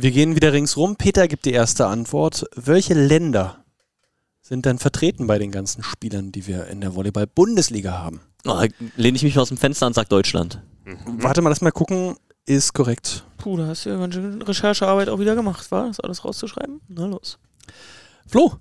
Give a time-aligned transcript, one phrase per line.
[0.00, 0.94] Wir gehen wieder ringsrum.
[0.94, 2.44] Peter gibt die erste Antwort.
[2.54, 3.64] Welche Länder
[4.40, 8.20] sind denn vertreten bei den ganzen Spielern, die wir in der Volleyball-Bundesliga haben?
[8.46, 8.62] Oh,
[8.96, 10.62] lehne ich mich mal aus dem Fenster und sag Deutschland.
[11.04, 12.16] Warte mal, lass mal gucken.
[12.46, 13.24] Ist korrekt.
[13.38, 16.80] Puh, da hast du ja ganz schön Recherchearbeit auch wieder gemacht, war das alles rauszuschreiben?
[16.88, 17.38] Na los.
[18.26, 18.54] Flo,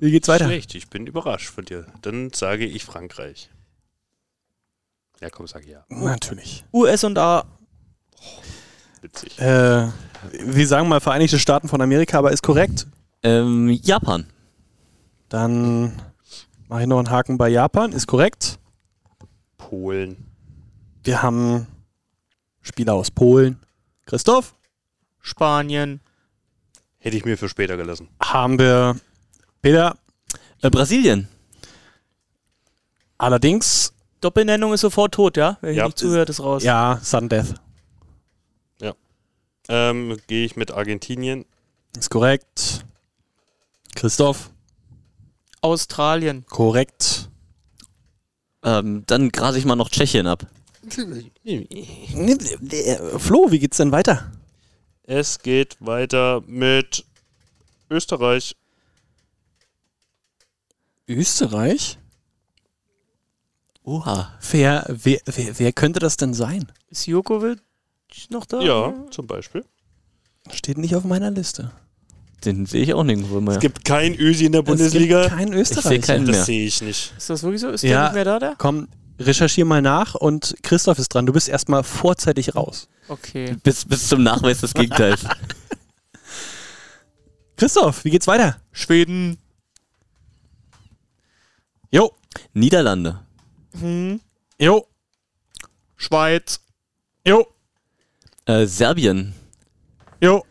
[0.00, 0.46] wie geht's weiter?
[0.46, 1.86] Schlecht, ich bin überrascht von dir.
[2.02, 3.50] Dann sage ich Frankreich.
[5.20, 5.84] Ja, komm, sag ja.
[5.88, 6.64] Natürlich.
[6.72, 7.46] US und A.
[9.00, 9.38] Witzig.
[9.40, 9.88] Äh,
[10.44, 12.86] wir sagen mal Vereinigte Staaten von Amerika, aber ist korrekt.
[13.22, 14.26] Ähm, Japan.
[15.28, 15.92] Dann
[16.68, 17.92] mache ich noch einen Haken bei Japan.
[17.92, 18.58] Ist korrekt.
[19.58, 20.26] Polen.
[21.04, 21.66] Wir haben
[22.60, 23.58] Spieler aus Polen.
[24.06, 24.54] Christoph?
[25.20, 26.00] Spanien.
[26.98, 28.08] Hätte ich mir für später gelassen.
[28.22, 28.96] Haben wir
[29.62, 29.96] Peter.
[30.62, 31.28] Äh, Brasilien.
[33.18, 35.56] Allerdings, Doppelnennung ist sofort tot, ja?
[35.60, 35.86] Wer hier Ja.
[35.86, 36.62] nicht zuhört, ist raus.
[36.62, 37.54] ja, Sun Death.
[39.72, 41.46] Ähm, Gehe ich mit Argentinien.
[41.96, 42.84] Ist korrekt.
[43.94, 44.50] Christoph?
[45.60, 46.44] Australien.
[46.46, 47.30] Korrekt.
[48.64, 50.44] Ähm, dann grase ich mal noch Tschechien ab.
[53.18, 54.32] Flo, wie geht's denn weiter?
[55.04, 57.04] Es geht weiter mit
[57.90, 58.56] Österreich.
[61.06, 61.98] Österreich?
[63.84, 64.36] Oha.
[64.50, 66.72] Wer, wer, wer, wer könnte das denn sein?
[66.88, 67.60] Ist Jokovic
[68.30, 68.60] noch da?
[68.60, 69.64] Ja, zum Beispiel.
[70.52, 71.70] Steht nicht auf meiner Liste.
[72.44, 73.54] Den sehe ich auch nirgendwo mehr.
[73.56, 75.22] Es gibt kein Ösi in der Es Bundesliga.
[75.22, 76.06] gibt keinen ich sehe Österreicher.
[76.14, 76.34] keinen mehr.
[76.36, 77.12] Das sehe ich nicht.
[77.16, 77.68] Ist das wirklich so?
[77.68, 77.90] Ist Ja.
[77.90, 78.54] der nicht mehr da, der?
[78.56, 78.88] Komm,
[79.18, 81.26] recherchier mal nach und Christoph ist dran.
[81.26, 82.88] Du bist erstmal vorzeitig raus.
[83.08, 83.56] Okay.
[83.62, 85.24] Bis, bis zum Nachweis des Gegenteils.
[87.56, 88.56] Christoph, wie geht's weiter?
[88.72, 89.38] Schweden.
[91.90, 92.12] Jo,
[92.54, 93.20] Niederlande.
[93.78, 94.20] Hm.
[94.58, 94.86] jo,
[95.96, 96.60] Schweiz.
[97.26, 97.46] jo,
[98.50, 99.32] Äh, Serbien.
[100.20, 100.44] jo.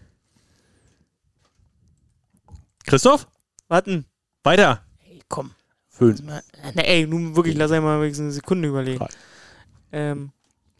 [2.85, 3.27] Christoph,
[3.67, 4.05] Warten.
[4.43, 4.81] weiter.
[4.99, 5.51] Hey, komm.
[5.89, 6.21] Fünf.
[6.23, 6.41] Na,
[6.81, 9.05] ey, nun wirklich, lass einmal wenigstens eine Sekunde überlegen.
[9.91, 10.31] Ähm,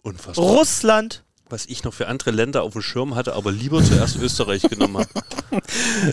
[0.02, 0.46] Unfassbar.
[0.46, 1.24] Russland.
[1.50, 4.97] Was ich noch für andere Länder auf dem Schirm hatte, aber lieber zuerst Österreich genommen
[4.97, 5.62] habe.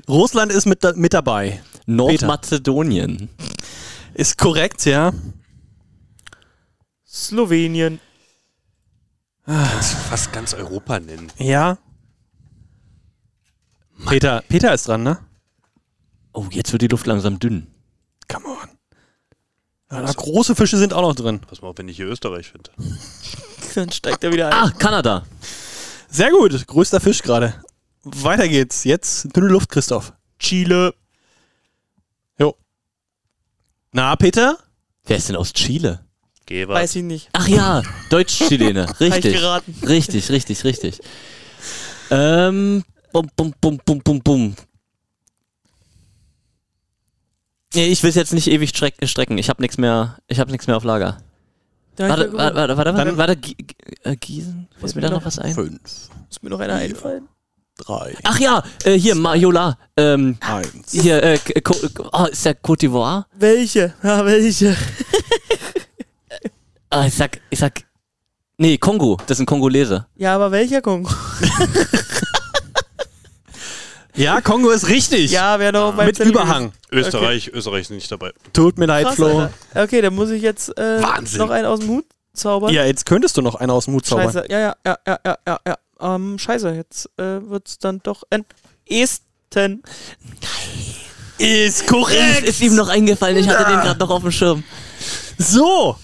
[0.09, 1.62] Russland ist mit, da- mit dabei.
[1.87, 3.28] Nordmazedonien.
[4.15, 5.12] Ist korrekt, ja.
[7.06, 8.00] Slowenien.
[9.47, 11.31] Kannst du fast ganz Europa nennen.
[11.39, 11.79] Ja.
[14.07, 15.19] Peter, Peter ist dran, ne?
[16.33, 17.69] Oh, jetzt wird die Luft langsam dünn.
[18.29, 18.69] Come on.
[19.91, 21.41] Ja, na, große Fische sind auch noch drin.
[21.41, 22.71] Pass mal auf, wenn ich hier Österreich finde.
[23.75, 24.53] Dann steigt er wieder ein.
[24.53, 25.25] Ah, Kanada.
[26.09, 26.67] Sehr gut.
[26.67, 27.55] Größter Fisch gerade.
[28.03, 28.84] Weiter geht's.
[28.84, 30.13] Jetzt dünne Luft, Christoph.
[30.39, 30.95] Chile.
[32.39, 32.57] Jo.
[33.93, 34.59] Na, Peter?
[35.05, 36.06] Wer ist denn aus Chile?
[36.47, 36.75] Geber.
[36.75, 37.29] Weiß ich nicht.
[37.33, 38.87] Ach ja, Deutsch-Chilene.
[38.89, 39.37] Hab ich Richtig.
[39.83, 41.01] Richtig, richtig, richtig.
[42.11, 44.55] Ähm, bum, bum, bum, bum, bum, bum.
[47.75, 49.37] Nee, ich will es jetzt nicht ewig streck, strecken.
[49.39, 50.17] Ich habe nichts mehr.
[50.29, 51.19] Ich habe nichts mehr auf Lager.
[51.97, 54.69] Da Warte, warte, warte, warte, warte, warte, Gie- Gie- Gießen?
[54.78, 55.55] Fällt mir da noch was ein?
[55.55, 55.81] Fünf,
[56.28, 57.27] Muss mir noch einer einfallen.
[57.78, 59.78] drei, Ach ja, äh, hier, Mariola.
[59.97, 60.93] Ähm, eins.
[60.93, 61.39] hier, äh,
[62.13, 63.25] oh, ist der Côte d'Ivoire?
[63.39, 63.95] Welche?
[64.03, 64.77] Ja, welche?
[66.91, 67.82] Ah, ich sag, ich sag.
[68.58, 69.19] Nee, Kongo.
[69.26, 70.06] Das sind Kongolese.
[70.16, 71.10] Ja, aber welcher Kongo?
[74.16, 75.30] Ja, Kongo ist richtig.
[75.30, 76.72] Ja, wer noch beim Mit Zettel Überhang.
[76.91, 78.32] Österreich, Österreich ist nicht dabei.
[78.52, 79.41] Tut mir leid, Krass, Flo.
[79.41, 79.52] Alter.
[79.74, 81.38] Okay, dann muss ich jetzt äh, Wahnsinn.
[81.38, 82.72] noch einen aus dem Hut zaubern.
[82.72, 84.32] Ja, jetzt könntest du noch einen aus dem Hut zaubern.
[84.32, 85.76] Scheiße, ja, ja, ja, ja, ja, ja, ja.
[86.14, 88.44] Ähm, scheiße, jetzt äh, wird's dann doch ein
[88.88, 89.82] Esten.
[91.38, 92.42] Ist Ist, korrekt.
[92.44, 93.36] ist ihm noch eingefallen.
[93.36, 94.64] Ich hatte den gerade noch auf dem Schirm.
[95.36, 95.97] So.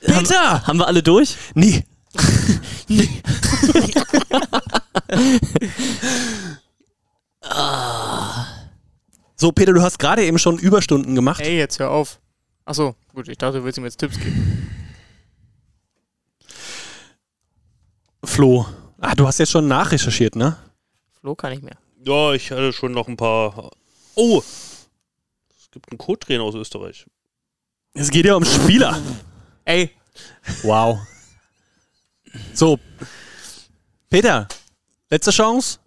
[0.00, 0.66] Peter.
[0.66, 1.36] Haben wir alle durch?
[1.54, 1.84] Nee.
[9.40, 11.40] So, Peter, du hast gerade eben schon Überstunden gemacht.
[11.40, 12.20] Ey, jetzt hör auf.
[12.66, 14.70] Achso, gut, ich dachte, du willst ihm jetzt Tipps geben.
[18.22, 18.66] Flo.
[18.98, 20.58] Ah, du hast jetzt schon nachrecherchiert, ne?
[21.20, 21.78] Flo kann ich mehr.
[22.04, 23.70] Ja, ich hatte schon noch ein paar.
[24.14, 24.42] Oh!
[25.58, 27.06] Es gibt einen Co-Trainer aus Österreich.
[27.94, 29.00] Es geht ja um Spieler.
[29.64, 29.90] Ey,
[30.62, 30.98] Wow.
[32.54, 32.78] So.
[34.08, 34.48] Peter,
[35.08, 35.78] letzte Chance.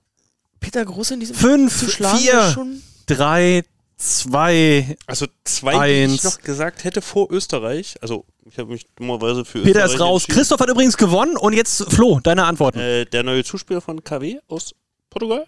[0.59, 2.81] Peter Groß in diesem Fünf, zu schlagen vier, schon.
[3.05, 3.63] drei,
[3.97, 4.95] zwei.
[5.07, 6.13] Also zwei, die Eins.
[6.15, 7.95] ich noch gesagt hätte vor Österreich.
[8.01, 10.25] Also ich habe mich dummerweise für Peter Österreich ist raus.
[10.27, 12.79] Christoph hat übrigens gewonnen und jetzt Flo, deine Antworten.
[12.79, 14.73] Äh, der neue Zuspieler von KW aus
[15.09, 15.45] Portugal.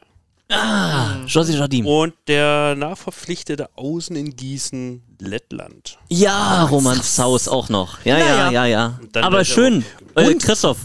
[0.52, 1.88] Ah, Josi Jardim.
[1.88, 5.98] Und der nachverpflichtete Außen in Gießen, Lettland.
[6.10, 7.98] Ja, Roman Saus auch noch.
[8.06, 9.00] Ja, ja, ja, ja.
[9.02, 9.84] Und dann Aber ja schön.
[10.16, 10.78] Äh, Und- Christoph,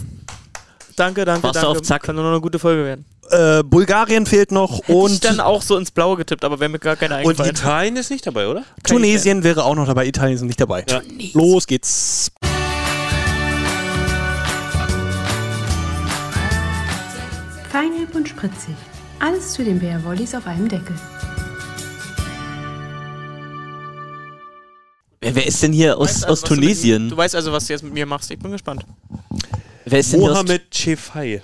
[0.95, 1.79] danke, danke, Warst du danke.
[1.79, 2.03] auf Zack?
[2.03, 3.05] Kann nur noch eine gute Folge werden.
[3.29, 6.69] Äh, Bulgarien fehlt noch Hätte ich und dann auch so ins Blaue getippt, aber wäre
[6.69, 7.51] mir gar keiner Und eingefallen.
[7.51, 8.63] Italien ist nicht dabei, oder?
[8.83, 10.83] Tunesien wäre auch noch dabei, Italien ist nicht dabei.
[10.89, 11.01] Ja.
[11.33, 12.31] Los geht's.
[17.71, 18.75] Feinherb und spritzig.
[19.21, 20.95] Alles zu den Bär Wollis auf einem Deckel.
[25.19, 27.09] Wer, wer ist denn hier aus, Weißt also, aus was du mit- Tunesien?
[27.09, 28.31] Du weißt also, was du jetzt mit mir machst.
[28.31, 28.83] Ich bin gespannt.
[29.85, 31.43] Wer ist denn Mohamed Chefai.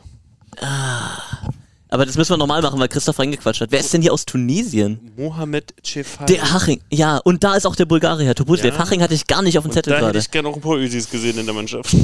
[1.90, 3.72] Aber das müssen wir nochmal machen, weil Christoph reingequatscht hat.
[3.72, 5.12] Wer ist denn hier aus Tunesien?
[5.16, 6.26] Mohamed Chefai.
[6.26, 6.82] Der Haching.
[6.92, 8.74] Ja, und da ist auch der Bulgarier, Tobuslev.
[8.76, 8.80] Ja.
[8.80, 10.20] Haching hatte ich gar nicht auf dem Und Zettel da hätte gerade.
[10.20, 11.96] ich gerne auch ein paar Ösis gesehen in der Mannschaft.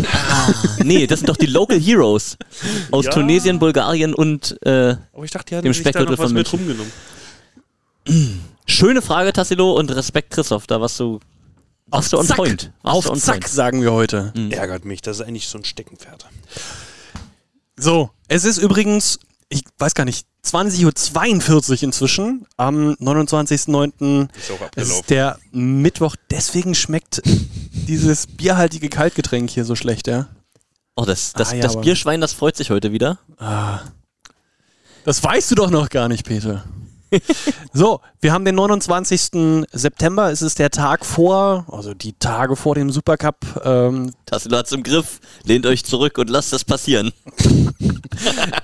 [0.83, 2.37] Nee, das sind doch die Local Heroes.
[2.91, 3.11] Aus Ja.
[3.11, 6.91] Tunesien, Bulgarien und äh, Aber ich dachte, die hatten Dem Speckgürtel von mit rumgenommen.
[8.65, 10.67] schöne Frage, Tassilo, und Respekt, Christoph.
[10.67, 11.19] Da warst du,
[11.87, 12.37] warst du on Zack.
[12.37, 12.71] point.
[12.83, 13.47] Warst Auf du on Zack, point.
[13.49, 14.33] sagen wir heute.
[14.49, 16.25] Ärgert mich, das ist eigentlich so ein Steckenpferd.
[17.77, 19.19] So, es ist übrigens,
[19.53, 24.27] ich weiß gar nicht, 20.42 Uhr inzwischen, am 29.09.
[24.75, 30.27] Ist ist der Mittwoch, deswegen schmeckt dieses bierhaltige Kaltgetränk hier so schlecht, ja?
[30.95, 33.19] Oh, das, das, Ah, ja, das Bierschwein, das freut sich heute wieder.
[35.05, 36.63] Das weißt du doch noch gar nicht, Peter.
[37.73, 39.65] so, wir haben den 29.
[39.71, 43.37] September, es ist der Tag vor, also die Tage vor dem Supercup.
[43.63, 45.19] Ähm, Tassilo hat's im Griff.
[45.43, 47.11] Lehnt euch zurück und lasst das passieren.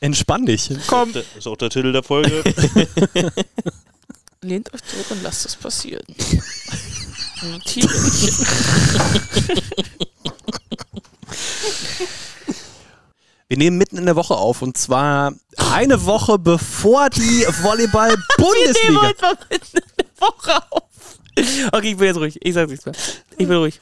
[0.00, 0.70] entspann dich.
[0.86, 2.42] Komm, Das ist auch der Titel der Folge.
[4.42, 6.04] lehnt euch zurück und lasst es passieren.
[13.48, 15.32] Wir nehmen mitten in der Woche auf und zwar
[15.72, 19.02] eine Woche bevor die Volleyball-Bundesliga.
[19.02, 20.82] heute mal mitten in der Woche auf.
[21.72, 22.38] Okay, ich bin jetzt ruhig.
[22.42, 22.94] Ich sag's nichts mehr.
[23.38, 23.80] Ich bin ruhig.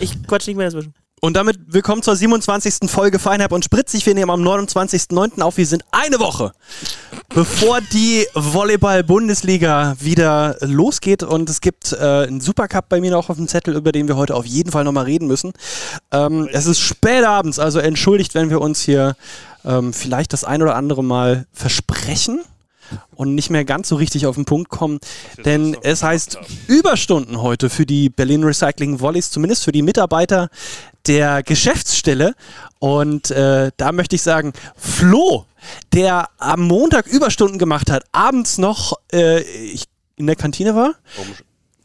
[0.00, 0.94] Ich quatsch nicht mehr dazwischen.
[1.22, 2.90] Und damit willkommen zur 27.
[2.90, 4.06] Folge Feinherb und Spritzig.
[4.06, 5.42] Wir nehmen am 29.09.
[5.42, 5.58] auf.
[5.58, 6.52] Wir sind eine Woche,
[7.28, 11.22] bevor die Volleyball-Bundesliga wieder losgeht.
[11.22, 14.16] Und es gibt äh, einen Supercup bei mir noch auf dem Zettel, über den wir
[14.16, 15.52] heute auf jeden Fall nochmal reden müssen.
[16.10, 19.14] Ähm, es ist spät abends, also entschuldigt, wenn wir uns hier
[19.66, 22.40] ähm, vielleicht das ein oder andere Mal versprechen
[23.14, 24.98] und nicht mehr ganz so richtig auf den Punkt kommen.
[25.44, 26.38] Denn es heißt.
[26.66, 30.48] Überstunden heute für die Berlin Recycling Volleys, zumindest für die Mitarbeiter
[31.06, 32.34] der Geschäftsstelle.
[32.78, 35.46] Und äh, da möchte ich sagen, Flo,
[35.92, 39.42] der am Montag Überstunden gemacht hat, abends noch äh,
[40.16, 40.94] in der Kantine war.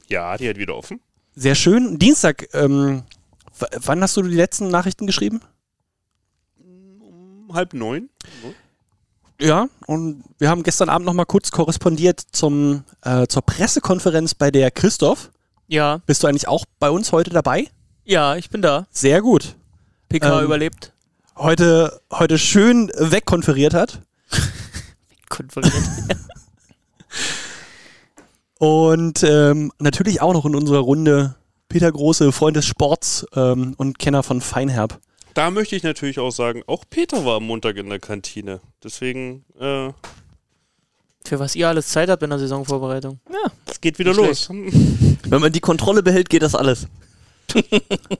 [0.07, 0.99] Ja, die hat wieder offen.
[1.35, 1.99] Sehr schön.
[1.99, 3.03] Dienstag, ähm,
[3.81, 5.41] wann hast du die letzten Nachrichten geschrieben?
[6.99, 8.09] Um halb neun.
[9.39, 14.49] Ja, und wir haben gestern Abend noch mal kurz korrespondiert zum, äh, zur Pressekonferenz bei
[14.51, 15.29] der Christoph.
[15.67, 17.67] Ja, Bist du eigentlich auch bei uns heute dabei?
[18.05, 18.85] ja, ich bin da.
[18.91, 19.55] Sehr gut.
[20.09, 20.93] PK Ähm, überlebt.
[21.35, 24.01] Heute, heute schön wegkonferiert hat.
[25.29, 25.73] Konferiert.
[28.59, 31.35] Und ähm, natürlich auch noch in unserer Runde
[31.67, 34.99] Peter Große, Freund des Sports ähm, und Kenner von Feinherb.
[35.35, 38.61] Da möchte ich natürlich auch sagen, auch Peter war am Montag in der Kantine.
[38.81, 39.91] Deswegen, äh,
[41.25, 43.19] Für was ihr alles Zeit habt in der Saisonvorbereitung.
[43.29, 43.51] Ja.
[43.65, 44.49] es geht wieder los.
[44.49, 46.87] Wenn man die Kontrolle behält, geht das alles.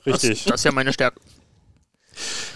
[0.06, 0.44] Richtig.
[0.44, 1.22] Das ist ja meine Stärke.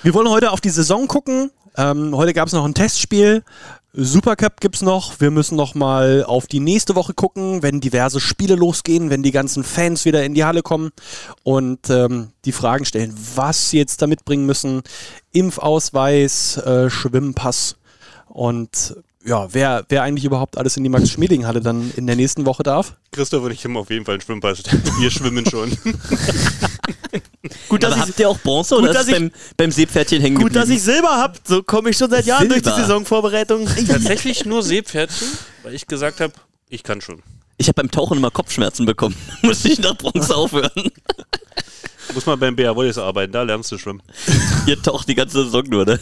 [0.03, 1.51] Wir wollen heute auf die Saison gucken.
[1.77, 3.45] Ähm, heute gab es noch ein Testspiel.
[3.93, 5.19] Supercup gibt es noch.
[5.19, 9.31] Wir müssen noch mal auf die nächste Woche gucken, wenn diverse Spiele losgehen, wenn die
[9.31, 10.91] ganzen Fans wieder in die Halle kommen
[11.43, 14.83] und ähm, die Fragen stellen, was sie jetzt da mitbringen müssen.
[15.31, 17.77] Impfausweis, äh, Schwimmpass
[18.27, 22.63] und ja, wer, wer eigentlich überhaupt alles in die Max-Schmeling-Halle dann in der nächsten Woche
[22.63, 22.95] darf.
[23.11, 24.63] Christoph und ich haben auf jeden Fall einen Schwimmpass.
[24.99, 25.71] Wir schwimmen schon.
[27.69, 29.71] Gut, Aber dass ich, habt ihr auch Bronze gut, oder dass ist es beim, beim
[29.71, 30.77] Seepferdchen hängen gut, dass geblieben?
[30.77, 31.37] ich Silber hab.
[31.47, 32.81] So komme ich schon seit Jahren durch die Silber.
[32.85, 33.67] Saisonvorbereitung.
[33.87, 35.27] Tatsächlich nur Seepferdchen,
[35.63, 36.33] weil ich gesagt habe,
[36.69, 37.21] ich kann schon.
[37.57, 39.15] Ich habe beim Tauchen immer Kopfschmerzen bekommen.
[39.41, 40.71] Musste ich nach Bronze aufhören.
[42.13, 44.01] Muss mal beim BR Wallis arbeiten, da lernst du schwimmen.
[44.65, 45.99] Ihr taucht die ganze Saison nur, ne?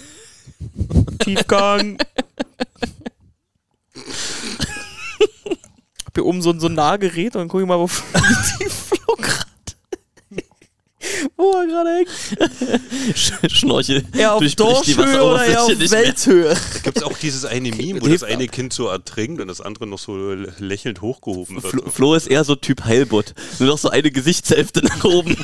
[1.19, 1.97] Tiefgang.
[6.05, 8.65] hab hier oben so, ein- so ein Nahgerät und guck ich mal, wo die
[9.21, 9.45] gerade.
[11.35, 12.09] Wo er gerade hängt.
[13.17, 14.03] Sch- Schnorchel.
[14.15, 15.69] Eher auf Dorschhöhe oder eher auf.
[15.91, 16.49] Welthöhe?
[16.53, 19.61] Da gibt es auch dieses eine Meme, wo das eine Kind so ertrinkt und das
[19.61, 21.71] andere noch so lächelnd hochgehoben wird.
[21.71, 23.33] Flo, Flo ist eher so Typ Heilbutt.
[23.59, 25.35] Nur noch so eine Gesichtshälfte nach oben.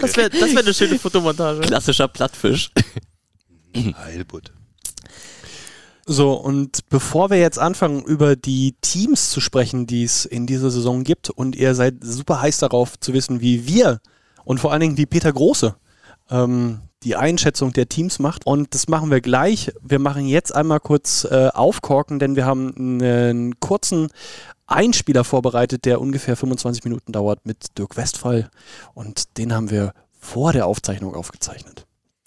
[0.00, 1.60] Das wäre das wär eine schöne Fotomontage.
[1.62, 2.70] Klassischer Plattfisch.
[3.74, 4.52] Heilbutt.
[6.08, 10.70] So, und bevor wir jetzt anfangen, über die Teams zu sprechen, die es in dieser
[10.70, 14.00] Saison gibt, und ihr seid super heiß darauf zu wissen, wie wir
[14.44, 15.74] und vor allen Dingen wie Peter Große
[16.30, 18.46] ähm, die Einschätzung der Teams macht.
[18.46, 19.72] Und das machen wir gleich.
[19.82, 24.06] Wir machen jetzt einmal kurz äh, aufkorken, denn wir haben einen kurzen
[24.68, 28.48] Einspieler vorbereitet, der ungefähr 25 Minuten dauert mit Dirk Westphal.
[28.94, 31.84] Und den haben wir vor der Aufzeichnung aufgezeichnet.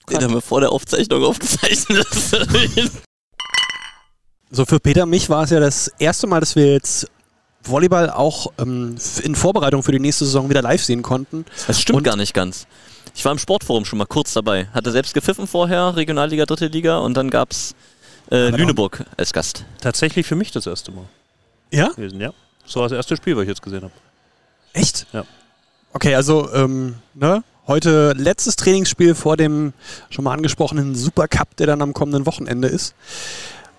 [0.10, 2.08] Den haben wir vor der Aufzeichnung aufgezeichnet.
[4.52, 7.08] So, für Peter und mich war es ja das erste Mal, dass wir jetzt
[7.64, 11.46] Volleyball auch ähm, in Vorbereitung für die nächste Saison wieder live sehen konnten.
[11.68, 12.66] Das stimmt Und- gar nicht ganz.
[13.16, 14.68] Ich war im Sportforum schon mal kurz dabei.
[14.74, 17.76] Hatte selbst gepfiffen vorher, Regionalliga, dritte Liga und dann gab's
[18.32, 19.66] äh, Aber Lüneburg als Gast.
[19.82, 21.06] Tatsächlich für mich das erste Mal
[21.72, 21.90] Ja?
[21.90, 22.32] gewesen, ja.
[22.64, 23.94] Das war das erste Spiel, was ich jetzt gesehen habe.
[24.74, 25.08] Echt?
[25.12, 25.26] Ja.
[25.92, 27.44] Okay, also ähm, ne?
[27.68, 29.74] heute letztes Trainingsspiel vor dem
[30.12, 32.94] schon mal angesprochenen Supercup, der dann am kommenden Wochenende ist.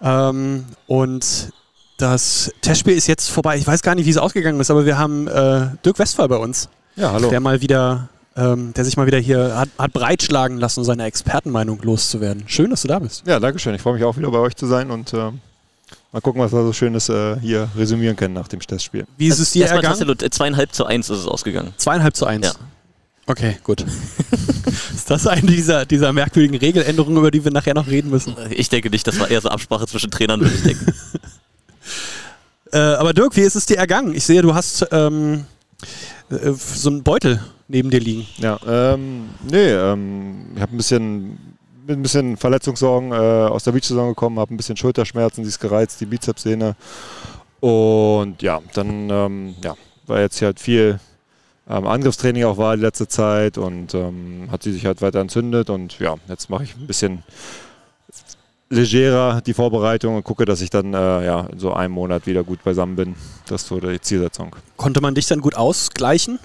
[0.03, 1.51] Ähm, und
[1.99, 3.57] das Testspiel ist jetzt vorbei.
[3.59, 6.37] Ich weiß gar nicht, wie es ausgegangen ist, aber wir haben äh, Dirk Westphal bei
[6.37, 7.29] uns, Ja, hallo.
[7.29, 11.05] der mal wieder, ähm, der sich mal wieder hier hat, hat breitschlagen lassen, um seine
[11.05, 12.45] Expertenmeinung loszuwerden.
[12.47, 13.27] Schön, dass du da bist.
[13.27, 13.75] Ja, danke schön.
[13.75, 15.31] Ich freue mich auch wieder bei euch zu sein und äh,
[16.13, 19.07] mal gucken, was wir so Schönes äh, hier resümieren können nach dem Testspiel.
[19.19, 20.09] Wie ist es dir ergangen?
[20.23, 21.75] Äh, zweieinhalb zu eins ist es ausgegangen.
[21.77, 22.47] Zweieinhalb zu eins.
[22.47, 22.53] Ja.
[23.31, 23.85] Okay, gut.
[24.93, 28.35] ist das eine dieser, dieser merkwürdigen Regeländerungen, über die wir nachher noch reden müssen?
[28.51, 30.93] Ich denke nicht, das war eher so Absprache zwischen Trainern, würde ich denken.
[32.73, 34.15] Äh, aber Dirk, wie ist es dir ergangen?
[34.15, 35.45] Ich sehe, du hast ähm,
[36.31, 38.29] äh, so einen Beutel neben dir liegen.
[38.39, 43.73] Ja, ähm, nee, ähm, ich habe ein bisschen, mit ein bisschen Verletzungssorgen äh, aus der
[43.73, 46.77] Beach-Saison gekommen, habe ein bisschen Schulterschmerzen, die ist gereizt, die Bizepssehne.
[47.59, 49.75] Und ja, dann ähm, ja,
[50.07, 51.01] war jetzt hier halt viel
[51.71, 55.71] ähm, Angriffstraining auch war die letzte Zeit und ähm, hat sie sich halt weiter entzündet
[55.71, 57.23] und ja, jetzt mache ich ein bisschen
[58.71, 62.45] legerer die Vorbereitung und gucke, dass ich dann äh, ja, in so einem Monat wieder
[62.45, 63.15] gut beisammen bin.
[63.47, 64.55] Das ist so die Zielsetzung.
[64.77, 66.39] Konnte man dich dann gut ausgleichen?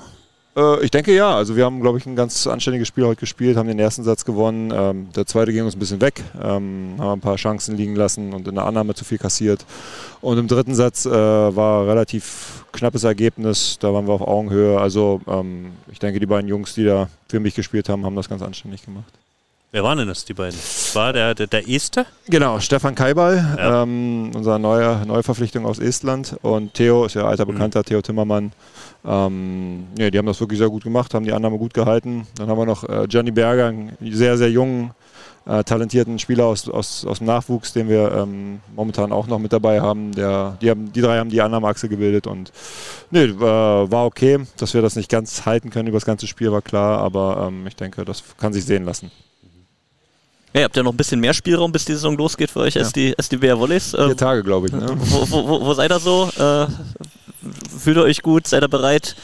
[0.56, 1.36] Äh, ich denke ja.
[1.36, 4.26] Also wir haben, glaube ich, ein ganz anständiges Spiel heute gespielt, haben den ersten Satz
[4.26, 4.72] gewonnen.
[4.76, 8.34] Ähm, der zweite ging uns ein bisschen weg, ähm, haben ein paar Chancen liegen lassen
[8.34, 9.66] und in der Annahme zu viel kassiert.
[10.22, 13.78] Und im dritten Satz äh, war relativ knappes Ergebnis.
[13.80, 14.80] Da waren wir auf Augenhöhe.
[14.80, 18.30] Also ähm, ich denke, die beiden Jungs, die da für mich gespielt haben, haben das
[18.30, 19.12] ganz anständig gemacht.
[19.72, 20.58] Wer waren denn das, die beiden?
[20.94, 22.06] War der, der, der Este?
[22.30, 23.84] Genau, Stefan Kaibal, Ja.
[23.84, 26.38] ähm, unsere neue Neuverpflichtung aus Estland.
[26.44, 28.54] Und Theo ist ja alter Bekannter, Theo Timmermann.
[29.06, 32.26] Ähm, ja, die haben das wirklich sehr gut gemacht, haben die Annahme gut gehalten.
[32.38, 34.92] Dann haben wir noch äh, Gianni Berger, einen sehr, sehr jungen,
[35.48, 39.54] äh, talentierten Spieler aus, aus, aus dem Nachwuchs, den wir ähm, momentan auch noch mit
[39.54, 40.12] dabei haben.
[40.14, 42.52] Der, die, haben die drei haben die Annahmeachse gebildet und
[43.12, 44.40] nee, äh, war okay.
[44.58, 47.68] Dass wir das nicht ganz halten können über das ganze Spiel, war klar, aber ähm,
[47.68, 49.12] ich denke, das kann sich sehen lassen.
[50.54, 52.78] Ja, ihr habt ja noch ein bisschen mehr Spielraum, bis die Saison losgeht für euch
[52.78, 53.92] als die, als die BR Volleys.
[53.92, 54.74] Vier Ähm, Tage, glaube ich.
[54.74, 54.88] Ne?
[54.98, 56.30] wo, wo, wo, wo seid ihr so?
[56.38, 56.68] Äh,
[57.78, 58.48] fühlt ihr euch gut?
[58.48, 59.16] Seid ihr bereit?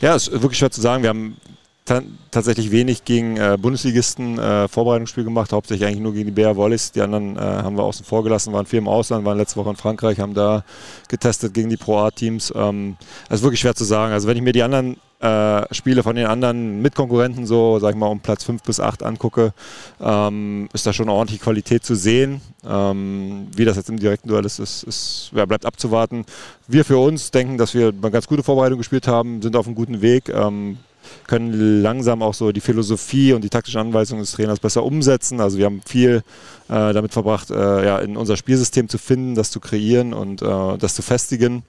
[0.00, 1.02] Ja, es ist wirklich schwer zu sagen.
[1.02, 1.36] Wir haben
[1.84, 6.92] tatsächlich wenig gegen äh, Bundesligisten äh, Vorbereitungsspiel gemacht, hauptsächlich eigentlich nur gegen die BR Volleys.
[6.92, 9.70] Die anderen äh, haben wir außen vor gelassen, waren viel im Ausland, waren letzte Woche
[9.70, 10.64] in Frankreich, haben da
[11.08, 12.52] getestet gegen die Pro A-Teams.
[12.56, 12.96] Ähm,
[13.28, 14.12] das ist wirklich schwer zu sagen.
[14.12, 17.96] Also wenn ich mir die anderen äh, Spiele von den anderen Mitkonkurrenten so, sag ich
[17.96, 19.52] mal, um Platz 5 bis 8 angucke,
[20.00, 22.40] ähm, ist da schon ordentlich Qualität zu sehen.
[22.66, 26.24] Ähm, wie das jetzt im direkten Duell ist, ist, ist ja, bleibt abzuwarten.
[26.66, 29.74] Wir für uns denken, dass wir eine ganz gute Vorbereitung gespielt haben, sind auf einem
[29.74, 30.30] guten Weg.
[30.30, 30.78] Ähm,
[31.26, 35.40] können langsam auch so die Philosophie und die taktischen Anweisungen des Trainers besser umsetzen.
[35.40, 36.22] Also wir haben viel
[36.68, 40.78] äh, damit verbracht, äh, ja, in unser Spielsystem zu finden, das zu kreieren und äh,
[40.78, 41.62] das zu festigen.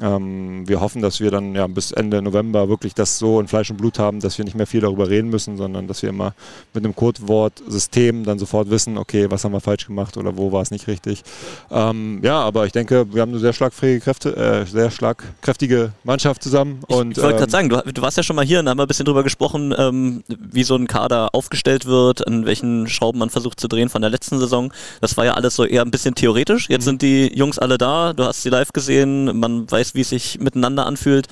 [0.00, 3.70] Ähm, wir hoffen, dass wir dann ja, bis Ende November wirklich das so in Fleisch
[3.70, 6.32] und Blut haben, dass wir nicht mehr viel darüber reden müssen, sondern dass wir immer
[6.72, 10.62] mit einem Codewortsystem dann sofort wissen, okay, was haben wir falsch gemacht oder wo war
[10.62, 11.22] es nicht richtig.
[11.70, 16.42] Ähm, ja, aber ich denke, wir haben eine sehr schlagfähige Kräfte, äh, sehr schlagkräftige Mannschaft
[16.42, 16.80] zusammen.
[16.88, 18.64] Ich, und, ich wollte ähm, gerade sagen, du, du warst ja schon mal hier und
[18.64, 22.46] da haben wir ein bisschen drüber gesprochen, ähm, wie so ein Kader aufgestellt wird, an
[22.46, 24.72] welchen Schrauben man versucht zu drehen von der letzten Saison.
[25.02, 26.70] Das war ja alles so eher ein bisschen theoretisch.
[26.70, 30.10] Jetzt sind die Jungs alle da, du hast sie live gesehen, man weiß, wie es
[30.10, 31.28] sich miteinander anfühlt.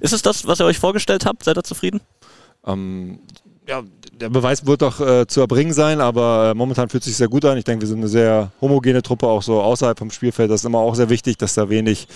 [0.00, 1.44] Ist es das, was ihr euch vorgestellt habt?
[1.44, 2.00] Seid ihr zufrieden?
[2.66, 3.20] Ähm,
[3.68, 7.16] ja, der Beweis wird doch äh, zu erbringen sein, aber äh, momentan fühlt es sich
[7.16, 7.56] sehr gut an.
[7.56, 10.50] Ich denke, wir sind eine sehr homogene Truppe, auch so außerhalb vom Spielfeld.
[10.50, 12.08] Das ist immer auch sehr wichtig, dass da wenig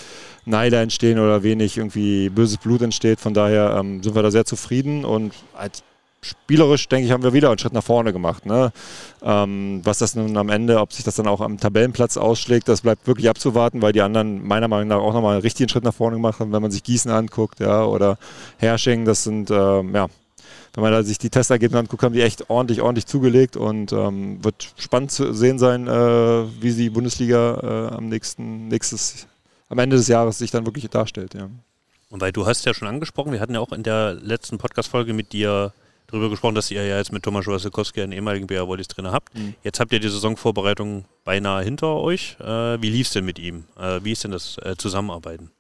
[0.45, 3.21] Neider entstehen oder wenig irgendwie böses Blut entsteht.
[3.21, 5.83] Von daher ähm, sind wir da sehr zufrieden und als
[6.25, 8.47] spielerisch, denke ich, haben wir wieder einen Schritt nach vorne gemacht.
[8.47, 8.73] Ne?
[9.23, 12.81] Ähm, was das nun am Ende, ob sich das dann auch am Tabellenplatz ausschlägt, das
[12.81, 15.95] bleibt wirklich abzuwarten, weil die anderen meiner Meinung nach auch nochmal einen richtigen Schritt nach
[15.95, 18.19] vorne gemacht haben, wenn man sich Gießen anguckt ja, oder
[18.59, 20.09] Hersching, das sind, ähm, ja,
[20.75, 24.43] wenn man da sich die Testergebnisse anguckt, haben die echt ordentlich, ordentlich zugelegt und ähm,
[24.43, 29.29] wird spannend zu sehen sein, äh, wie die Bundesliga äh, am nächsten, nächstes,
[29.69, 31.35] am Ende des Jahres sich dann wirklich darstellt.
[31.35, 31.49] Ja.
[32.11, 35.13] Und weil du hast ja schon angesprochen, wir hatten ja auch in der letzten Podcast-Folge
[35.13, 35.73] mit dir
[36.15, 39.35] darüber gesprochen, dass ihr ja jetzt mit Thomas Wasikowski einen ehemaligen BR Wallis Trainer habt.
[39.35, 39.55] Mhm.
[39.63, 42.37] Jetzt habt ihr die Saisonvorbereitung beinahe hinter euch.
[42.41, 43.65] Äh, wie lief es denn mit ihm?
[43.79, 45.51] Äh, wie ist denn das äh, Zusammenarbeiten?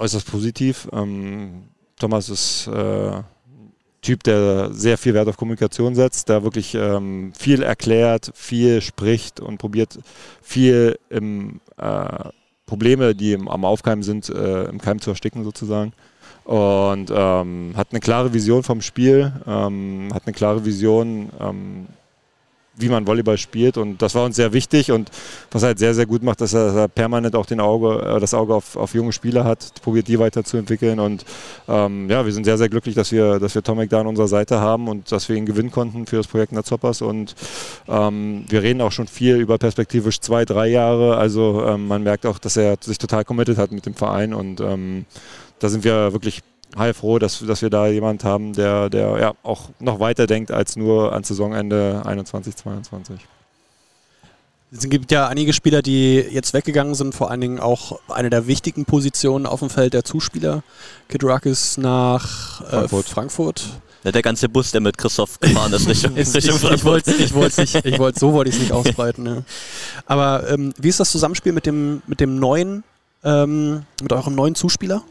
[0.00, 0.88] äußerst positiv.
[0.92, 1.68] Ähm,
[1.98, 3.22] Thomas ist äh,
[4.02, 9.40] Typ, der sehr viel Wert auf Kommunikation setzt, der wirklich ähm, viel erklärt, viel spricht
[9.40, 9.98] und probiert
[10.40, 12.30] viel im, äh,
[12.64, 15.92] Probleme, die im, am Aufkeimen sind, äh, im Keim zu ersticken sozusagen.
[16.50, 21.86] Und ähm, hat eine klare Vision vom Spiel, ähm, hat eine klare Vision, ähm,
[22.74, 23.76] wie man Volleyball spielt.
[23.76, 24.90] Und das war uns sehr wichtig.
[24.90, 25.12] Und
[25.52, 28.02] was er halt sehr, sehr gut macht, dass er, dass er permanent auch den Auge,
[28.02, 30.98] äh, das Auge auf, auf junge Spieler hat, probiert die weiterzuentwickeln.
[30.98, 31.24] Und
[31.68, 34.26] ähm, ja, wir sind sehr, sehr glücklich, dass wir, dass wir Tomek da an unserer
[34.26, 37.00] Seite haben und dass wir ihn gewinnen konnten für das Projekt Netzhoppers.
[37.00, 37.36] Und
[37.86, 41.16] ähm, wir reden auch schon viel über perspektivisch zwei, drei Jahre.
[41.16, 44.34] Also ähm, man merkt auch, dass er sich total committed hat mit dem Verein.
[44.34, 44.60] Und
[45.60, 46.42] da sind wir wirklich
[46.76, 50.76] heilfroh, dass, dass wir da jemand haben, der, der ja auch noch weiter denkt als
[50.76, 53.20] nur an Saisonende 21, 22.
[54.72, 58.46] Es gibt ja einige Spieler, die jetzt weggegangen sind, vor allen Dingen auch eine der
[58.46, 60.62] wichtigen Positionen auf dem Feld der Zuspieler.
[61.08, 63.08] Kid Ruckis nach äh, Frankfurt.
[63.08, 63.64] Frankfurt.
[64.04, 66.84] Ja, der ganze Bus, der mit Christoph gefahren ist, Richtung, Ich, ich, Richtung ich Frankfurt.
[66.84, 69.26] wollte ich wollt's nicht, ich wollte so wollte ich es nicht ausbreiten.
[69.26, 69.42] Ja.
[70.06, 72.84] Aber ähm, wie ist das Zusammenspiel mit dem mit dem neuen,
[73.24, 75.02] ähm, mit eurem neuen Zuspieler?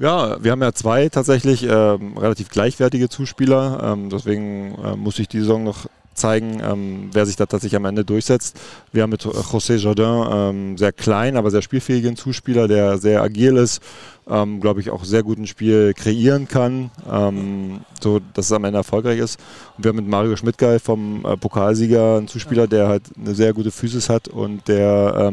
[0.00, 3.80] Ja, wir haben ja zwei tatsächlich ähm, relativ gleichwertige Zuspieler.
[3.82, 7.84] Ähm, deswegen äh, muss ich die Saison noch zeigen, ähm, wer sich da tatsächlich am
[7.84, 8.60] Ende durchsetzt.
[8.92, 13.56] Wir haben mit José Jardin ähm, sehr klein, aber sehr spielfähigen Zuspieler, der sehr agil
[13.56, 13.82] ist,
[14.28, 18.64] ähm, glaube ich auch sehr gut ein Spiel kreieren kann, ähm, so dass es am
[18.64, 19.40] Ende erfolgreich ist.
[19.76, 23.52] Und wir haben mit Mario Schmidtgeil vom äh, Pokalsieger einen Zuspieler, der halt eine sehr
[23.52, 25.32] gute Physis hat und der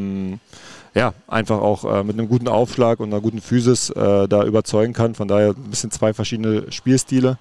[0.95, 4.93] ja, einfach auch äh, mit einem guten Aufschlag und einer guten Physis äh, da überzeugen
[4.93, 5.13] kann.
[5.13, 7.37] Von daher ein bisschen zwei verschiedene Spielstile.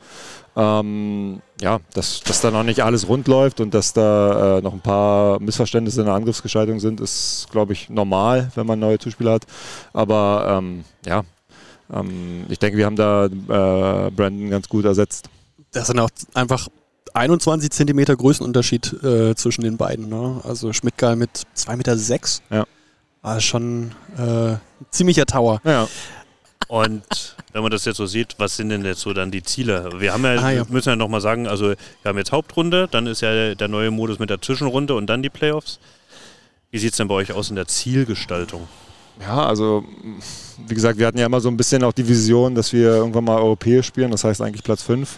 [0.57, 4.73] Ähm, ja, dass, dass da noch nicht alles rund läuft und dass da äh, noch
[4.73, 9.35] ein paar Missverständnisse in der Angriffsgestaltung sind, ist, glaube ich, normal, wenn man neue Zuspieler
[9.35, 9.47] hat.
[9.93, 11.23] Aber ähm, ja,
[11.93, 15.29] ähm, ich denke, wir haben da äh, Brandon ganz gut ersetzt.
[15.71, 16.69] Das sind auch einfach
[17.15, 20.09] 21 Zentimeter Größenunterschied äh, zwischen den beiden.
[20.09, 20.41] Ne?
[20.43, 21.97] Also Schmidtgeil mit 2,6 Meter.
[21.97, 22.43] Sechs.
[22.51, 22.65] Ja.
[23.25, 24.21] War schon äh,
[24.53, 24.61] ein
[24.91, 25.61] ziemlicher Tower.
[25.65, 25.89] Ja,
[26.69, 29.89] Und wenn man das jetzt so sieht, was sind denn jetzt so dann die Ziele?
[29.99, 30.65] Wir haben ja, Ah, ja.
[30.69, 34.19] müssen ja nochmal sagen, also wir haben jetzt Hauptrunde, dann ist ja der neue Modus
[34.19, 35.79] mit der Zwischenrunde und dann die Playoffs.
[36.71, 38.69] Wie sieht es denn bei euch aus in der Zielgestaltung?
[39.21, 39.85] Ja, also
[40.67, 43.25] wie gesagt, wir hatten ja immer so ein bisschen auch die Vision, dass wir irgendwann
[43.25, 45.17] mal europäisch spielen, das heißt eigentlich Platz 5.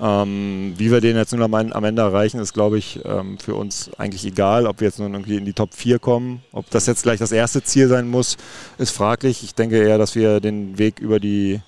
[0.00, 3.90] Ähm, wie wir den jetzt nun am, Ende erreichen, ist, glaube ich, ähm, für uns
[3.98, 6.42] eigentlich egal, ob wir jetzt nun irgendwie in die Top 4 kommen.
[6.52, 8.36] Ob das jetzt gleich das erste Ziel sein muss,
[8.78, 9.42] ist fraglich.
[9.44, 11.60] Ich denke eher, dass wir den Weg über die,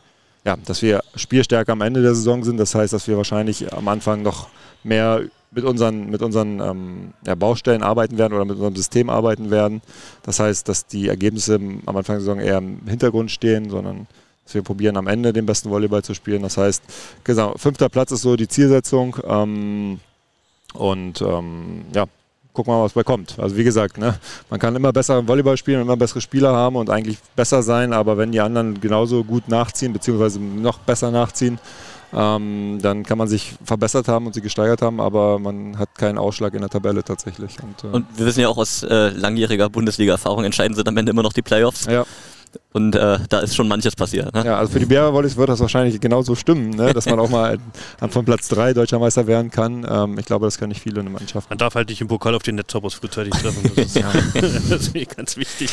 [0.45, 2.59] ja, dass wir spielstärker am Ende der Saison sind.
[2.59, 4.49] Das heißt, dass wir wahrscheinlich am Anfang noch
[4.83, 5.23] mehr
[5.55, 9.83] mit unseren, mit unseren ähm, ja, Baustellen arbeiten werden oder mit unserem System arbeiten werden.
[10.23, 14.07] Das heißt, dass die Ergebnisse am Anfang der Saison eher im Hintergrund stehen, sondern
[14.45, 16.43] dass wir probieren, am Ende den besten Volleyball zu spielen.
[16.43, 16.83] Das heißt,
[17.25, 19.17] genau, fünfter Platz ist so die Zielsetzung.
[19.27, 20.01] Ähm,
[20.75, 22.07] und ähm, ja,
[22.53, 23.39] gucken wir mal, was bei kommt.
[23.39, 24.19] Also wie gesagt, ne,
[24.51, 28.17] man kann immer besser Volleyball spielen, immer bessere Spieler haben und eigentlich besser sein, aber
[28.17, 31.59] wenn die anderen genauso gut nachziehen, beziehungsweise noch besser nachziehen,
[32.13, 36.17] ähm, dann kann man sich verbessert haben und sie gesteigert haben, aber man hat keinen
[36.17, 37.57] Ausschlag in der Tabelle tatsächlich.
[37.61, 41.11] Und, äh, Und wir wissen ja auch aus äh, langjähriger Bundesliga-Erfahrung, entscheiden sind am Ende
[41.11, 41.87] immer noch die Playoffs.
[41.87, 42.05] ja.
[42.73, 44.35] Und äh, da ist schon manches passiert.
[44.35, 44.45] Ne?
[44.45, 46.93] Ja, also für die Bärer-Volleys wird das wahrscheinlich genauso stimmen, ne?
[46.93, 47.59] dass man auch mal
[48.11, 49.87] von Platz 3 deutscher Meister werden kann.
[49.89, 51.49] Ähm, ich glaube, das können nicht viele in der Mannschaft.
[51.49, 53.71] Man darf halt nicht im Pokal auf den Netzhoppers frühzeitig treffen.
[53.75, 53.97] Das ist,
[54.71, 55.71] das ist mir ganz wichtig.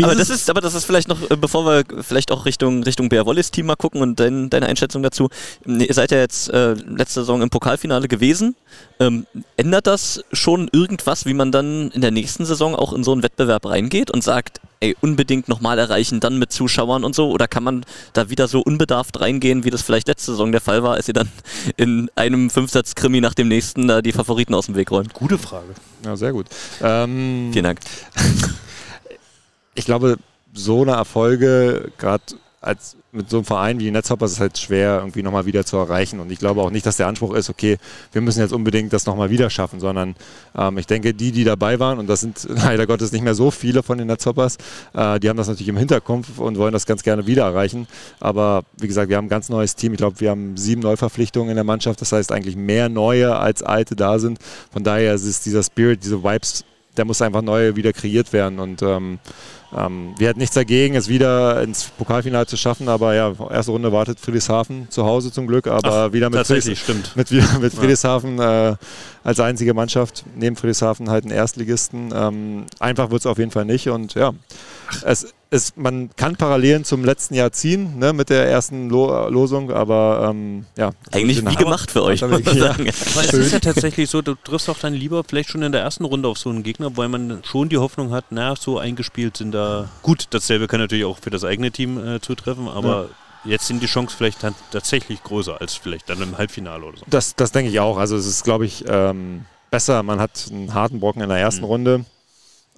[0.00, 3.08] aber, das ist, aber das ist vielleicht noch, äh, bevor wir vielleicht auch Richtung, Richtung
[3.08, 5.28] Bär Wallis Team mal gucken und dein, deine Einschätzung dazu.
[5.64, 8.54] Nee, Ihr seid ja jetzt äh, letzte Saison im Pokalfinale gewesen.
[9.00, 13.10] Ähm, ändert das schon irgendwas, wie man dann in der nächsten Saison auch in so
[13.10, 17.30] einen Wettbewerb reingeht und sagt, ey, unbedingt nochmal erreichen, dann mit Zuschauern und so?
[17.30, 20.82] Oder kann man da wieder so unbedarft reingehen, wie das vielleicht letzte Saison der Fall
[20.82, 21.30] war, als ihr dann
[21.76, 25.12] in einem Fünfsatz-Krimi nach dem nächsten da die Favoriten aus dem Weg räumt?
[25.12, 25.74] Gute Frage.
[26.04, 26.46] Ja, sehr gut.
[26.82, 27.80] Ähm, Vielen Dank.
[29.74, 30.16] ich glaube,
[30.54, 32.24] so eine Erfolge, gerade
[32.62, 36.20] als mit so einem Verein wie Netzhoppers, ist halt schwer, irgendwie nochmal wieder zu erreichen.
[36.20, 37.78] Und ich glaube auch nicht, dass der Anspruch ist, okay,
[38.12, 40.14] wir müssen jetzt unbedingt das nochmal wieder schaffen, sondern
[40.54, 43.50] ähm, ich denke, die, die dabei waren, und das sind leider Gottes nicht mehr so
[43.50, 44.58] viele von den Netzhoppers,
[44.92, 47.86] äh, die haben das natürlich im Hinterkopf und wollen das ganz gerne wieder erreichen.
[48.20, 49.92] Aber wie gesagt, wir haben ein ganz neues Team.
[49.92, 52.00] Ich glaube, wir haben sieben Neuverpflichtungen in der Mannschaft.
[52.02, 54.38] Das heißt eigentlich mehr neue als alte da sind.
[54.70, 56.64] Von daher ist es dieser Spirit, diese Vibes,
[57.00, 58.58] der muss einfach neu wieder kreiert werden.
[58.58, 59.18] Und ähm,
[59.74, 63.90] ähm, wir hatten nichts dagegen, es wieder ins Pokalfinale zu schaffen, aber ja, erste Runde
[63.90, 67.16] wartet Friedrichshafen zu Hause zum Glück, aber Ach, wieder mit, Friedrichs- stimmt.
[67.16, 68.74] mit, mit Friedrichshafen äh,
[69.24, 72.12] als einzige Mannschaft, neben Friedrichshafen halt ein Erstligisten.
[72.14, 74.32] Ähm, einfach wird es auf jeden Fall nicht und ja,
[75.06, 79.72] es, es, man kann Parallelen zum letzten Jahr ziehen ne, mit der ersten Lo Losung,
[79.72, 80.92] aber ähm, ja.
[81.10, 82.28] Eigentlich wie gemacht für euch, Ja.
[82.28, 82.88] man sagen.
[82.88, 85.80] Aber es ist ja tatsächlich so, du triffst auch dann lieber vielleicht schon in der
[85.82, 89.36] ersten Runde auf so einen Gegner, weil man schon die Hoffnung hat, na, so eingespielt
[89.38, 89.88] sind da.
[90.02, 93.08] Gut, dasselbe kann natürlich auch für das eigene Team äh, zutreffen, aber
[93.44, 97.04] jetzt sind die Chancen vielleicht dann tatsächlich größer als vielleicht dann im Halbfinale oder so.
[97.08, 97.96] Das, das denke ich auch.
[97.98, 100.02] Also es ist, glaube ich, ähm, besser.
[100.04, 101.66] Man hat einen harten Brocken in der ersten Mhm.
[101.66, 102.04] Runde.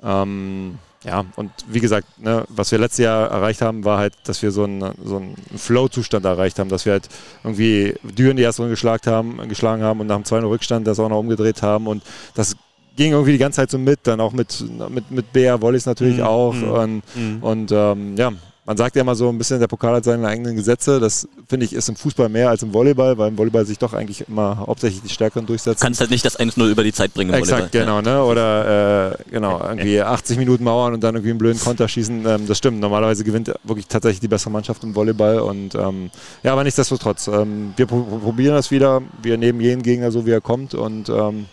[0.02, 4.40] Ähm, ja, und wie gesagt, ne, was wir letztes Jahr erreicht haben, war halt, dass
[4.42, 7.08] wir so einen, so einen Flow-Zustand erreicht haben, dass wir halt
[7.42, 11.00] irgendwie Düren die erste Runde geschlagen haben, geschlagen haben und nach dem zweiten Rückstand das
[11.00, 12.02] auch noch umgedreht haben und
[12.34, 12.56] das
[12.96, 16.18] ging irgendwie die ganze Zeit so mit, dann auch mit, mit, mit BR Wollis natürlich
[16.18, 16.70] Mhm, auch mhm.
[16.70, 17.42] und, Mhm.
[17.42, 18.32] und ähm, ja,
[18.64, 21.00] man sagt ja immer so ein bisschen, der Pokal hat seine eigenen Gesetze.
[21.00, 23.92] Das finde ich ist im Fußball mehr als im Volleyball, weil im Volleyball sich doch
[23.92, 25.80] eigentlich immer hauptsächlich die Stärkeren Du durchsetzen.
[25.80, 28.00] kannst halt nicht das 1-0 über die Zeit bringen im Exakt, Volleyball.
[28.00, 28.24] genau, ne?
[28.24, 32.24] Oder äh, genau, irgendwie 80 Minuten mauern und dann irgendwie einen blöden Konter schießen.
[32.24, 32.78] Ähm, das stimmt.
[32.78, 35.40] Normalerweise gewinnt wirklich tatsächlich die bessere Mannschaft im Volleyball.
[35.40, 36.10] Und ähm,
[36.44, 39.02] ja, aber nichtsdestotrotz, ähm, wir pro probieren das wieder.
[39.22, 41.46] Wir nehmen jeden Gegner so, wie er kommt und ähm,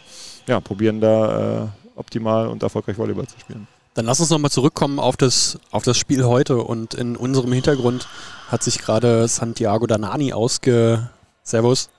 [0.47, 3.67] ja, probieren da äh, optimal und erfolgreich Volleyball zu spielen.
[3.99, 6.59] Dann lass uns nochmal zurückkommen auf das, auf das Spiel heute.
[6.59, 8.07] Und in unserem Hintergrund
[8.47, 11.09] hat sich gerade Santiago Danani ausge,
[11.43, 11.89] Servus,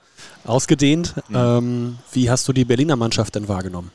[0.43, 1.13] ausgedehnt.
[1.31, 3.91] Ähm, wie hast du die Berliner Mannschaft denn wahrgenommen?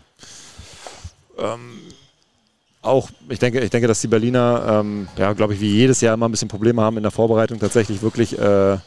[2.80, 6.14] auch, ich denke, ich denke, dass die Berliner, ähm, ja, glaube ich, wie jedes Jahr
[6.14, 8.78] immer ein bisschen Probleme haben in der Vorbereitung tatsächlich wirklich äh,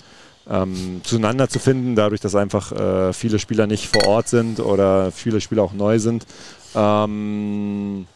[0.50, 5.12] ähm, zueinander zu finden, dadurch, dass einfach äh, viele Spieler nicht vor Ort sind oder
[5.12, 6.26] viele Spieler auch neu sind.
[6.74, 8.08] Ähm,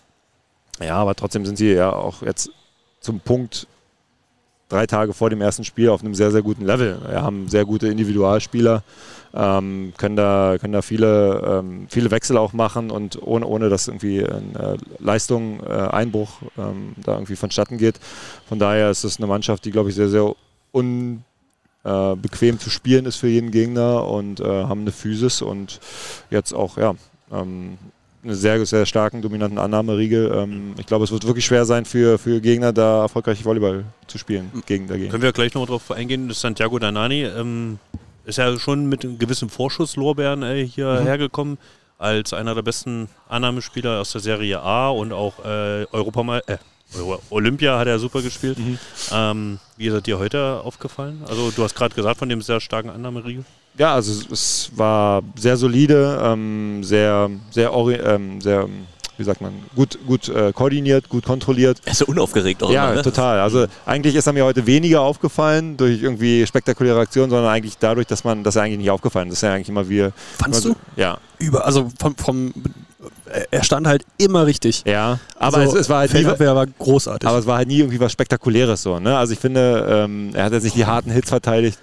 [0.81, 2.51] ja, aber trotzdem sind sie ja auch jetzt
[2.99, 3.67] zum Punkt
[4.73, 6.99] drei Tage vor dem ersten Spiel auf einem sehr, sehr guten Level.
[7.07, 8.83] Wir haben sehr gute Individualspieler,
[9.33, 13.87] ähm, können da, können da viele, ähm, viele Wechsel auch machen und ohne, ohne dass
[13.87, 17.99] irgendwie ein äh, Leistung, äh, Einbruch ähm, da irgendwie vonstatten geht.
[18.47, 20.33] Von daher ist es eine Mannschaft, die, glaube ich, sehr, sehr
[20.71, 21.23] unbequem
[22.55, 25.79] äh, zu spielen ist für jeden Gegner und äh, haben eine Physis und
[26.31, 26.95] jetzt auch, ja,
[27.31, 27.77] ähm,
[28.23, 30.31] eine sehr, sehr starken, dominanten Annahmeriegel.
[30.33, 34.17] Ähm, ich glaube, es wird wirklich schwer sein für, für Gegner, da erfolgreich Volleyball zu
[34.17, 35.09] spielen gegen dagegen.
[35.11, 37.79] Können wir gleich noch drauf eingehen, dass Santiago Danani ähm,
[38.25, 41.05] ist ja schon mit einem gewissen Vorschusslorbeeren äh, hier Mhm.
[41.05, 41.57] hergekommen,
[41.97, 46.57] als einer der besten Annahmespieler aus der Serie A und auch äh, Europamal äh,
[47.29, 48.57] Olympia hat er super gespielt.
[48.57, 48.77] Mhm.
[49.11, 51.21] Ähm, wie ist er dir heute aufgefallen?
[51.27, 53.43] Also du hast gerade gesagt von dem sehr starken Annahmeriegel.
[53.77, 58.67] Ja, also es- es war sehr solide, ähm, sehr, sehr, ori ähm, sehr,
[59.17, 61.79] wie sagt man, gut, gut äh, koordiniert, gut kontrolliert.
[61.85, 63.01] Er ist so unaufgeregt auch Ja, immer, ne?
[63.01, 63.39] total.
[63.39, 68.05] Also eigentlich ist er mir heute weniger aufgefallen durch irgendwie spektakuläre Aktionen, sondern eigentlich dadurch,
[68.07, 69.41] dass man, dass er eigentlich nicht aufgefallen ist.
[69.41, 70.09] Dass er eigentlich immer wie.
[70.37, 71.01] Fandst immer du?
[71.01, 72.53] Ja, Über, also vom, vom
[73.51, 74.83] er stand halt immer richtig.
[74.85, 75.19] ja.
[75.37, 77.27] Aber Also, es, es war halt nie, war großartig.
[77.27, 78.99] aber es war halt nie irgendwie was Spektakuläres so.
[78.99, 79.17] Ne?
[79.17, 81.77] Also ich finde, ähm, er hat jetzt nicht die harten Hits verteidigt.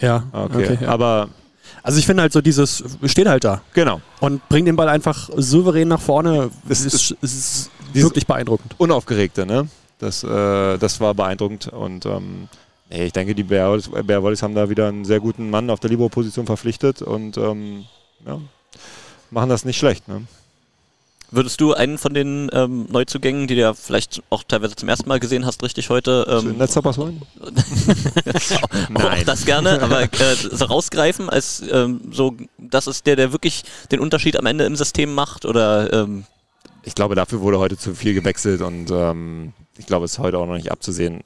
[0.00, 0.78] ja, Okay.
[0.80, 0.88] ja.
[0.88, 1.28] Aber
[1.84, 4.00] Also ich finde halt so dieses, steht halt da genau.
[4.20, 6.50] und bringt den Ball einfach souverän nach vorne.
[6.68, 8.74] Es ist- ist, ist wirklich beeindruckend.
[8.78, 9.68] Unaufgeregte, ne?
[9.98, 12.48] Das, äh, das war beeindruckend und ähm,
[12.90, 13.78] nee, ich denke, die Bear
[14.22, 17.84] Wollies haben da wieder einen sehr guten Mann auf der Libero-Position verpflichtet und ähm,
[18.26, 18.38] ja,
[19.30, 20.06] machen das nicht schlecht.
[20.08, 20.22] Ne?
[21.34, 25.08] Würdest du einen von den ähm, Neuzugängen, die du ja vielleicht auch teilweise zum ersten
[25.08, 27.22] Mal gesehen hast, richtig heute, Ähm, ähm, Netzerpass holen?
[28.94, 33.64] auch das gerne, aber äh, so rausgreifen, als ähm, so, das ist der, der wirklich
[33.90, 36.24] den Unterschied am Ende im System macht oder ähm,
[36.84, 40.36] Ich glaube, dafür wurde heute zu viel gewechselt und ähm, ich glaube, es ist heute
[40.36, 41.22] auch noch nicht abzusehen,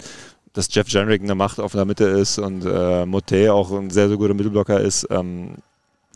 [0.52, 4.06] dass Jeff Jenrick eine Macht auf der Mitte ist und äh, Motte auch ein sehr,
[4.06, 5.08] sehr guter Mittelblocker ist.
[5.10, 5.56] Ähm,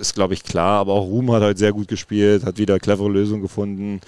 [0.00, 3.08] ist, glaube ich, klar, aber auch Ruhm hat heute sehr gut gespielt, hat wieder clevere
[3.08, 4.00] Lösungen gefunden.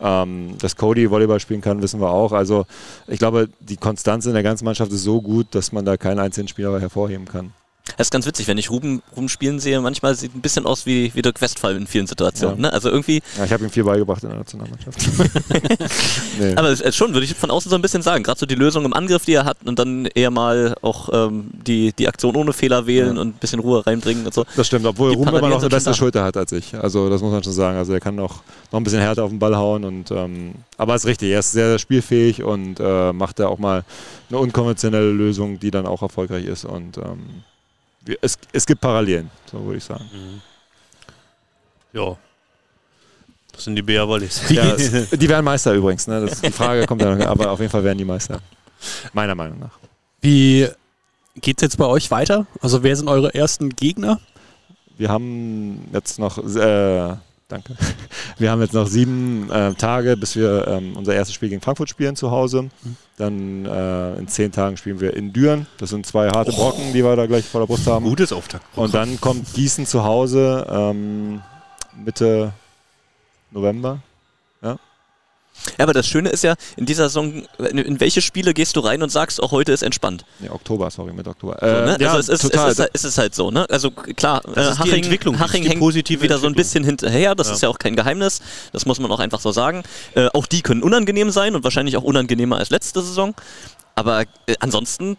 [0.00, 2.32] Ähm, dass Cody Volleyball spielen kann, wissen wir auch.
[2.32, 2.66] Also
[3.06, 6.18] ich glaube, die Konstanz in der ganzen Mannschaft ist so gut, dass man da keinen
[6.18, 7.52] einzelnen Spieler hervorheben kann.
[7.96, 10.86] Das ist ganz witzig, wenn ich Ruben, Ruben spielen sehe, manchmal sieht ein bisschen aus
[10.86, 12.56] wie, wie Dirk Westphal in vielen Situationen.
[12.56, 12.62] Ja.
[12.62, 12.72] Ne?
[12.72, 14.98] Also irgendwie, Ja, ich habe ihm viel beigebracht in der Nationalmannschaft.
[16.40, 16.54] nee.
[16.56, 18.84] aber es schon, würde ich von außen so ein bisschen sagen, gerade so die Lösung
[18.84, 22.52] im Angriff, die er hat und dann eher mal auch ähm, die, die Aktion ohne
[22.52, 23.20] Fehler wählen Ja.
[23.22, 24.44] und ein bisschen Ruhe reinbringen und so.
[24.56, 25.94] Das stimmt, obwohl Die Ruhm immer noch eine bessere.
[25.94, 26.74] Schulter hat als ich.
[26.74, 27.78] Also das muss man schon sagen.
[27.78, 29.84] Also er kann noch, noch ein bisschen härter auf den Ball hauen.
[29.84, 33.58] Und, ähm, aber ist richtig, er ist sehr, sehr spielfähig und äh, macht da auch
[33.58, 33.84] mal
[34.28, 36.64] eine unkonventionelle Lösung, die dann auch erfolgreich ist.
[36.64, 37.42] Und ähm,
[38.20, 40.04] es, es gibt Parallelen, so würde ich sagen.
[41.92, 42.16] Ja.
[43.52, 44.42] Das sind die BR Wollies.
[44.50, 46.06] Ja, es- die werden Meister übrigens.
[46.06, 46.26] Ne?
[46.26, 48.40] Das, die Frage kommt ja noch, aber auf jeden Fall werden die Meister.
[49.12, 49.78] Meiner Meinung nach.
[50.20, 50.68] Wie
[51.40, 52.46] geht's jetzt bei euch weiter?
[52.60, 54.20] Also wer sind eure ersten Gegner?
[54.98, 57.14] Wir haben jetzt noch, äh,
[57.48, 57.76] danke.
[58.38, 61.88] Wir haben jetzt noch sieben äh, Tage, bis wir ähm, unser erstes Spiel gegen Frankfurt
[61.88, 62.68] spielen zu Hause.
[63.16, 65.66] Dann äh, in zehn Tagen spielen wir in Düren.
[65.78, 68.04] Das sind zwei harte Brocken, die wir da gleich vor der Brust haben.
[68.04, 68.64] Gutes Auftakt.
[68.76, 71.40] Und dann kommt Gießen zu Hause ähm,
[71.94, 72.52] Mitte
[73.50, 74.00] November.
[74.60, 74.76] Ja,
[75.78, 79.10] aber das Schöne ist ja, in dieser Saison, in, welche Spiele gehst du rein und
[79.10, 80.24] sagst, auch heute ist entspannt?
[80.38, 81.56] Nee, Oktober, sorry, Mitte Oktober.
[81.60, 81.96] So, ne?
[81.98, 82.70] Äh, ja, also es ist, total.
[82.70, 83.66] Es, ist, es ist halt so, ne?
[83.70, 86.54] Also klar, äh, ist die Haching, Entwicklung, das Haching die hängt positive wieder so ein
[86.54, 87.54] bisschen hinterher, das Ja.
[87.54, 88.40] ist ja auch kein Geheimnis,
[88.72, 89.82] das muss man auch einfach so sagen.
[90.14, 93.34] Äh, auch die können unangenehm sein und wahrscheinlich auch unangenehmer als letzte Saison.
[93.98, 95.16] Aber äh, ansonsten,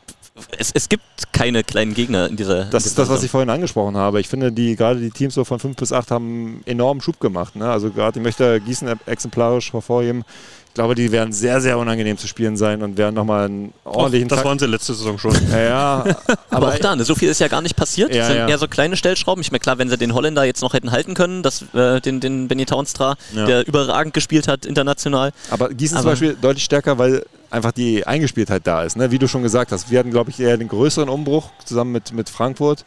[0.57, 3.49] es, es gibt keine kleinen Gegner in dieser Das in ist das, was ich vorhin
[3.49, 4.19] angesprochen habe.
[4.19, 7.55] Ich finde, die gerade die Teams so von 5 bis 8 haben enormen Schub gemacht.
[7.55, 7.69] Ne?
[7.69, 10.23] Also gerade, ich möchte Gießen exemplarisch hervorheben.
[10.67, 14.27] Ich glaube, die werden sehr, sehr unangenehm zu spielen sein und werden nochmal einen ordentlichen
[14.27, 15.33] das Takt- waren sie letzte Saison schon.
[15.49, 16.05] Ja, ja,
[16.51, 18.11] Aber auch da, ne, so viel ist ja gar nicht passiert.
[18.13, 18.47] Ja, das sind ja.
[18.47, 19.41] eher so kleine Stellschrauben.
[19.41, 22.19] Ich meine, klar, wenn sie den Holländer jetzt noch hätten halten können, das, äh, den,
[22.19, 23.45] den Benny Taunstra, Ja.
[23.47, 25.31] der überragend gespielt hat international.
[25.49, 28.97] Aber Gießen Aber- zum Beispiel deutlich stärker, weil einfach die Eingespieltheit da ist.
[28.97, 29.11] Ne?
[29.11, 32.13] Wie du schon gesagt hast, wir hatten, glaube ich, eher den größeren Umbruch zusammen mit,
[32.13, 32.83] mit Frankfurt.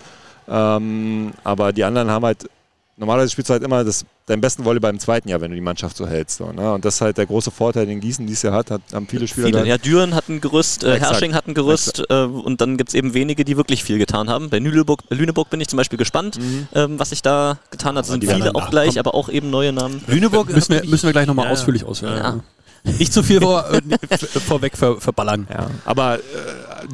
[0.49, 2.49] Ähm, aber die anderen haben halt,
[2.97, 5.63] normalerweise spielst du halt immer das, deinen besten Volleyball im zweiten Jahr, wenn du die
[5.63, 6.39] Mannschaft so hältst.
[6.39, 6.73] So, ne?
[6.73, 9.27] Und das ist halt der große Vorteil, den Gießen dieses Jahr hat, hat haben viele
[9.27, 9.67] Spieler Viele.
[9.67, 11.13] Ja, Düren hat ein Gerüst, äh, Exakt.
[11.13, 14.29] Hersching hat ein Gerüst äh, und dann gibt es eben wenige, die wirklich viel getan
[14.29, 14.51] haben.
[14.51, 16.39] Bei Lüneburg, Lüneburg bin ich zum Beispiel gespannt,
[16.75, 18.05] ähm, was sich da getan hat.
[18.05, 20.03] Es sind viele auch gleich, aber auch eben neue Namen.
[20.07, 21.53] Lüneburg müssen wir, müssen wir gleich nochmal Ja, ja.
[21.53, 22.17] ausführlich ausführen.
[22.17, 22.41] Ja.
[22.83, 23.81] Nicht zu viel vor, äh,
[24.17, 25.47] vorweg ver, verballern.
[25.51, 26.21] Ja, aber äh,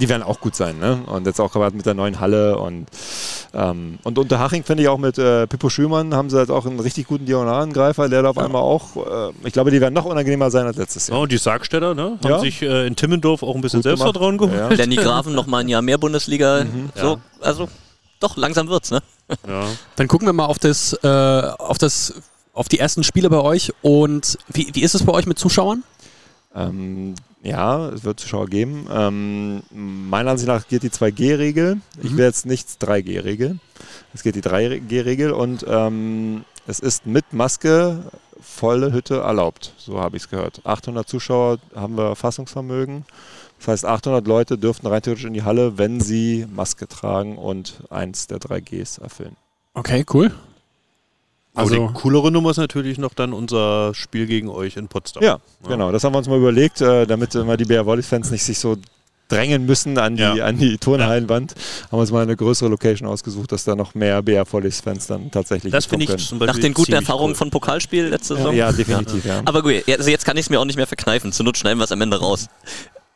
[0.00, 0.98] die werden auch gut sein, ne?
[1.06, 2.86] Und jetzt auch gerade mit der neuen Halle und
[3.54, 6.66] ähm, und unter Haching finde ich auch mit äh, Pippo Schümann haben sie halt auch
[6.66, 10.04] einen richtig guten Diagonalangreifer, der da auf einmal auch, äh, ich glaube, die werden noch
[10.06, 11.22] unangenehmer sein als letztes Ja, Jahr.
[11.22, 12.38] und die Sargstädter ne, haben Ja.
[12.40, 13.98] sich äh, in Timmendorf auch ein bisschen Gut gemacht.
[14.00, 14.58] Selbstvertrauen geholt.
[14.58, 14.68] Ja.
[14.68, 16.66] Lenny Graven noch mal ein Jahr mehr Bundesliga.
[16.96, 17.16] So, Ja.
[17.40, 17.68] also
[18.18, 19.00] doch, langsam wird's, ne?
[19.46, 19.66] Ja.
[19.96, 21.06] Dann gucken wir mal auf das, äh,
[21.58, 22.14] auf das,
[22.56, 23.72] auf die ersten Spiele bei euch.
[23.82, 25.84] Und wie, wie ist es bei euch mit Zuschauern?
[26.54, 28.88] Ähm, ja, es wird Zuschauer geben.
[28.90, 31.80] Ähm, meiner Ansicht nach geht die 2G-Regel.
[32.02, 33.58] Ich will jetzt nicht 3G-Regel.
[34.14, 38.02] Es geht die 3G-Regel und ähm, es ist mit Maske
[38.40, 39.74] volle Hütte erlaubt.
[39.76, 40.62] So habe ich es gehört.
[40.64, 43.04] 800 Zuschauer haben wir Fassungsvermögen.
[43.58, 47.82] Das heißt, 800 Leute dürften rein theoretisch in die Halle, wenn sie Maske tragen und
[47.90, 49.36] eins der 3Gs erfüllen.
[49.74, 50.32] Okay, cool.
[51.56, 55.22] Aber Also- die coolere Nummer ist natürlich noch dann unser Spiel gegen euch in Potsdam.
[55.22, 55.90] Ja, genau.
[55.90, 58.76] Das haben wir uns mal überlegt, äh, damit immer die Bär Wollis-Fans nicht sich so
[59.28, 60.34] drängen müssen an die, Ja.
[60.44, 61.52] an die Turnhallenwand.
[61.86, 65.32] Haben wir uns mal eine größere Location ausgesucht, dass da noch mehr BR Volleys-Fans dann
[65.32, 67.36] tatsächlich Das finde ich zum Beispiel Nach den guten Erfahrungen cool.
[67.36, 68.50] von Pokalspiel letzte Saison.
[68.50, 68.58] können.
[68.58, 69.42] Ja, definitiv, ja.
[69.44, 71.32] Aber gut, ja, also jetzt kann ich es mir auch nicht mehr verkneifen.
[71.32, 72.46] Zur Not schneiden wir es am Ende raus.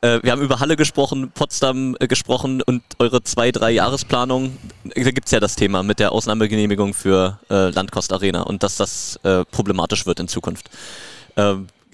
[0.03, 4.57] Äh, wir haben über Halle gesprochen, Potsdam äh, gesprochen und eure zwei, drei Jahresplanung.
[4.85, 8.77] Da gibt es ja das Thema mit der Ausnahmegenehmigung für äh, Landkost Arena und dass
[8.77, 10.71] das äh, problematisch wird in Zukunft.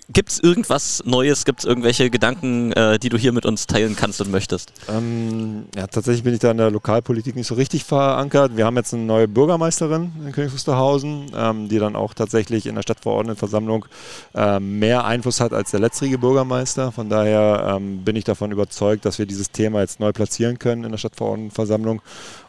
[0.08, 1.44] Gibt es irgendwas Neues?
[1.44, 4.72] Gibt es irgendwelche Gedanken, äh, die du hier mit uns teilen kannst und möchtest?
[4.88, 8.56] Ähm, ja, tatsächlich bin ich da in der Lokalpolitik nicht so richtig verankert.
[8.56, 12.76] Wir haben jetzt eine neue Bürgermeisterin in Königs Wusterhausen, ähm, die dann auch tatsächlich in
[12.76, 13.86] der Stadtverordnetenversammlung
[14.34, 16.92] ähm, mehr Einfluss hat als der letztrige Bürgermeister.
[16.92, 20.84] Von daher ähm, bin ich davon überzeugt, dass wir dieses Thema jetzt neu platzieren können
[20.84, 22.00] in der Stadtverordnetenversammlung.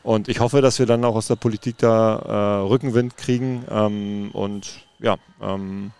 [0.04, 4.30] Und ich hoffe, dass wir dann auch aus der Politik da äh, Rückenwind kriegen ähm,
[4.34, 5.92] und ja, ähm,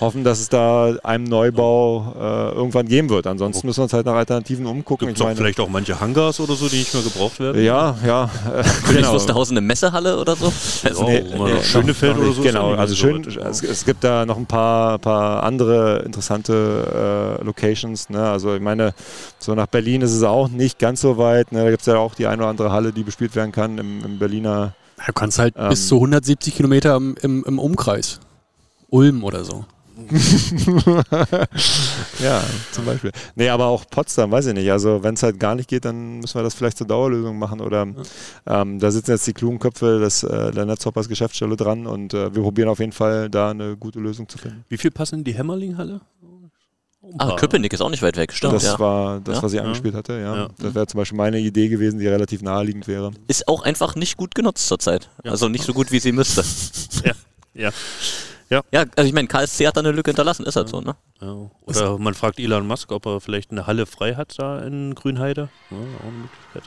[0.00, 3.26] hoffen, dass es da einen Neubau äh, irgendwann geben wird.
[3.26, 5.06] Ansonsten müssen wir uns halt nach Alternativen umgucken.
[5.08, 7.62] Gibt es auch vielleicht auch manche Hangars oder so, die nicht mehr gebraucht werden?
[7.62, 8.24] Ja, ja.
[8.24, 9.12] Äh, Königs genau.
[9.14, 10.52] Wusterhausen eine Messehalle oder so?
[10.84, 13.84] Also, Oh, Nee, nee, noch Schönefeld noch oder so Genau, also schön, so es, es
[13.84, 18.10] gibt da noch ein paar, paar andere interessante äh, Locations.
[18.10, 18.22] Ne?
[18.22, 18.94] Also ich meine,
[19.38, 21.52] so nach Berlin ist es auch nicht ganz so weit.
[21.52, 21.64] Ne?
[21.64, 24.04] Da gibt es ja auch die eine oder andere Halle, die bespielt werden kann im,
[24.04, 24.74] im Berliner.
[25.06, 25.68] Du kannst halt Ähm.
[25.68, 28.20] bis zu 170 Kilometer im, im, im Umkreis.
[28.88, 29.64] Ulm oder so.
[32.22, 33.12] ja, zum Beispiel.
[33.34, 34.70] Nee, aber auch Potsdam, weiß ich nicht.
[34.70, 37.60] Also wenn es halt gar nicht geht, dann müssen wir das vielleicht zur Dauerlösung machen.
[37.60, 37.86] Oder
[38.46, 42.34] ähm, da sitzen jetzt die klugen Köpfe des, äh, der Netzhoppers Geschäftsstelle dran und äh,
[42.34, 44.64] wir probieren auf jeden Fall da eine gute Lösung zu finden.
[44.68, 46.00] Wie viel passen in die Hämmerling-Halle?
[47.18, 47.36] Ah.
[47.36, 48.54] Köpenick ist auch nicht weit weg, stimmt.
[48.54, 48.78] das ja.
[48.80, 49.42] war das, Ja.
[49.44, 49.62] was ich Ja.
[49.62, 50.14] angespielt hatte.
[50.14, 50.36] Ja.
[50.36, 50.48] Ja.
[50.58, 53.12] Das wäre zum Beispiel meine Idee gewesen, die relativ naheliegend wäre.
[53.28, 55.08] Ist auch einfach nicht gut genutzt zurzeit.
[55.24, 55.30] Ja.
[55.30, 56.42] Also nicht so gut, wie sie müsste.
[57.04, 57.12] Ja.
[57.54, 57.70] Ja,
[58.50, 60.94] also ich meine, KSC hat da eine Lücke hinterlassen, ist halt so, ne?
[61.20, 61.50] Ja.
[61.64, 65.48] Oder man fragt Elon Musk, ob er vielleicht eine Halle frei hat da in Grünheide.
[65.70, 66.62] Ja, auch eine Möglichkeit.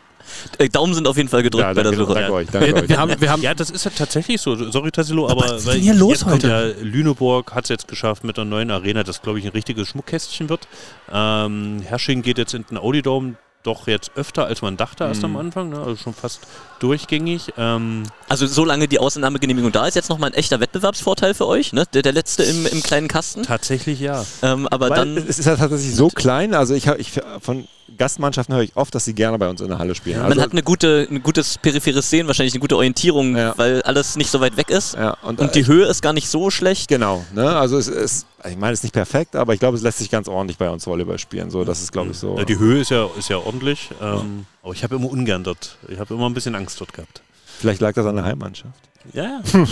[0.58, 2.14] Äh, Daumen sind auf jeden Fall gedrückt Ja, bei der Suche.
[2.14, 2.48] danke euch.
[2.52, 2.90] Danke Wir, euch.
[2.90, 4.56] wir haben, wir haben Ja, das ist ja tatsächlich so.
[4.70, 6.76] Sorry, Tassilo, aber was ist denn hier los jetzt kommt heute?
[6.78, 9.88] Ja, Lüneburg hat es jetzt geschafft mit der neuen Arena, das glaube ich ein richtiges
[9.88, 10.68] Schmuckkästchen wird.
[11.12, 15.36] Ähm, Hersching geht jetzt in den Audidome doch jetzt öfter, als man dachte erst am
[15.36, 15.80] Anfang, ne?
[15.80, 16.42] also schon fast
[16.80, 17.54] durchgängig.
[17.58, 21.84] Ähm, Also solange die Ausnahmegenehmigung da ist, jetzt nochmal ein echter Wettbewerbsvorteil für euch, ne?
[21.94, 23.44] Der, der letzte im, im kleinen Kasten.
[23.44, 24.26] tatsächlich ja.
[24.42, 25.18] Ähm, aber Weil dann.
[25.18, 27.68] es ist ja tatsächlich so klein, also ich, ich von
[28.00, 30.20] Gastmannschaften höre ich oft, dass sie gerne bei uns in der Halle spielen.
[30.20, 33.54] Man also, hat eine gute, ein gutes peripheres Sehen, wahrscheinlich eine gute Orientierung, Ja.
[33.58, 34.96] weil alles nicht so weit weg ist.
[34.96, 36.88] ja, und, Und die Höhe ist gar nicht so schlecht.
[36.88, 37.56] Genau, ne?
[37.56, 40.10] also es ist, ich meine, es ist nicht perfekt, aber ich glaube, es lässt sich
[40.10, 41.52] ganz ordentlich bei uns Volleyball spielen.
[41.52, 42.38] So, das ist, glaube ich, so.
[42.38, 45.78] Ja, die Höhe ist ja, ist ja ordentlich, ähm, aber ich habe immer ungern dort,
[45.90, 47.22] ich habe immer ein bisschen Angst dort gehabt.
[47.60, 48.74] Vielleicht lag das an der Heimmannschaft.
[49.14, 49.42] Ja, ja.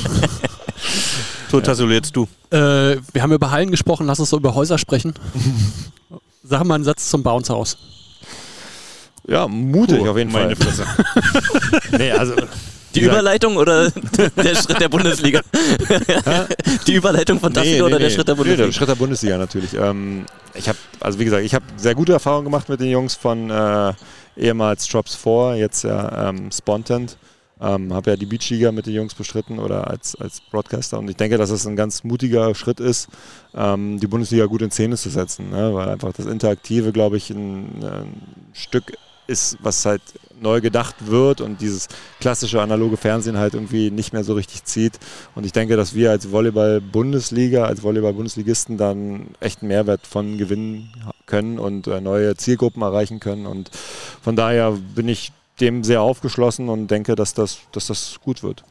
[1.50, 2.28] so, Tassilo, jetzt du.
[2.50, 5.14] Äh, wir haben über Hallen gesprochen, lass uns so über Häuser sprechen.
[6.44, 7.78] Sag mal einen Satz zum Bounce-Haus.
[9.28, 10.86] Ja, mutig Puh, auf jeden meine Fall.
[11.98, 12.34] nee, also
[12.96, 13.92] Die Überleitung oder
[14.38, 15.42] der Schritt der Bundesliga?
[16.88, 18.72] die Überleitung von Tassilo oder der Schritt der Nee, der Bundesliga?
[18.72, 19.74] Schritt der Bundesliga natürlich.
[19.74, 23.16] Ähm, ich habe, also wie gesagt, ich habe sehr gute Erfahrungen gemacht mit den Jungs
[23.16, 23.94] von äh,
[24.38, 27.18] ehemals Drops 4, jetzt ja ähm, Spontent.
[27.60, 31.16] Ähm, habe ja die Beachliga mit den Jungs bestritten oder als, als Broadcaster und ich
[31.16, 33.08] denke, dass es ein ganz mutiger Schritt ist,
[33.56, 35.74] ähm, die Bundesliga gut in Szene zu setzen, ne?
[35.74, 38.22] weil einfach das Interaktive, glaube ich, ein, ein
[38.54, 38.94] Stück
[39.28, 40.02] ist, was halt
[40.40, 41.88] neu gedacht wird und dieses
[42.20, 45.00] klassische analoge Fernsehen halt irgendwie nicht mehr so richtig zieht.
[45.36, 50.92] Und ich denke, dass wir als Volleyball-Bundesliga, als Volleyball-Bundesligisten dann echt einen Mehrwert von gewinnen
[51.26, 53.46] können und äh, neue Zielgruppen erreichen können.
[53.46, 53.72] Und
[54.22, 58.64] von daher bin ich dem sehr aufgeschlossen und denke, dass das, dass das gut wird.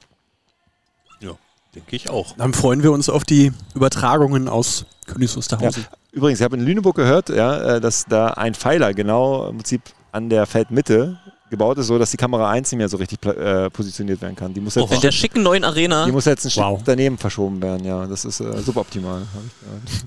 [1.21, 1.33] Ja,
[1.75, 2.37] denke ich auch.
[2.37, 5.87] Dann freuen wir uns auf die Übertragungen aus Königs Wusterhausen.
[6.13, 9.83] Übrigens, ich habe in Lüneburg gehört, ja, äh, dass da ein Pfeiler genau im Prinzip
[10.17, 13.71] an der Feldmitte gebaut ist, so dass die Kamera 1 nicht mehr so richtig äh,
[13.71, 14.53] positioniert werden kann.
[14.53, 16.05] Die muss jetzt, In der schicken neuen Arena.
[16.05, 16.81] die muss jetzt ein Stück Wow.
[16.85, 17.85] daneben verschoben werden.
[17.87, 19.21] Ja, das ist äh, suboptimal.
[19.21, 19.61] hab ich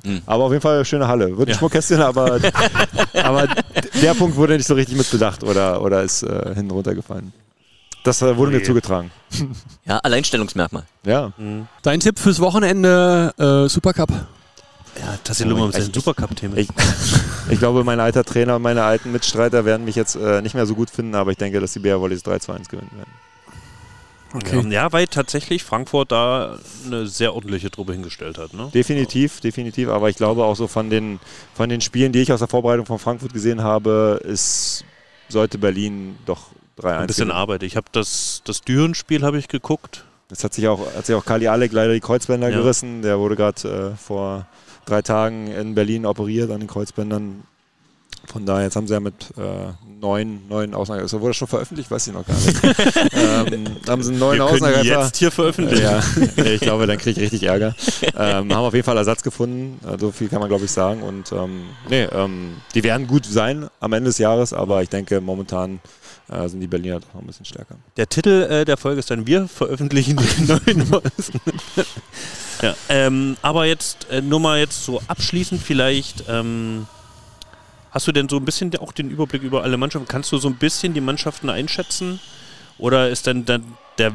[0.03, 0.05] gehört.
[0.17, 0.21] Mhm.
[0.25, 1.37] Aber auf jeden Fall eine schöne Halle.
[1.37, 1.57] Wird ein Ja.
[1.57, 2.39] Schmuckkästchen, aber,
[3.23, 3.47] aber
[4.01, 7.31] der Punkt wurde nicht so richtig mit bedacht oder, oder ist äh, hinten runtergefallen.
[8.03, 8.65] Das äh, wurde Oh mir je.
[8.65, 9.09] zugetragen.
[9.85, 10.83] Ja, Alleinstellungsmerkmal.
[11.05, 11.31] Ja.
[11.83, 14.09] Dein Tipp fürs Wochenende äh, Supercup?
[14.99, 16.57] Ja, Tassilo Oh, mit seinem ich- Supercup-Thema.
[16.57, 16.67] Ich,
[17.49, 20.65] ich glaube, mein alter Trainer und meine alten Mitstreiter werden mich jetzt äh, nicht mehr
[20.65, 23.11] so gut finden, aber ich denke, dass die Bär Volleys 3 zu 1 gewinnen werden.
[24.31, 24.63] Okay.
[24.69, 28.53] Ja, weil tatsächlich Frankfurt da eine sehr ordentliche Truppe hingestellt hat.
[28.53, 28.69] Ne?
[28.73, 29.89] Definitiv, definitiv.
[29.89, 31.19] Aber ich glaube auch so von den,
[31.55, 34.83] von den Spielen, die ich aus der Vorbereitung von Frankfurt gesehen habe, ist,
[35.29, 37.31] sollte Berlin doch 3-1 Ein bisschen gewinnen.
[37.39, 37.63] Arbeit.
[37.63, 40.03] Ich habe das, das Düren-Spiel habe ich geguckt.
[40.29, 42.57] Jetzt hat sich auch, hat sich auch Kali Alek leider die Kreuzbänder Ja.
[42.57, 43.01] gerissen.
[43.01, 44.45] Der wurde gerade äh, vor
[44.89, 47.43] drei Tagen in Berlin operiert an den Kreuzbändern.
[48.25, 51.89] Von daher, jetzt haben sie ja mit äh, neun, neun Außenangreifer, wurde das schon veröffentlicht?
[51.89, 52.63] Weiß ich noch gar nicht.
[53.13, 55.03] ähm, haben sie einen neuen Außenangreifer.
[55.03, 55.83] jetzt hier veröffentlichen.
[55.83, 56.03] Ja,
[56.43, 57.75] ich glaube, dann kriege ich richtig Ärger.
[58.15, 61.01] Ähm, haben auf jeden Fall Ersatz gefunden, äh, so viel kann man glaube ich sagen.
[61.01, 65.21] Und ähm, nee, ähm, die werden gut sein am Ende des Jahres, aber ich denke,
[65.21, 65.79] momentan
[66.29, 67.75] äh, sind die Berliner doch noch ein bisschen stärker.
[67.97, 71.41] Der Titel äh, der Folge ist dann Wir veröffentlichen die neuen Neuesten.
[72.61, 76.25] Ja, ähm, aber jetzt äh, nur mal jetzt so abschließend vielleicht.
[76.27, 76.87] Ähm,
[77.91, 80.07] hast du denn so ein bisschen auch den Überblick über alle Mannschaften?
[80.07, 82.19] Kannst du so ein bisschen die Mannschaften einschätzen?
[82.77, 83.63] Oder ist dann, dann
[83.97, 84.13] der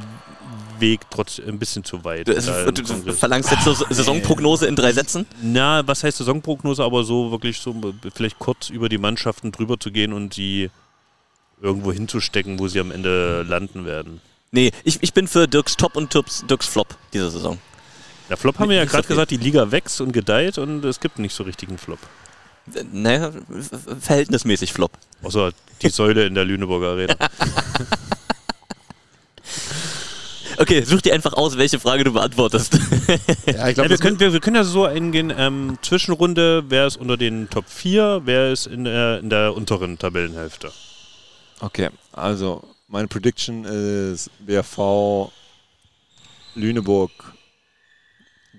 [0.79, 2.29] Weg trotzdem ein bisschen zu weit?
[2.29, 5.27] Du, du, verlangst jetzt so Saisonprognose in drei Sätzen?
[5.43, 7.75] Na, was heißt Saisonprognose, aber so wirklich so
[8.15, 10.71] vielleicht kurz über die Mannschaften drüber zu gehen und sie
[11.61, 14.21] irgendwo hinzustecken, wo sie am Ende landen werden.
[14.51, 17.59] Nee, ich, ich bin für Dirks Top und Dirks Flop diese Saison.
[18.29, 21.01] Der Flop haben wir ja so gerade gesagt, die Liga wächst und gedeiht und es
[21.01, 21.99] gibt nicht so richtigen Flop.
[22.93, 23.31] Naja,
[24.01, 24.93] verhältnismäßig Flop.
[25.23, 27.17] Außer die Säule in der Lüneburger Arena.
[30.57, 32.79] Okay, such dir einfach aus, welche Frage du beantwortest.
[33.47, 36.97] Ja, ich Ja, wir, können, wir, wir können ja so eingehen, ähm, Zwischenrunde, wer ist
[36.97, 40.71] unter den Top 4, wer ist in der, in der unteren Tabellenhälfte.
[41.61, 45.31] Okay, also meine Prediction ist BRV,
[46.55, 47.11] Lüneburg,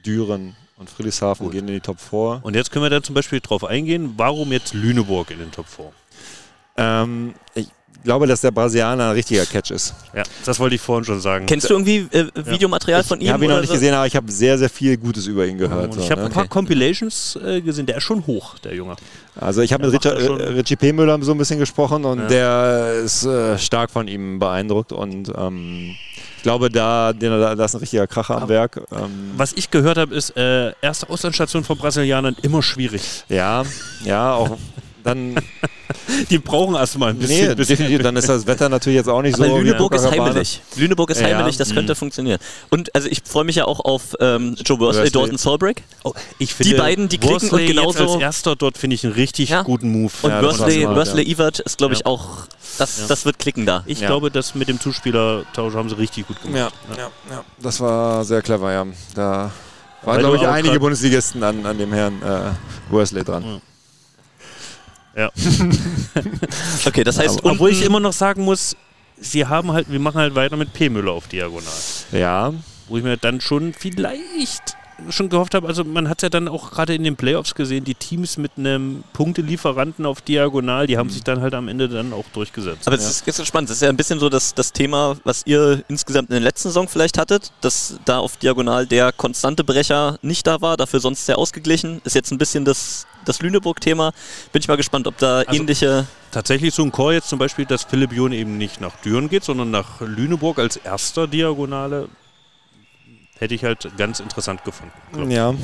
[0.06, 1.54] Düren und Friedrichshafen Gut.
[1.54, 2.42] gehen in die Top 4.
[2.44, 5.68] Und jetzt können wir da zum Beispiel drauf eingehen, warum jetzt Lüneburg in den Top
[5.68, 5.92] 4?
[6.78, 7.68] Ähm, ich
[8.04, 9.94] glaube, dass der Brasilianer ein richtiger Catch ist.
[10.16, 11.46] Ja, das wollte ich vorhin schon sagen.
[11.46, 13.28] Kennst du irgendwie äh, Videomaterial von ihm?
[13.28, 13.74] Ich habe ihn noch nicht so?
[13.74, 15.86] gesehen, aber ich habe sehr, sehr viel Gutes über ihn gehört.
[15.86, 16.28] Und so, ich habe ne?
[16.28, 16.50] ein paar Okay.
[16.54, 18.96] Compilations äh, gesehen, der ist schon hoch, der Junge.
[19.40, 20.94] Also ich habe mit Richard, ja äh, Richie P.
[20.94, 22.28] Müller so ein bisschen gesprochen und Ja.
[22.28, 25.96] der ist äh, stark von ihm beeindruckt und ähm,
[26.38, 28.80] ich glaube, da, da, da ist ein richtiger Kracher am Werk.
[28.92, 33.24] Ähm, Was ich gehört habe, ist, äh, erste Auslandsstation von Brasilianern immer schwierig.
[33.30, 33.64] Ja,
[34.04, 34.56] ja, auch
[35.06, 35.36] dann
[36.30, 37.50] Die brauchen erstmal ein bisschen.
[37.50, 38.02] Nee, bis- definitiv.
[38.02, 39.58] Dann ist das Wetter natürlich jetzt auch nicht Aber so.
[39.58, 40.62] Lüneburg ist heimelig.
[40.76, 42.40] Lüneburg ist Ja, heimelig, das könnte funktionieren.
[42.70, 45.10] Und also ich freue mich ja auch auf ähm, Joe Worsley.
[45.12, 45.84] Dalton Solbreak.
[46.04, 48.96] Oh, ich finde, Die beiden, die klicken Worsley und genauso- Jetzt als erster dort finde
[48.96, 49.62] ich einen richtig Ja.
[49.64, 50.12] guten Move.
[50.22, 52.06] Und Ja, Worsley, Worsley Evert ist, glaube ich, Ja.
[52.08, 52.48] auch,
[52.78, 53.84] das, das wird klicken da.
[53.86, 54.08] Ich Ja.
[54.08, 56.74] glaube, das mit dem Zuspielertausch haben sie richtig gut gemacht.
[56.90, 57.44] Ja, ja, ja.
[57.62, 58.86] Das war sehr clever, ja.
[59.16, 59.52] Da
[60.04, 63.62] waren, glaube ich, einige Bundesligisten an, an dem Herrn äh, Worsley dran.
[65.16, 65.32] Ja.
[66.86, 68.76] Okay, das heißt, Aber, obwohl ich immer noch sagen muss,
[69.20, 70.90] sie haben halt, wir machen halt weiter mit P.
[70.90, 71.74] Müller auf Diagonal.
[72.12, 72.54] Ja,
[72.88, 74.76] Wo ich mir dann schon vielleicht
[75.10, 77.84] schon gehofft habe, also man hat es ja dann auch gerade in den Playoffs gesehen,
[77.84, 82.14] die Teams mit einem Punktelieferanten auf Diagonal, die haben sich dann halt am Ende dann
[82.14, 82.88] auch durchgesetzt.
[82.88, 83.70] Aber es ist jetzt so spannend.
[83.70, 86.70] Das ist ja ein bisschen so das, das Thema, was ihr insgesamt in der letzten
[86.70, 91.26] Saison vielleicht hattet, dass da auf Diagonal der konstante Brecher nicht da war, dafür sonst
[91.26, 92.02] sehr ausgeglichen.
[92.06, 94.12] Ist jetzt ein bisschen das, das Lüneburg-Thema.
[94.54, 96.08] Bin ich mal gespannt, ob da Also- ähnliche.
[96.32, 99.44] tatsächlich so ein Chor jetzt zum Beispiel, dass Philipp John eben nicht nach Düren geht,
[99.44, 102.10] sondern nach Lüneburg als erster Diagonale,
[103.40, 104.94] hätte ich halt ganz interessant gefunden.
[105.12, 105.50] glaub ja.
[105.52, 105.56] Äh,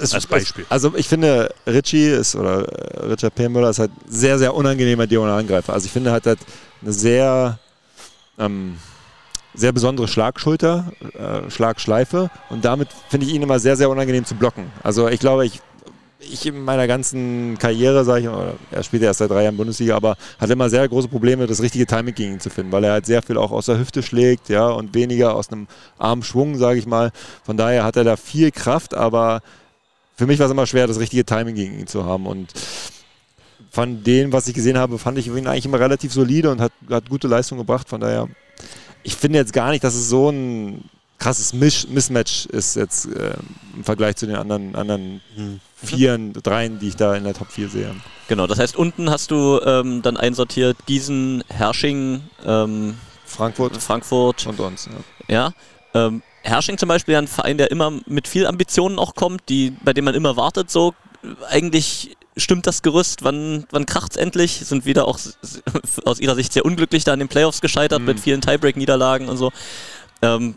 [0.00, 0.64] es- Als Beispiel.
[0.64, 3.48] Es, also ich finde, Richie ist, oder äh, Richard P.
[3.48, 5.72] Müller ist halt sehr, sehr unangenehmer Diagonalangreifer.
[5.72, 6.38] Also ich finde, er hat halt
[6.82, 7.58] eine sehr,
[8.38, 8.76] ähm,
[9.54, 14.34] sehr besondere Schlagschulter, äh, Schlagschleife und damit finde ich ihn immer sehr, sehr unangenehm zu
[14.34, 14.70] blocken.
[14.82, 15.60] Also ich glaube, ich
[16.18, 18.26] ich in meiner ganzen Karriere, sage ich,
[18.70, 21.62] er spielt ja erst seit drei Jahren Bundesliga, aber hat immer sehr große Probleme, das
[21.62, 24.02] richtige Timing gegen ihn zu finden, weil er halt sehr viel auch aus der Hüfte
[24.02, 25.66] schlägt, ja, und weniger aus einem
[25.98, 27.12] Armschwung, sage ich mal.
[27.44, 29.42] Von daher hat er da viel Kraft, aber
[30.16, 32.26] für mich war es immer schwer, das richtige Timing gegen ihn zu haben.
[32.26, 32.52] Und
[33.70, 36.72] von dem, was ich gesehen habe, fand ich ihn eigentlich immer relativ solide und hat,
[36.88, 37.88] hat gute Leistung gebracht.
[37.88, 38.28] Von daher,
[39.02, 40.84] ich finde jetzt gar nicht, dass es so ein
[41.18, 43.34] krasses Misch Mismatch ist jetzt äh,
[43.74, 45.20] im Vergleich zu den anderen, anderen
[45.76, 47.94] Vieren, Dreien, die ich da in der Top 4 sehe.
[48.28, 52.96] Genau, das heißt, unten hast du ähm, dann einsortiert Gießen, Hersching, ähm,
[53.26, 54.88] Frankfurt Frankfurt, und uns.
[55.28, 55.52] Ja.
[55.94, 56.06] Ja.
[56.06, 59.92] Ähm, Hersching zum Beispiel, ein Verein, der immer mit viel Ambitionen auch kommt, die, bei
[59.92, 60.94] dem man immer wartet, so
[61.50, 64.60] eigentlich stimmt das Gerüst, wann, wann kracht's endlich?
[64.64, 65.18] Sind wieder auch
[66.04, 69.52] aus ihrer Sicht sehr unglücklich da in den Playoffs gescheitert mit vielen Tiebreak-Niederlagen und so.
[70.22, 70.56] Ähm,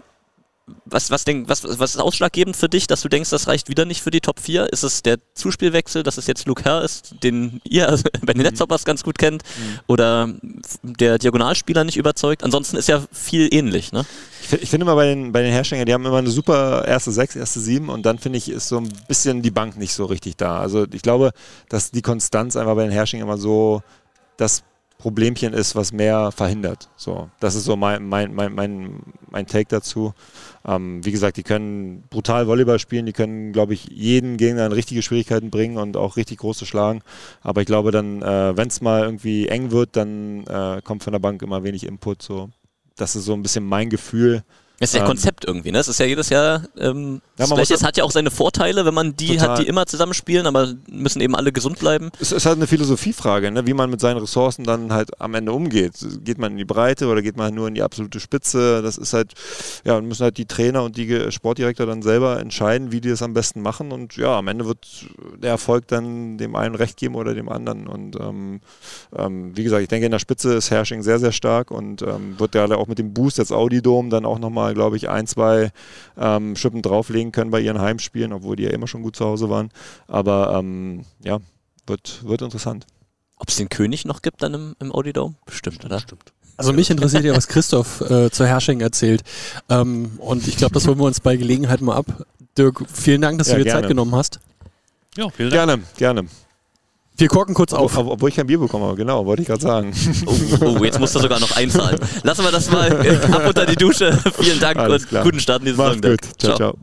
[0.86, 3.86] was, was, denk, was, was ist ausschlaggebend für dich, dass du denkst, das reicht wieder
[3.86, 4.72] nicht für die Top 4?
[4.72, 7.88] Ist es der Zuspielwechsel, dass es jetzt Luke Herr ist, den ihr
[8.22, 9.44] bei den Netzhoppers ganz gut kennt?
[9.88, 10.34] Oder
[10.84, 12.44] der Diagonalspieler nicht überzeugt?
[12.44, 14.06] Ansonsten ist ja viel ähnlich, ne?
[14.44, 17.12] Ich, ich finde immer bei den, bei den Herstellern, die haben immer eine super erste
[17.12, 20.06] sechs, erste sieben und dann finde ich, ist so ein bisschen die Bank nicht so
[20.06, 20.60] richtig da.
[20.60, 21.32] Also ich glaube,
[21.70, 23.84] dass die Konstanz einfach bei den Herstellern immer so
[24.38, 24.64] das
[25.00, 26.90] Problemchen ist, was mehr verhindert.
[26.98, 29.02] So, das ist so mein, mein, mein, mein,
[29.32, 30.14] mein Take dazu.
[30.66, 34.72] Ähm, wie gesagt, die können brutal Volleyball spielen, die können, glaube ich, jeden Gegner in
[34.72, 37.02] richtige Schwierigkeiten bringen und auch richtig große schlagen.
[37.42, 41.14] Aber ich glaube dann, äh, wenn es mal irgendwie eng wird, dann äh, kommt von
[41.14, 42.22] der Bank immer wenig Input.
[42.22, 42.50] So.
[42.96, 44.44] Das ist so ein bisschen mein Gefühl.
[44.80, 45.80] Das ist ja Ähm, Konzept irgendwie, ne?
[45.80, 48.86] Es ist ja jedes Jahr ähm, Ja, das muss- Es hat ja auch seine Vorteile,
[48.86, 49.50] wenn man die Total.
[49.50, 52.10] hat, die immer zusammenspielen, aber müssen eben alle gesund bleiben.
[52.20, 53.68] Es ist halt eine Philosophiefrage, ne?
[53.68, 55.94] wie man mit seinen Ressourcen dann halt am Ende umgeht.
[56.24, 58.82] Geht man in die Breite oder geht man nur in die absolute Spitze?
[58.82, 59.34] Das ist halt,
[59.86, 63.34] ja, müssen halt die Trainer und die Sportdirektor dann selber entscheiden, wie die das am
[63.34, 63.92] besten machen.
[63.92, 64.88] Und ja, am Ende wird
[65.42, 67.88] der Erfolg dann dem einen recht geben oder dem anderen.
[67.88, 68.62] Und ähm,
[69.16, 72.40] ähm, wie gesagt, ich denke, in der Spitze ist Hersching sehr, sehr stark und ähm,
[72.40, 75.28] wird gerade auch mit dem Boost jetzt Audi Dome dann auch nochmal, glaube ich, ein,
[75.28, 75.72] zwei
[76.18, 79.50] ähm, Schippen drauflegen können bei ihren Heimspielen, obwohl die ja immer schon gut zu Hause
[79.50, 79.72] waren.
[80.08, 81.40] Aber ähm, ja,
[81.88, 82.86] wird, wird interessant.
[83.38, 85.36] Ob es den König noch gibt dann im, im Audi Dome?
[85.46, 86.00] Bestimmt, oder?
[86.00, 86.34] Stimmt.
[86.58, 89.24] Also mich interessiert ja, was Christoph äh, zur Herrsching erzählt.
[89.70, 92.26] Ähm, und ich glaube, das holen wir uns bei Gelegenheit mal ab.
[92.58, 93.82] Dirk, vielen Dank, dass Ja, du dir gerne.
[93.82, 94.42] Zeit genommen hast.
[95.16, 95.68] Ja, vielen Dank.
[95.68, 95.84] Gerne,
[96.24, 96.30] gerne.
[97.20, 97.98] Wir korken kurz auf.
[97.98, 99.94] ob, obwohl ich kein Bier bekommen habe, genau, wollte ich gerade sagen.
[100.26, 100.34] Oh,
[100.80, 102.00] oh, jetzt musst du sogar noch einzahlen.
[102.24, 102.92] Lassen wir das mal
[103.32, 104.18] ab unter die Dusche.
[104.40, 105.24] Vielen Dank Alles und klar.
[105.24, 106.00] guten Start in die Saison.
[106.00, 106.20] Gut.
[106.38, 106.74] Ciao, ciao.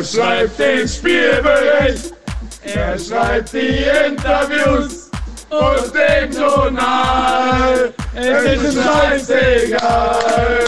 [0.00, 2.14] schreibt den Spielbericht,
[2.62, 5.10] er schreibt die Interviews
[5.50, 7.92] und den Journal.
[8.14, 10.58] Es ist scheißegal.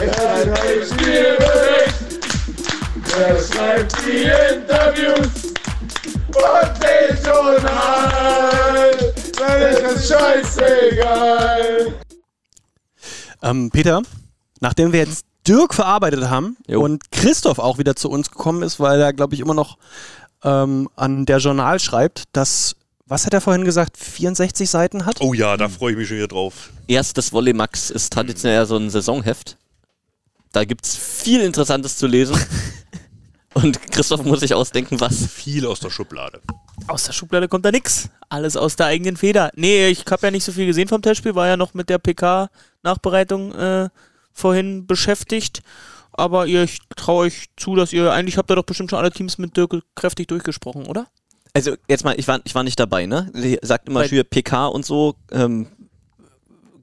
[0.00, 1.94] Er schreibt den Spielbericht,
[3.18, 4.22] er schreibt die
[4.54, 5.37] Interviews
[6.38, 9.14] und den Journal.
[9.60, 11.94] Es ist scheißegal.
[13.42, 14.02] Ähm, Peter,
[14.60, 16.82] nachdem wir jetzt Dirk verarbeitet haben Jo.
[16.82, 19.78] und Christoph auch wieder zu uns gekommen ist, weil er, glaube ich, immer noch
[20.44, 22.76] ähm, an der Journal schreibt, dass,
[23.06, 25.20] was hat er vorhin gesagt, 64 Seiten hat?
[25.20, 26.70] Oh ja, da freue ich mich schon wieder drauf.
[26.86, 29.56] Erstes Volley Max ist traditionell ja so ein Saisonheft.
[30.52, 32.36] Da gibt es viel Interessantes zu lesen.
[33.54, 35.26] Und Christoph muss sich ausdenken, was.
[35.26, 36.40] Viel aus der Schublade.
[36.86, 38.08] Aus der Schublade kommt da nix.
[38.28, 39.50] Alles aus der eigenen Feder.
[39.54, 41.98] Nee, ich habe ja nicht so viel gesehen vom Testspiel, war ja noch mit der
[41.98, 43.88] PK-Nachbereitung äh,
[44.32, 45.62] vorhin beschäftigt.
[46.12, 49.12] Aber ihr, ich traue euch zu, dass ihr eigentlich habt ihr doch bestimmt schon alle
[49.12, 51.06] Teams mit Dirk kräftig durchgesprochen, oder?
[51.54, 53.30] Also jetzt mal, ich war, ich war nicht dabei, ne?
[53.34, 55.14] Sie sagt immer für PK und so.
[55.32, 55.66] Ähm,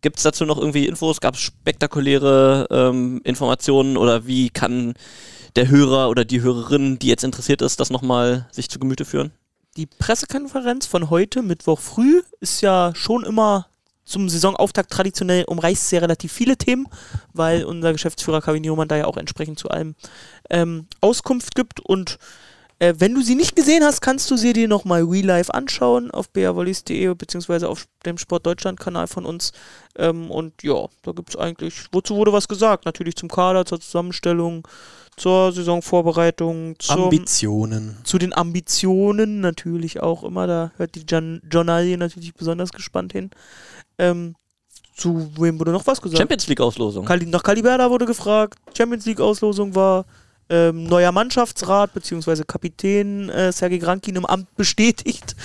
[0.01, 1.19] Gibt es dazu noch irgendwie Infos?
[1.19, 4.93] Gab es spektakuläre ähm, Informationen oder wie kann
[5.55, 9.31] der Hörer oder die Hörerin, die jetzt interessiert ist, das nochmal sich zu Gemüte führen?
[9.77, 13.67] Die Pressekonferenz von heute, Mittwoch früh, ist ja schon immer
[14.05, 16.87] zum Saisonauftakt traditionell umreißt sehr relativ viele Themen,
[17.33, 19.95] weil unser Geschäftsführer Kevin Newman da ja auch entsprechend zu allem
[20.49, 21.79] ähm, Auskunft gibt.
[21.79, 22.19] Und
[22.77, 26.11] äh, wenn du sie nicht gesehen hast, kannst du sie dir nochmal real live anschauen
[26.11, 29.53] auf brvolleys.de beziehungsweise auf dem Sport Deutschland Kanal von uns.
[29.97, 32.85] Ähm, und ja, da gibt es eigentlich, wozu wurde was gesagt?
[32.85, 34.67] Natürlich zum Kader, zur Zusammenstellung,
[35.17, 37.97] zur Saisonvorbereitung, zum Ambitionen.
[38.03, 40.47] zu den Ambitionen natürlich auch immer.
[40.47, 43.31] Da hört die Gian Journalie natürlich besonders gespannt hin.
[43.97, 44.35] Ähm,
[44.95, 46.17] zu wem wurde noch was gesagt?
[46.17, 47.05] Champions League Auslosung.
[47.05, 48.57] Kali nach Caliberda wurde gefragt.
[48.75, 50.05] Champions League Auslosung war.
[50.47, 52.43] Ähm, neuer Mannschaftsrat bzw.
[52.45, 55.35] Kapitän äh, Sergei Grankin im Amt bestätigt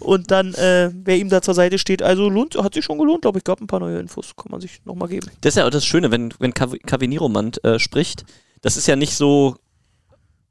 [0.00, 2.02] und dann äh, wer ihm da zur Seite steht.
[2.02, 3.44] Also lohnt, hat sich schon gelohnt, glaube ich.
[3.44, 5.30] Gab ein paar neue Infos, kann man sich nochmal geben.
[5.40, 8.26] Das ist ja auch das Schöne, wenn, wenn Caviniromand äh, spricht.
[8.60, 9.56] Das ist ja nicht so,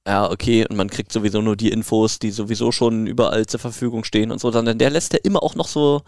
[0.07, 4.03] ja, okay, und man kriegt sowieso nur die Infos, die sowieso schon überall zur Verfügung
[4.03, 6.01] stehen und so, sondern der lässt ja immer auch noch so,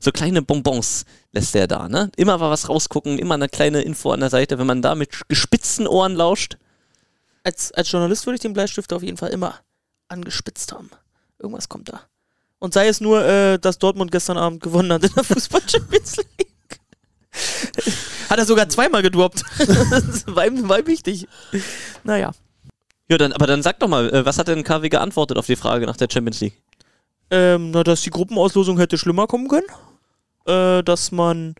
[0.00, 2.10] so kleine Bonbons lässt der da, ne?
[2.16, 5.28] Immer mal was rausgucken, immer eine kleine Info an der Seite, wenn man da mit
[5.28, 6.56] gespitzten Ohren lauscht.
[7.44, 9.60] Als, als Journalist würde ich den Bleistift auf jeden Fall immer
[10.08, 10.90] angespitzt haben.
[11.38, 12.00] Irgendwas kommt da.
[12.58, 16.80] Und sei es nur, äh, dass Dortmund gestern Abend gewonnen hat in der Fußball-Champions League.
[18.28, 19.42] Hat er sogar zweimal gedroppt.
[19.58, 21.26] das war ihm, war ihm wichtig.
[22.02, 22.32] Naja.
[23.08, 25.56] Ja, dann, aber dann sag doch mal, äh, was hat denn KW geantwortet auf die
[25.56, 26.62] Frage nach der Champions League?
[27.30, 29.66] Ähm, na, dass die Gruppenauslosung hätte schlimmer kommen können.
[30.46, 31.54] Äh, dass man,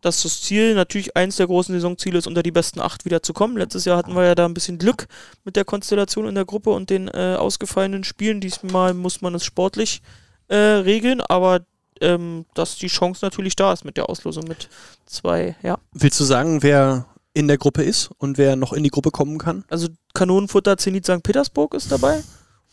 [0.00, 3.32] dass das Ziel natürlich eins der großen Saisonziele ist, unter die besten acht wieder zu
[3.32, 3.56] kommen.
[3.56, 5.06] Letztes Jahr hatten wir ja da ein bisschen Glück
[5.44, 8.40] mit der Konstellation in der Gruppe und den äh, ausgefallenen Spielen.
[8.40, 10.02] Diesmal muss man es sportlich
[10.48, 11.60] äh, regeln, aber
[12.00, 14.68] ähm, dass die Chance natürlich da ist mit der Auslosung mit
[15.06, 15.78] zwei, ja.
[15.92, 19.38] Willst du sagen, wer in der Gruppe ist und wer noch in die Gruppe kommen
[19.38, 19.64] kann?
[19.68, 21.22] Also Kanonenfutter Zenit St.
[21.22, 22.22] Petersburg ist dabei.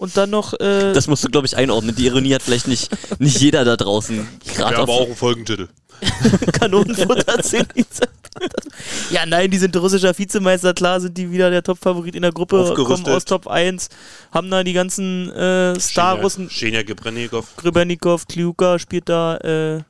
[0.02, 1.96] Und dann noch äh, Das musst du, glaube ich, einordnen.
[1.96, 2.90] Die Ironie hat vielleicht nicht,
[3.20, 4.28] nicht jeder da draußen.
[4.56, 5.68] Gerade Wir haben auch einen Folgentitel.
[6.54, 8.08] Kanonenfutter Zenit St.
[8.34, 8.74] Petersburg.
[9.12, 12.62] Ja, nein, die sind russischer Vizemeister, klar sind die wieder der Top-Favorit in der Gruppe,
[12.62, 13.06] Aufgerüstet.
[13.06, 13.90] kommen aus Top 1,
[14.32, 19.84] haben da die ganzen äh, Star-Russen, Schenja Gebrennikov, Gribennikov, Kliuka spielt da, äh,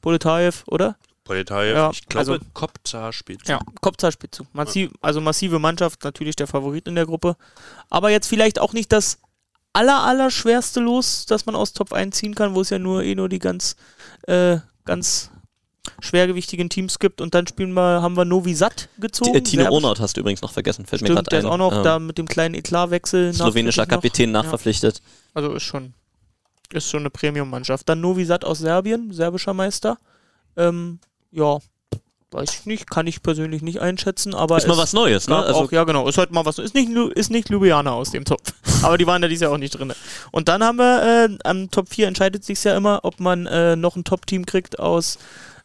[0.00, 0.96] Poletaev, oder?
[1.24, 1.74] Poletaev.
[1.76, 3.46] Ja, ich glaube, also- Kopza spielt.
[3.46, 4.46] Ja, Kopfzahl spielt zu.
[4.54, 7.36] Massiv, also massive Mannschaft, natürlich der Favorit in der Gruppe.
[7.90, 9.18] Aber jetzt vielleicht auch nicht das
[9.78, 13.02] aller, aller schwerste Los, das man aus Top 1 ziehen kann, wo es ja nur
[13.02, 13.76] eh nur die ganz,
[14.26, 15.30] äh, ganz
[16.00, 17.20] schwergewichtigen Teams gibt.
[17.20, 19.32] Und dann spielen wir, haben wir Novi Sad gezogen.
[19.32, 20.84] T- äh, Tino Ornaut hast du übrigens noch vergessen.
[20.86, 21.50] Fällt mir Stimmt, grad der ist ein.
[21.50, 23.32] auch noch Ähm, da mit dem kleinen Eklatwechsel.
[23.32, 23.88] Slowenischer noch.
[23.88, 24.42] Kapitän Ja.
[24.42, 25.00] nachverpflichtet.
[25.34, 25.94] Also ist schon,
[26.72, 27.88] ist schon eine Premium-Mannschaft.
[27.88, 29.98] Dann Novi Sad aus Serbien, serbischer Meister.
[30.56, 30.98] Ähm,
[31.30, 31.58] ja,
[32.30, 35.36] weiß ich nicht, kann ich persönlich nicht einschätzen, aber Ist mal was Neues, ne?
[35.36, 38.24] Also, auch, ja genau, ist halt mal was, ist nicht, ist nicht Ljubljana aus dem
[38.24, 38.52] Topf.
[38.82, 39.92] aber die waren da dieses Jahr auch nicht drin.
[40.30, 43.76] Und dann haben wir, äh, am Top 4 entscheidet sich ja immer, ob man äh,
[43.76, 45.18] noch ein Top-Team kriegt aus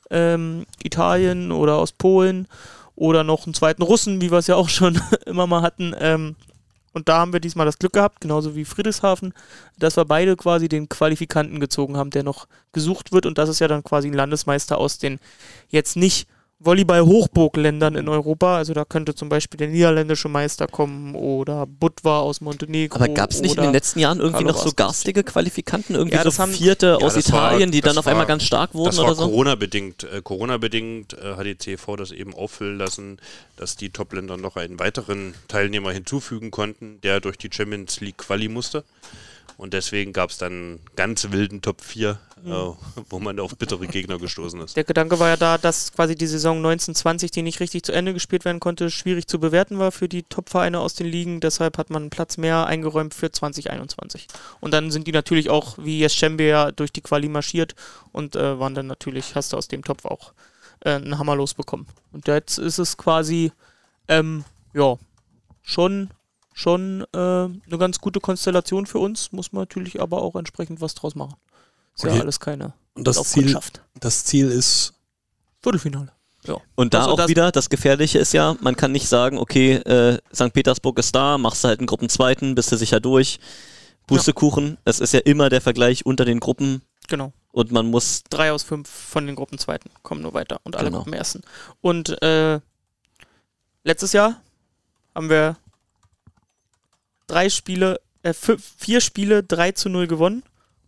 [0.10, 2.48] ähm, Italien oder aus Polen
[2.96, 5.94] oder noch einen zweiten Russen, wie wir es ja auch schon immer mal hatten.
[6.00, 6.36] Ähm,
[6.94, 9.34] und da haben wir diesmal das Glück gehabt, genauso wie Friedrichshafen,
[9.80, 13.26] dass wir beide quasi den Qualifikanten gezogen haben, der noch gesucht wird.
[13.26, 15.20] Und das ist ja dann quasi ein Landesmeister aus den
[15.70, 16.28] jetzt nicht
[16.64, 18.58] Volleyball-Hochburgländern in Europa.
[18.58, 22.96] Also da könnte zum Beispiel der niederländische Meister kommen oder Budva aus Montenegro.
[22.98, 25.96] aber gab es nicht in den letzten Jahren irgendwie Carlo noch so garstige Qualifikanten?
[25.96, 28.26] Irgendwie Ja, das so haben- Vierte aus das war- Italien, die dann auf war- einmal
[28.28, 29.24] ganz stark wurden Das war oder so?
[29.26, 30.04] Corona-bedingt.
[30.04, 33.18] Äh, Corona-bedingt äh, hat die CV das eben auffüllen lassen,
[33.58, 38.48] dass die Top-Länder noch einen weiteren Teilnehmer hinzufügen konnten, der durch die Champions League Quali
[38.48, 38.84] musste.
[39.58, 42.52] Und deswegen gab es dann ganz wilden Top 4, äh,
[43.10, 44.76] wo man auf bittere Gegner gestoßen ist.
[44.76, 48.14] Der Gedanke war ja da, dass quasi die Saison 1920, die nicht richtig zu Ende
[48.14, 51.40] gespielt werden konnte, schwierig zu bewerten war für die Top-Vereine aus den Ligen.
[51.40, 54.28] Deshalb hat man einen Platz mehr eingeräumt für 2021.
[54.60, 57.76] Und dann sind die natürlich auch, wie Jeschembe ja, durch die Quali marschiert
[58.12, 60.34] und äh, waren dann natürlich, hast du aus dem Topf auch
[60.82, 61.88] äh, einen Hammer losbekommen.
[62.12, 63.52] Und jetzt ist es quasi,
[64.08, 64.98] ähm, ja,
[65.62, 66.10] schon,
[66.54, 70.96] schon äh, eine ganz gute Konstellation für uns, muss man natürlich aber auch entsprechend was
[70.96, 71.36] draus machen.
[71.96, 72.16] Ist Okay.
[72.16, 73.58] ja alles keine Und das Ziel,
[74.00, 74.94] das Ziel ist,
[75.62, 76.12] Viertelfinale.
[76.46, 76.58] Ja.
[76.76, 79.76] Und da Also auch das- wieder, das Gefährliche ist ja, man kann nicht sagen, okay,
[79.76, 80.52] äh, St.
[80.52, 83.40] Petersburg ist da, machst du halt einen Gruppenzweiten, bist du sicher durch.
[84.08, 84.78] Pustekuchen.
[84.84, 87.32] Es ist ja immer der Vergleich unter den Gruppen Genau.
[87.54, 90.98] und man muss Drei aus fünf von den Gruppenzweiten kommen nur weiter und alle Genau.
[91.04, 91.42] Gruppenersten.
[91.80, 92.60] Und äh,
[93.86, 94.42] letztes Jahr
[95.16, 95.56] haben wir
[97.28, 100.44] drei Spiele, äh, vier Spiele 3 zu 0 gewonnen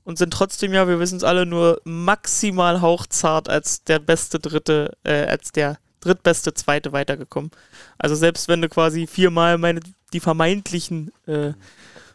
[0.06, 4.95] und sind trotzdem ja, wir wissen es alle, nur maximal hauchzart als der beste dritte,
[5.03, 7.51] äh, als der drittbeste zweite weitergekommen.
[7.97, 9.82] Also selbst wenn du quasi viermal meine,
[10.14, 11.53] die vermeintlichen äh,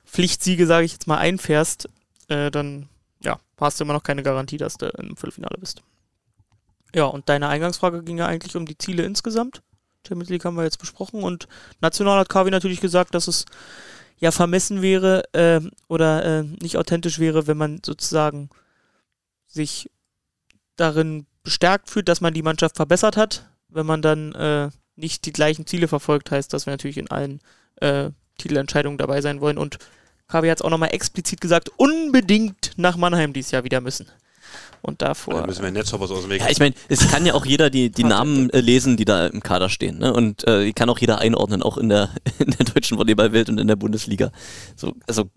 [0.07, 1.89] Pflichtsiege, sage ich jetzt mal, einfährst,
[2.29, 2.89] äh, dann
[3.23, 5.83] ja, hast du immer noch keine Garantie, dass du im Viertelfinale bist.
[6.95, 9.63] Ja, und deine Eingangsfrage ging ja eigentlich um die Ziele insgesamt.
[10.07, 11.49] Champions League haben wir jetzt besprochen und
[11.81, 13.45] national hat Kavi natürlich gesagt, dass es
[14.19, 18.51] ja vermessen wäre ähm, oder äh, nicht authentisch wäre, wenn man sozusagen
[19.47, 19.91] sich
[20.77, 23.47] darin bestärkt fühlt, dass man die Mannschaft verbessert hat.
[23.69, 27.41] Wenn man dann äh, nicht die gleichen Ziele verfolgt, heißt, dass wir natürlich in allen
[27.77, 29.59] äh, Titelentscheidungen dabei sein wollen.
[29.59, 29.79] Und
[30.29, 34.07] Kavi hat es auch nochmal explizit gesagt, unbedingt nach Mannheim dieses Jahr wieder müssen.
[34.83, 35.41] Und davor.
[35.41, 36.41] Da müssen wir Netzhoppers aus dem Weg.
[36.41, 39.27] Ja, ich meine, es kann ja auch jeder die, die Namen äh, lesen, die da
[39.27, 39.99] im Kader stehen.
[39.99, 40.13] Ne?
[40.13, 43.59] Und äh, die kann auch jeder einordnen, auch in der, in der deutschen Volleyballwelt und
[43.59, 44.33] in der Bundesliga.
[44.77, 45.31] So, also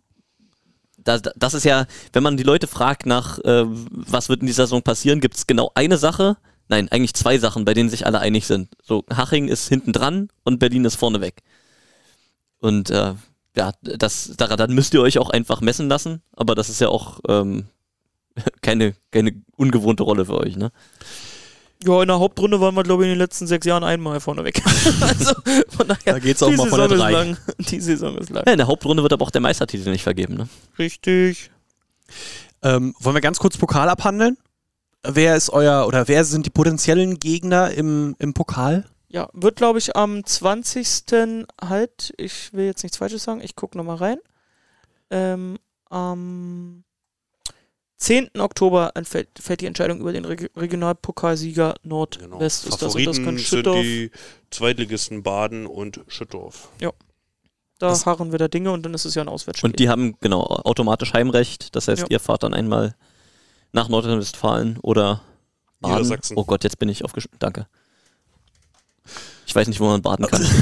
[0.97, 4.63] das, das ist ja, wenn man die Leute fragt nach, äh, was wird in dieser
[4.63, 6.37] Saison passieren, gibt es genau eine Sache,
[6.69, 8.69] nein, eigentlich zwei Sachen, bei denen sich alle einig sind.
[8.81, 11.41] So, Haching ist hinten dran und Berlin ist vorne weg.
[12.59, 13.13] Und äh,
[13.55, 16.89] ja, das, daran dann müsst ihr euch auch einfach messen lassen, aber das ist ja
[16.89, 17.65] auch ähm,
[18.61, 20.71] keine, keine ungewohnte Rolle für euch, ne?
[21.85, 24.43] Ja, in der Hauptrunde waren wir, glaube ich, in den letzten sechs Jahren einmal vorne
[24.45, 24.61] weg.
[25.01, 25.33] also,
[25.69, 27.11] von daher, Da geht's auch die mal von der Saison drei.
[27.11, 27.37] Ist lang.
[27.69, 28.43] Die Saison ist lang.
[28.45, 30.47] Ja, in der Hauptrunde wird aber auch der Meistertitel nicht vergeben, ne?
[30.79, 31.51] Richtig.
[32.61, 34.37] Ähm, wollen wir ganz kurz Pokal abhandeln?
[35.05, 38.85] Wer ist euer oder wer sind die potenziellen Gegner im, im Pokal?
[39.09, 41.45] Ja, wird, glaube ich, am 20.
[41.61, 44.17] halt, ich will jetzt nichts Falsches sagen, ich gucke nochmal rein.
[45.09, 45.59] Ähm,
[45.89, 46.85] am
[48.03, 48.31] 10.
[48.39, 52.23] Oktober entfällt, fällt die Entscheidung über den Reg Regionalpokalsieger Nordwest.
[52.25, 52.39] Genau.
[52.41, 53.81] Ist das, und das Favoriten können sind Schüttorf.
[53.81, 54.11] die
[54.51, 56.69] Zweitligisten Baden und Schüttorf.
[56.79, 56.91] Da
[57.79, 59.69] das- harren wir da Dinge und dann ist es ja ein Auswärtsspiel.
[59.69, 61.75] Und die haben genau automatisch Heimrecht.
[61.75, 62.07] Das heißt, Ja.
[62.09, 62.95] ihr fahrt dann einmal
[63.71, 65.21] nach Nordrhein-Westfalen oder
[65.79, 65.95] Baden.
[65.95, 66.37] Niedersachsen.
[66.37, 67.39] Oh Gott, jetzt bin ich aufgeschrieben.
[67.39, 67.67] Danke.
[69.47, 70.45] Ich weiß nicht, wo man baden kann.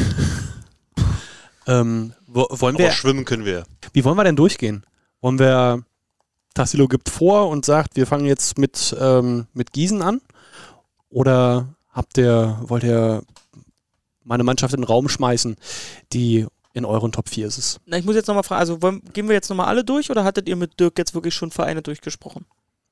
[1.67, 3.65] Ähm, wo, wollen Aber wir, schwimmen können wir.
[3.93, 4.83] wie wollen wir denn durchgehen?
[5.21, 5.83] Wollen wir,
[6.53, 10.21] Tassilo gibt vor und sagt, wir fangen jetzt mit, ähm, mit Gießen an?
[11.09, 13.23] Oder habt ihr, wollt ihr
[14.23, 15.55] meine Mannschaft in den Raum schmeißen,
[16.13, 17.57] die in euren Top 4 ist?
[17.57, 17.79] Es?
[17.85, 20.23] Na, ich muss jetzt nochmal fragen, also wollen, gehen wir jetzt nochmal alle durch oder
[20.23, 22.45] hattet ihr mit Dirk jetzt wirklich schon Vereine durchgesprochen?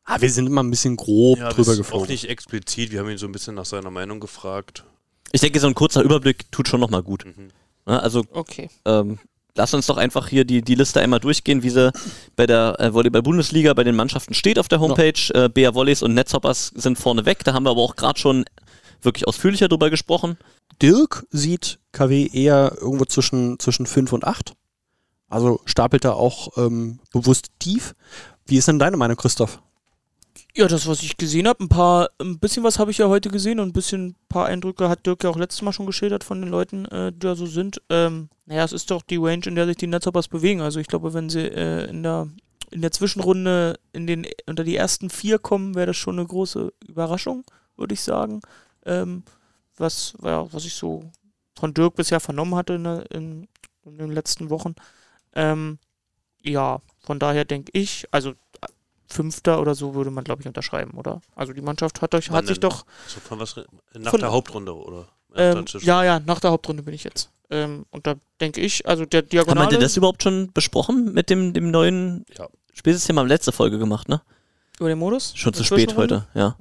[0.05, 2.05] Ah, wir sind immer ein bisschen grob Ja, drüber das ist geflogen.
[2.05, 2.91] auch nicht explizit.
[2.91, 4.83] Wir haben ihn so ein bisschen nach seiner Meinung gefragt.
[5.31, 7.25] Ich denke, so ein kurzer Überblick tut schon nochmal gut.
[7.25, 7.49] Mhm.
[7.87, 8.69] Ja, also Okay.
[8.85, 9.19] ähm,
[9.55, 11.91] lass uns doch einfach hier die, die Liste einmal durchgehen, wie sie
[12.35, 15.33] bei der äh, Volleyball-Bundesliga bei den Mannschaften steht auf der Homepage.
[15.33, 17.43] Äh, BR Volleys und Netzhoppers sind vorne weg.
[17.43, 18.45] Da haben wir aber auch gerade schon
[19.01, 20.37] wirklich ausführlicher drüber gesprochen.
[20.81, 24.53] Dirk sieht KW eher irgendwo zwischen, zwischen 5 und 8.
[25.27, 27.95] Also stapelt er auch ähm, bewusst tief.
[28.45, 29.61] Wie ist denn deine Meinung, Christoph?
[30.55, 33.29] Ja, das, was ich gesehen habe, ein paar, ein bisschen was habe ich ja heute
[33.29, 36.23] gesehen und ein bisschen, ein paar Eindrücke hat Dirk ja auch letztes Mal schon geschildert
[36.23, 37.81] von den Leuten, äh, die da so sind.
[37.89, 40.61] Ähm, naja, es ist doch die Range, in der sich die Netzhoppers bewegen.
[40.61, 42.27] Also ich glaube, wenn sie äh, in der
[42.71, 46.71] in der Zwischenrunde in den unter die ersten vier kommen, wäre das schon eine große
[46.87, 47.43] Überraschung,
[47.77, 48.41] würde ich sagen.
[48.85, 49.23] Ähm,
[49.77, 51.03] was, ja, was ich so
[51.57, 53.47] von Dirk bisher vernommen hatte in, der- in,
[53.85, 54.75] in den letzten Wochen.
[55.35, 55.79] Ähm,
[56.43, 58.33] ja, von daher denke ich, also
[59.09, 61.21] Fünfter oder so würde man, glaube ich, unterschreiben, oder?
[61.35, 62.85] Also die Mannschaft hat, euch, hat sich doch.
[63.07, 63.55] So von was,
[63.93, 65.07] nach Von- der Hauptrunde, oder?
[65.35, 67.29] Ähm, ja, ja, nach der Hauptrunde bin ich jetzt.
[67.51, 69.77] Ähm, und da denke ich, also der Haben wir Diagonale.
[69.79, 72.47] das überhaupt schon besprochen mit dem, dem neuen Ja.
[72.73, 73.17] Spielsystem?
[73.19, 74.21] Haben wir letzte Folge gemacht, ne?
[74.79, 75.33] über den Modus?
[75.35, 76.55] Schon zu spät heute, ja.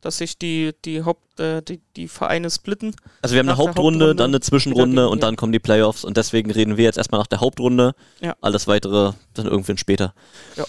[0.00, 2.94] Dass sich die, die Haupt, äh, die, die Vereine splitten.
[3.22, 6.16] Also wir haben eine Hauptrunde, Hauptrunde dann eine Zwischenrunde und dann kommen die Playoffs und
[6.16, 7.94] deswegen reden wir jetzt erstmal nach der Hauptrunde.
[8.20, 8.36] Ja.
[8.40, 10.14] Alles weitere dann irgendwann später.
[10.56, 10.64] Ja.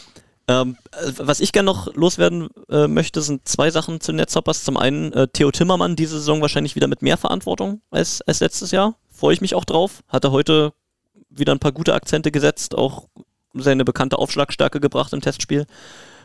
[0.48, 4.64] Ähm, äh, was ich gerne noch loswerden äh, möchte, sind zwei Sachen zu Netzhoppers.
[4.64, 8.72] Zum einen äh, Theo Timmermann diese Saison wahrscheinlich wieder mit mehr Verantwortung als, als letztes
[8.72, 8.96] Jahr.
[9.10, 10.04] Freue ich mich auch drauf.
[10.08, 10.74] Hat er heute
[11.30, 13.08] wieder ein paar gute Akzente gesetzt, auch
[13.54, 15.66] seine bekannte Aufschlagstärke gebracht im Testspiel.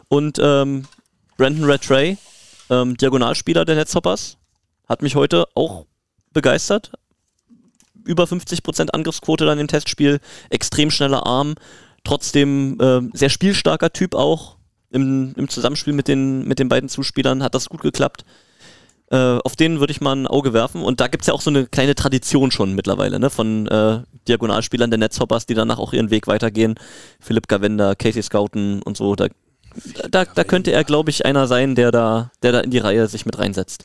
[0.08, 0.86] Und ähm,
[1.36, 2.18] Brandon Rattray,
[2.70, 4.36] ähm, Diagonalspieler der Netzhoppers,
[4.88, 5.86] hat mich heute auch
[6.32, 6.92] begeistert.
[8.04, 10.20] Über 50% Angriffsquote dann im Testspiel,
[10.50, 11.54] extrem schneller Arm,
[12.04, 14.56] trotzdem äh, sehr spielstarker Typ auch.
[14.90, 18.24] Im, im Zusammenspiel mit den, mit den beiden Zuspielern hat das gut geklappt.
[19.10, 20.82] Äh, auf den würde ich mal ein Auge werfen.
[20.82, 23.28] Und da gibt es ja auch so eine kleine Tradition schon mittlerweile, ne?
[23.28, 26.76] Von äh, Diagonalspielern der Netzhoppers, die danach auch ihren Weg weitergehen.
[27.20, 29.14] Philipp Gavenda, Casey Scouten und so.
[29.14, 29.28] Da,
[30.10, 33.06] da, da könnte er, glaube ich, einer sein, der da, der da in die Reihe
[33.06, 33.84] sich mit reinsetzt.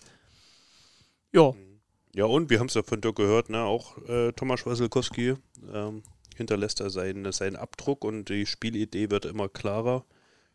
[1.33, 1.53] Ja.
[2.15, 3.61] Ja, und wir haben es ja von dir gehört, ne?
[3.63, 5.35] auch äh, Thomas Wasilkowski
[5.73, 6.03] ähm,
[6.37, 10.05] hinterlässt er seinen, seinen Abdruck und die Spielidee wird immer klarer.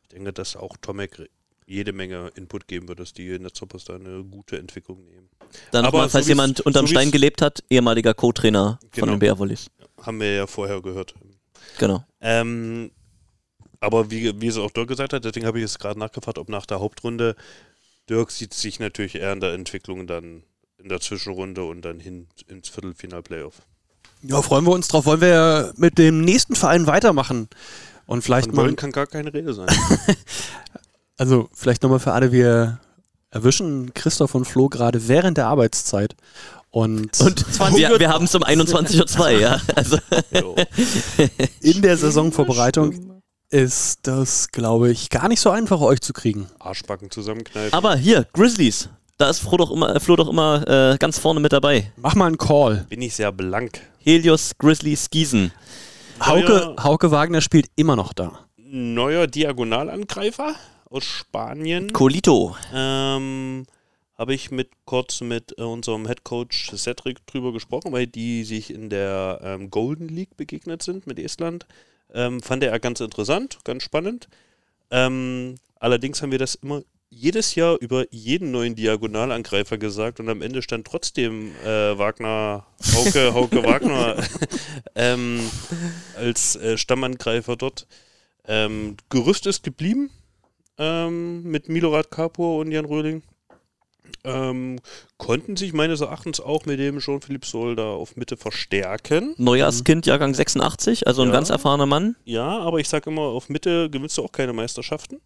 [0.02, 1.28] Ich denke, dass auch Tomek
[1.66, 5.28] jede Menge Input geben wird, dass die Netzhoppers da eine gute Entwicklung nehmen.
[5.70, 9.12] Dann Aber nochmal, falls so jemand unterm so Stein gelebt hat, ehemaliger Co-Trainer von Genau.
[9.12, 9.70] den Bär Volleys.
[10.00, 11.14] Haben wir ja vorher gehört.
[11.78, 12.04] Genau.
[12.20, 12.90] Ähm,
[13.80, 16.48] aber wie, wie es auch Dirk gesagt hat, deswegen habe ich jetzt gerade nachgefragt, ob
[16.48, 17.36] nach der Hauptrunde
[18.08, 20.42] Dirk sieht sich natürlich eher in der Entwicklung dann
[20.78, 23.62] in der Zwischenrunde und dann hin ins Viertelfinal-Playoff.
[24.22, 25.06] Ja, freuen wir uns drauf.
[25.06, 27.48] Wollen wir mit dem nächsten Verein weitermachen?
[28.06, 29.68] Und vielleicht Von mal, wollen kann gar keine Rede sein.
[31.16, 32.80] also vielleicht nochmal für alle, wir
[33.30, 36.14] erwischen Christoph und Flo gerade während der Arbeitszeit.
[36.70, 37.46] Und, Und
[37.76, 39.60] wir, wir haben es um 21.02 Uhr, ja.
[39.74, 39.98] Also,
[41.60, 46.46] in der Saisonvorbereitung ist das, glaube ich, gar nicht so einfach, euch zu kriegen.
[46.58, 47.72] Arschbacken zusammenkneifen.
[47.74, 48.88] aber hier, Grizzlies.
[49.18, 51.92] Da ist Flo doch immer, Flo doch immer äh, ganz vorne mit dabei.
[51.96, 52.86] Mach mal einen Call.
[52.88, 53.82] bin ich sehr blank.
[54.04, 55.52] Helios Grizzlies Gießen.
[56.20, 58.46] Hauke, Hauke Wagner spielt immer noch da.
[58.56, 60.56] Neuer Diagonalangreifer
[60.90, 61.92] aus Spanien.
[61.92, 62.56] Colito.
[62.74, 63.64] Ähm,
[64.18, 68.90] habe ich mit kurz mit äh, unserem Headcoach Cedric drüber gesprochen, weil die sich in
[68.90, 71.66] der ähm, Golden League begegnet sind mit Estland.
[72.12, 74.26] Ähm, fand er ganz interessant, ganz spannend.
[74.90, 76.82] Ähm, allerdings haben wir das immer
[77.14, 83.34] jedes Jahr über jeden neuen Diagonalangreifer gesagt und am Ende stand trotzdem äh, Wagner, Hauke,
[83.34, 84.16] Hauke Wagner
[84.94, 85.40] ähm,
[86.16, 87.86] als äh, Stammangreifer dort.
[88.48, 90.10] Ähm, Gerüst ist geblieben
[90.78, 93.22] ähm, mit Milorad Kapur und Jan Röhling.
[94.24, 94.78] Ähm,
[95.18, 99.34] konnten sich meines Erachtens auch mit dem Jean-Philippe Sol da auf Mitte verstärken.
[99.36, 101.34] Neujahrskind, Jahrgang 86, also ein Ja.
[101.34, 102.16] ganz erfahrener Mann.
[102.24, 105.20] Ja, aber ich sage immer, auf Mitte gewinnst du auch keine Meisterschaften.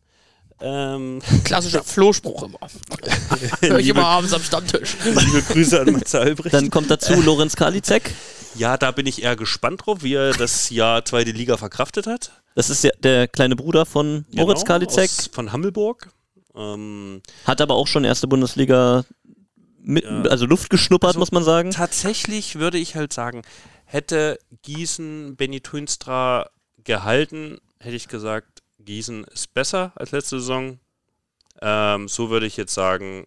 [0.61, 2.59] Ähm, Klassischer Flohspruch immer.
[3.61, 4.97] Hör ich immer abends am Stammtisch.
[5.05, 6.55] liebe Grüße an Matze Albrecht.
[6.55, 8.13] Dann kommt dazu Lorenz Karliczek.
[8.55, 12.31] ja, da bin ich eher gespannt drauf, wie er das Jahr zweite Liga verkraftet hat.
[12.55, 15.11] Das ist ja der kleine Bruder von Moritz Genau, Karliczek.
[15.11, 16.09] aus- Von Hammelburg.
[16.55, 19.05] Ähm, Hat aber auch schon erste Bundesliga
[19.83, 20.23] mit, Ja.
[20.23, 21.71] also Luft geschnuppert, Also muss man sagen.
[21.71, 23.43] tatsächlich würde ich halt sagen,
[23.85, 26.49] hätte Gießen Benny Tuinstra
[26.83, 28.56] gehalten, hätte ich gesagt,
[28.87, 30.81] Gießen ist besser als letzte Saison.
[31.61, 33.27] Ähm, so würde ich jetzt sagen,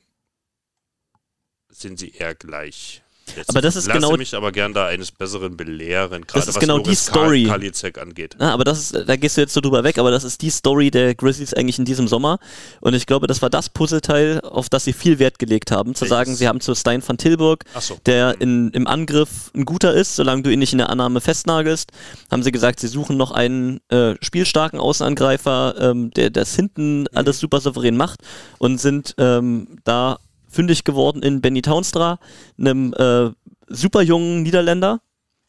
[1.70, 3.03] sind sie eher gleich.
[3.36, 6.47] Jetzt Aber das ist lasse genau- mich aber gern da eines Besseren belehren, gerade ist
[6.47, 7.43] was genau die Loris Story.
[7.45, 8.36] Kal Kalizek angeht.
[8.39, 10.49] Ja, aber das ist, da gehst du jetzt so drüber weg, aber das ist die
[10.49, 12.39] Story der Grizzlies eigentlich in diesem Sommer.
[12.82, 15.95] Und ich glaube, das war das Puzzleteil, auf das sie viel Wert gelegt haben.
[15.95, 16.09] Zu Welches?
[16.09, 17.97] sagen, sie haben zu Stein van Tilburg, so.
[18.05, 21.91] der in, im Angriff ein guter ist, solange du ihn nicht in der Annahme festnagelst,
[22.32, 27.39] haben sie gesagt, sie suchen noch einen äh, spielstarken Außenangreifer, ähm, der das hinten alles
[27.39, 28.21] super souverän macht
[28.57, 30.19] und sind ähm, da
[30.50, 32.20] fündig geworden in Benny Townstra,
[32.58, 33.30] einem äh,
[33.68, 35.02] super jungen Niederländer,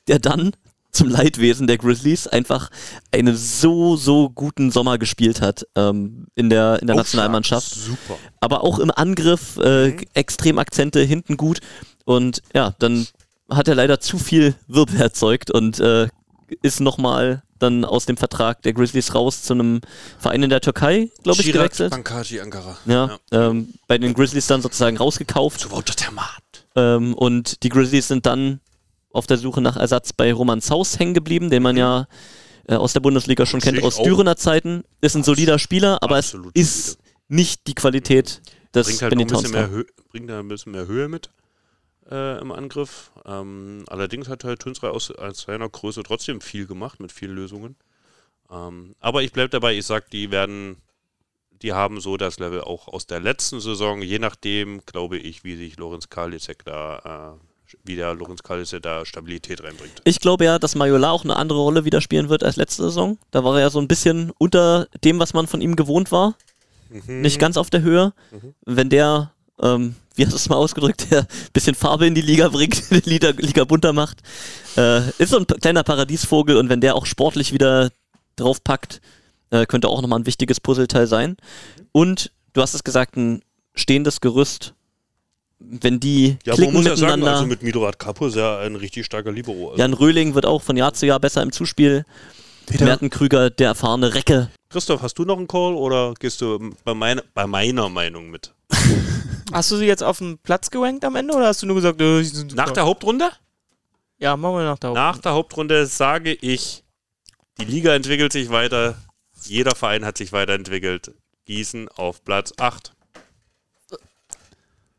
[0.09, 0.53] der dann
[0.93, 2.71] zum Leidwesen der Grizzlies einfach
[3.13, 8.19] einen so, so guten Sommer gespielt hat ähm, in der, in der Nationalmannschaft Super.
[8.41, 11.61] aber auch im Angriff äh, extrem Akzente hinten gut.
[12.05, 13.07] Und ja, dann
[13.49, 16.09] hat er leider zu viel Wirbel erzeugt und äh,
[16.63, 19.81] ist nochmal dann aus dem Vertrag der Grizzlies raus zu einem
[20.19, 21.91] Verein in der Türkei, glaube ich, gewechselt.
[21.91, 22.77] Bankaji Ankara.
[22.87, 25.61] Ja, Ähm, bei den Grizzlies dann sozusagen rausgekauft.
[25.61, 26.25] So wurde der Mann.
[26.77, 28.61] Ähm, und die Grizzlies sind dann
[29.13, 32.07] auf der Suche nach Ersatz bei Roman Saus hängen geblieben, den man ja
[32.69, 33.97] äh, aus der Bundesliga schon kennt aus.
[33.97, 34.85] Dürener Zeiten.
[35.01, 36.99] Ist ein solider Spieler, aber es ist solide.
[37.29, 38.41] nicht die Qualität
[38.75, 41.31] des bringt halt Benny Hö bringt da ein bisschen mehr Höhe mit
[42.11, 43.13] äh, im Angriff.
[43.25, 47.77] Ähm, allerdings hat halt Tünsrei aus, aus seiner Größe trotzdem viel gemacht mit vielen Lösungen.
[48.51, 50.77] Ähm, aber ich bleibe dabei, ich sag, die werden,
[51.63, 55.57] die haben so das Level auch aus der letzten Saison, je nachdem, glaube ich, wie
[55.57, 60.03] sich Lorenz Karliczek da, äh, wie der Lorenz Karliczek da Stabilität reinbringt.
[60.05, 63.19] Ich glaube ja, dass Majola auch eine andere Rolle wieder spielen wird als letzte Saison.
[63.31, 66.35] Da war er ja so ein bisschen unter dem, was man von ihm gewohnt war.
[66.89, 67.21] Mhm.
[67.21, 68.13] Nicht ganz auf der Höhe.
[68.65, 69.33] Wenn der,
[69.63, 72.91] ähm, wie hast du es mal ausgedrückt, der ein bisschen Farbe in die Liga bringt,
[72.91, 74.19] die Liga, Liga bunter macht,
[74.77, 77.91] äh, ist so ein kleiner Paradiesvogel und wenn der auch sportlich wieder
[78.37, 79.01] draufpackt,
[79.51, 81.37] äh, könnte auch nochmal ein wichtiges Puzzleteil sein.
[81.93, 83.43] Und du hast es gesagt, ein
[83.75, 84.75] stehendes Gerüst.
[85.59, 88.61] Wenn die Ja, aber man klicken muss ja sagen, also mit Milorad Kapo ist er
[88.61, 89.71] ein richtig starker Libero.
[89.71, 92.07] Also Jan Röhling wird auch von Jahr zu Jahr besser im Zuspiel.
[92.65, 94.49] Peter, Merten Krüger, der erfahrene Recke.
[94.71, 98.55] Christoph, hast du noch einen Call oder gehst du bei, meine, bei meiner Meinung mit?
[99.53, 102.01] Hast du sie jetzt auf den Platz gerankt am Ende oder hast du nur gesagt,
[102.01, 103.31] äh, sie sind Nach der Hauptrunde?
[104.19, 106.85] Ja, machen wir nach der Nach der Hauptrunde sage ich,
[107.59, 108.97] die Liga entwickelt sich weiter.
[109.45, 111.15] Jeder Verein hat sich weiterentwickelt.
[111.47, 112.93] Gießen auf Platz 8.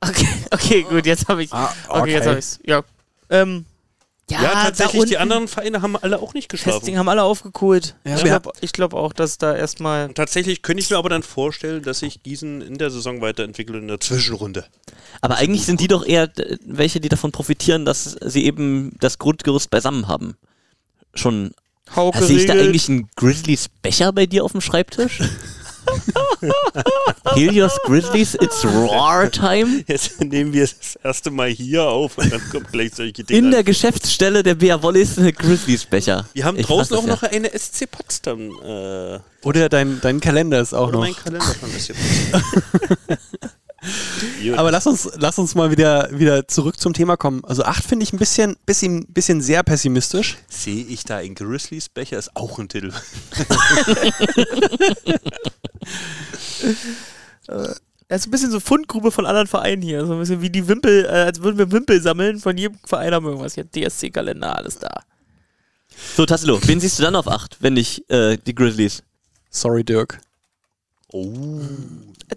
[0.03, 1.53] Okay, okay, gut, jetzt habe ich.
[1.53, 2.13] Ah, okay.
[2.13, 2.59] jetzt habe ich's.
[2.65, 2.81] Ja.
[3.29, 3.65] Ähm,
[4.31, 6.79] ja, Ja, tatsächlich, die anderen Vereine haben alle auch nicht geschlafen.
[6.79, 7.95] Testing haben alle aufgeholt.
[8.05, 8.23] Ja, ich
[8.73, 10.13] glaube glaub auch, dass da erstmal.
[10.13, 13.87] Tatsächlich könnte ich mir aber dann vorstellen, dass sich Gießen in der Saison weiterentwickelt in
[13.87, 14.65] der Zwischenrunde.
[15.21, 19.19] Aber eigentlich sind die doch eher äh, welche, die davon profitieren, dass sie eben das
[19.19, 20.35] Grundgerüst beisammen haben.
[21.13, 21.51] Schon.
[21.95, 25.19] Hauke Sehe ich da eigentlich einen Grizzlies Becher bei dir auf dem Schreibtisch?
[27.35, 29.83] Helios Grizzlies, it's Roar Time.
[29.87, 33.39] Jetzt nehmen wir es das erste Mal hier auf und dann kommt gleich solche Dinge.
[33.39, 36.25] In der Geschäftsstelle der Bea Wollis eine Grizzlies Becher.
[36.33, 38.51] wir haben Ich draußen auch das noch eine SC Potsdam.
[38.63, 41.05] Äh, Oder dein, dein Kalender ist auch oder noch.
[41.05, 41.93] mein Kalender von SC
[42.31, 42.43] Potsdam.
[44.55, 47.43] Aber lass uns, lass uns mal wieder, wieder zurück zum Thema kommen.
[47.45, 50.37] Also 8 finde ich ein bisschen, bisschen, bisschen sehr pessimistisch.
[50.47, 52.93] Sehe ich da in Grizzlies Becher ist auch ein Titel.
[58.11, 60.05] Das ist ein bisschen so Fundgrube von anderen Vereinen hier.
[60.05, 62.39] So ein bisschen wie die Wimpel, äh, als würden wir Wimpel sammeln.
[62.39, 63.55] Von jedem Verein haben wir irgendwas.
[63.55, 65.03] Hier DSC-Kalender, alles da.
[66.17, 69.03] So, Tassilo, wen siehst du dann auf 8, wenn nicht äh, die Grizzlies?
[69.49, 70.19] Sorry, Dirk.
[71.11, 71.61] Oh.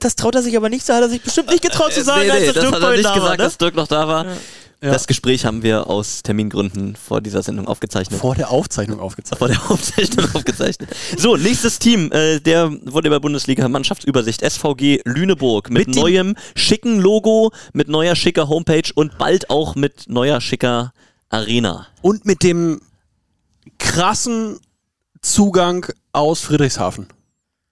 [0.01, 2.23] Das traut er sich aber nicht, so hat er sich bestimmt nicht getraut zu sagen,
[2.27, 3.37] nee, als nee, der das Dirk hat er nicht da gesagt, war, ne?
[3.37, 4.27] dass Dirk noch da war.
[4.27, 4.33] Ja.
[4.85, 4.91] Ja.
[4.91, 8.21] Das Gespräch haben wir aus Termingründen vor dieser Sendung aufgezeichnet.
[8.21, 9.39] Vor der Aufzeichnung aufgezeichnet.
[9.39, 10.91] vor der Aufzeichnung aufgezeichnet.
[11.17, 17.89] So, nächstes Team äh, der Volleyball-Bundesliga Mannschaftsübersicht SVG Lüneburg mit, Mit neuem schicken Logo, mit
[17.89, 20.93] neuer schicker Homepage und bald auch mit neuer schicker
[21.31, 21.87] Arena.
[22.03, 22.83] Und mit dem
[23.79, 24.59] krassen
[25.23, 27.07] Zugang aus Friedrichshafen.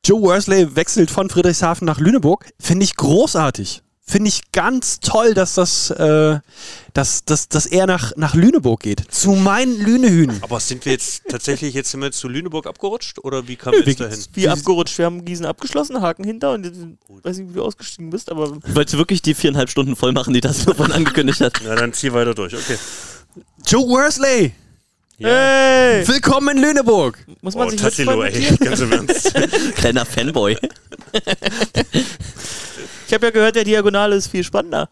[0.05, 2.51] Joe Worsley wechselt von Friedrichshafen nach Lüneburg.
[2.59, 3.83] Finde ich großartig.
[4.05, 6.41] Finde ich ganz toll, dass das, äh,
[6.93, 9.05] dass, dass, dass er nach, nach Lüneburg geht.
[9.13, 10.43] Zu meinen Lünehühnen.
[10.43, 13.85] Aber sind wir jetzt tatsächlich jetzt sind wir jetzt zu Lüneburg abgerutscht oder wie wir
[13.87, 14.19] jetzt dahin?
[14.33, 14.99] Wie abgerutscht.
[14.99, 18.51] Wir haben Gießen abgeschlossen, Haken hinter und jetzt, weiß nicht, wie du ausgestiegen bist, aber
[18.75, 21.61] Wolltest du wirklich die viereinhalb Stunden voll machen, die das davon angekündigt hat?
[21.65, 22.77] Na dann zieh weiter durch, okay.
[23.65, 24.53] Joe Worsley,
[25.19, 26.07] hey!
[26.09, 27.19] willkommen in Lüneburg.
[27.41, 29.35] Muss man Oh, sich Tassilo, ey, ganz im Ernst.
[29.77, 30.57] Kleiner Fanboy.
[33.07, 34.89] Ich habe ja gehört, der Diagonale ist viel spannender.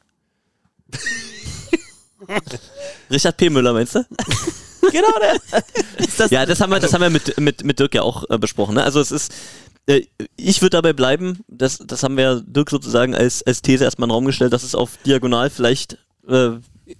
[3.10, 3.48] Richard P.
[3.48, 4.04] Müller, meinst du?
[4.92, 5.62] genau, der.
[5.96, 8.24] Ist das Ja, das haben wir, das haben wir mit, mit, mit Dirk ja auch
[8.28, 8.74] äh, besprochen.
[8.74, 8.84] Ne?
[8.84, 9.32] Also es ist,
[9.86, 10.02] äh,
[10.36, 14.04] ich würde dabei bleiben, das, das haben wir ja Dirk sozusagen als, als These erstmal
[14.04, 15.96] in den Raum gestellt, dass es auf Diagonal vielleicht
[16.28, 16.50] äh,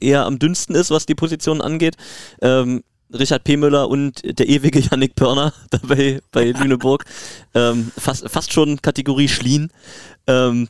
[0.00, 1.98] eher am dünnsten ist, was die Positionen angeht.
[2.40, 2.82] Ähm,
[3.12, 3.56] Richard P.
[3.56, 7.04] Müller und der ewige Yannick Pörner dabei bei Lüneburg.
[7.54, 9.72] Ähm, fast, fast schon Kategorie Schlien.
[10.26, 10.68] Ähm,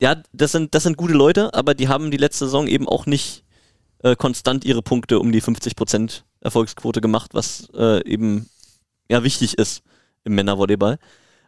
[0.00, 3.06] ja, das sind, das sind gute Leute, aber die haben die letzte Saison eben auch
[3.06, 3.44] nicht
[4.02, 8.48] äh, konstant ihre Punkte um die 50% Erfolgsquote gemacht, was äh, eben
[9.10, 9.82] ja wichtig ist
[10.24, 10.98] im Männervolleyball.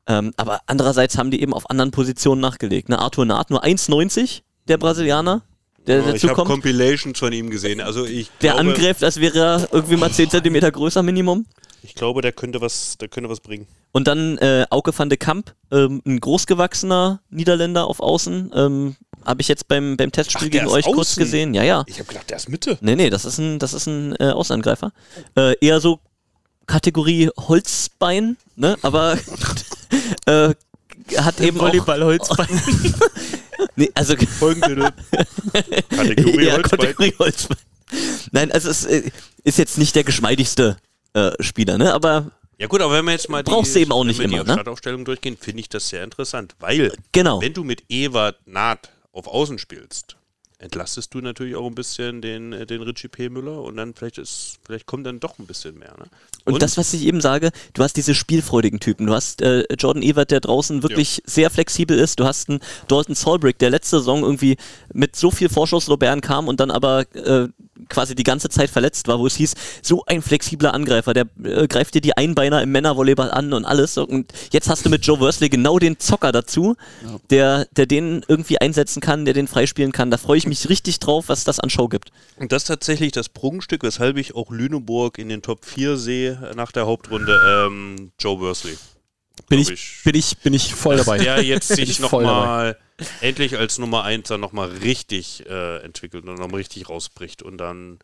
[0.07, 2.88] Ähm, aber andererseits haben die eben auf anderen Positionen nachgelegt.
[2.88, 2.99] Ne?
[2.99, 5.43] Arthur Naht nur 1,90, der Brasilianer,
[5.87, 6.49] der ich dazu habe kommt.
[6.49, 7.80] Compilations von ihm gesehen.
[7.80, 11.47] Also ich Der glaube, angreift, als wäre er irgendwie mal 10 cm größer Minimum.
[11.83, 13.66] ich glaube, der könnte was, der könnte was bringen.
[13.93, 18.51] Und dann äh, Auke van de Kamp, ähm, ein großgewachsener Niederländer auf Außen.
[18.55, 21.22] Ähm, Habe ich jetzt beim, beim Testspiel Ach, gegen euch kurz außen?
[21.22, 21.55] gesehen.
[21.55, 21.85] Ja, ja.
[21.87, 22.78] Ich habe gedacht, der ist Mitte.
[22.80, 24.93] Nee, nee, das ist ein, das ist ein äh, Außenangreifer.
[25.37, 25.99] Äh, eher so
[26.66, 28.76] Kategorie Holzbein, ne?
[28.83, 29.18] Aber
[30.26, 30.55] äh,
[31.16, 32.49] hat eben auch, Volleyball-Holzbein.
[33.76, 34.90] nee, also Folgentitel.
[35.90, 36.80] Kategorie ja, Holzbein.
[36.80, 37.58] Kategorie Holzbein.
[38.30, 39.10] Nein, also es äh,
[39.44, 40.76] ist jetzt nicht der geschmeidigste
[41.14, 41.92] äh, Spieler, ne?
[41.92, 44.38] Aber Ja gut, aber wenn wir jetzt mal Brauchst du eben auch nicht wenn wir
[44.38, 44.54] immer, die ne?
[44.54, 47.40] Startaufstellung durchgehen, finde ich das sehr interessant, weil genau.
[47.40, 50.16] wenn du mit Ewart Naht auf Außen spielst,
[50.62, 53.28] entlastest du natürlich auch ein bisschen den, äh, den Richie P.
[53.28, 55.94] Müller und dann vielleicht ist, vielleicht kommt dann doch ein bisschen mehr.
[55.98, 56.06] Ne?
[56.44, 59.06] Und, das, was ich eben sage, du hast diese spielfreudigen Typen.
[59.06, 62.18] Du hast äh, Jordan Evert, der draußen wirklich sehr flexibel ist.
[62.18, 64.56] Du hast einen Dalton Solbrick, der letzte Saison irgendwie
[64.92, 67.48] mit so viel Vorschusslorbeeren kam und dann aber äh,
[67.88, 71.66] quasi die ganze Zeit verletzt war, wo es hieß, so ein flexibler Angreifer, der äh,
[71.68, 73.98] greift dir die Einbeiner im Männervolleyball an und alles.
[73.98, 76.76] Und jetzt hast du mit Joe Worsley genau den Zocker dazu,
[77.30, 80.10] der, der den irgendwie einsetzen kann, der den freispielen kann.
[80.10, 82.12] Da freue ich mich richtig drauf, was das an Show gibt.
[82.36, 86.53] Und das ist tatsächlich das Prunkstück, weshalb ich auch Lüneburg in den Top 4 sehe
[86.57, 88.76] nach der Hauptrunde, ähm, Joe Worsley.
[89.48, 91.18] Bin Glaub ich, bin ich, bin ich voll dabei.
[91.18, 92.78] Der jetzt sich ich nochmal
[93.20, 97.98] endlich als Nummer 1 dann nochmal richtig äh, entwickelt und nochmal richtig rausbricht und dann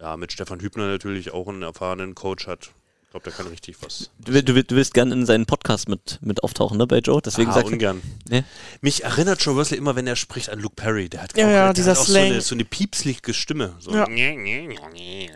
[0.00, 2.70] ja mit Stefan Hübner natürlich auch einen erfahrenen Coach hat.
[3.14, 4.10] Glaube, der kann richtig was.
[4.18, 7.22] Du, du, du willst gerne in seinen Podcast mit, mit auftauchen, ne, bei Joe?
[7.22, 8.02] Deswegen ah, ungern.
[8.28, 8.42] Nee.
[8.80, 11.08] Mich erinnert Joe Wesley immer, wenn er spricht, an Luke Perry.
[11.08, 13.74] Der hat Ja, auch, ja, der dieser hat auch so eine, so eine piepslige Stimme.
[13.78, 13.94] So.
[13.94, 14.08] Ja.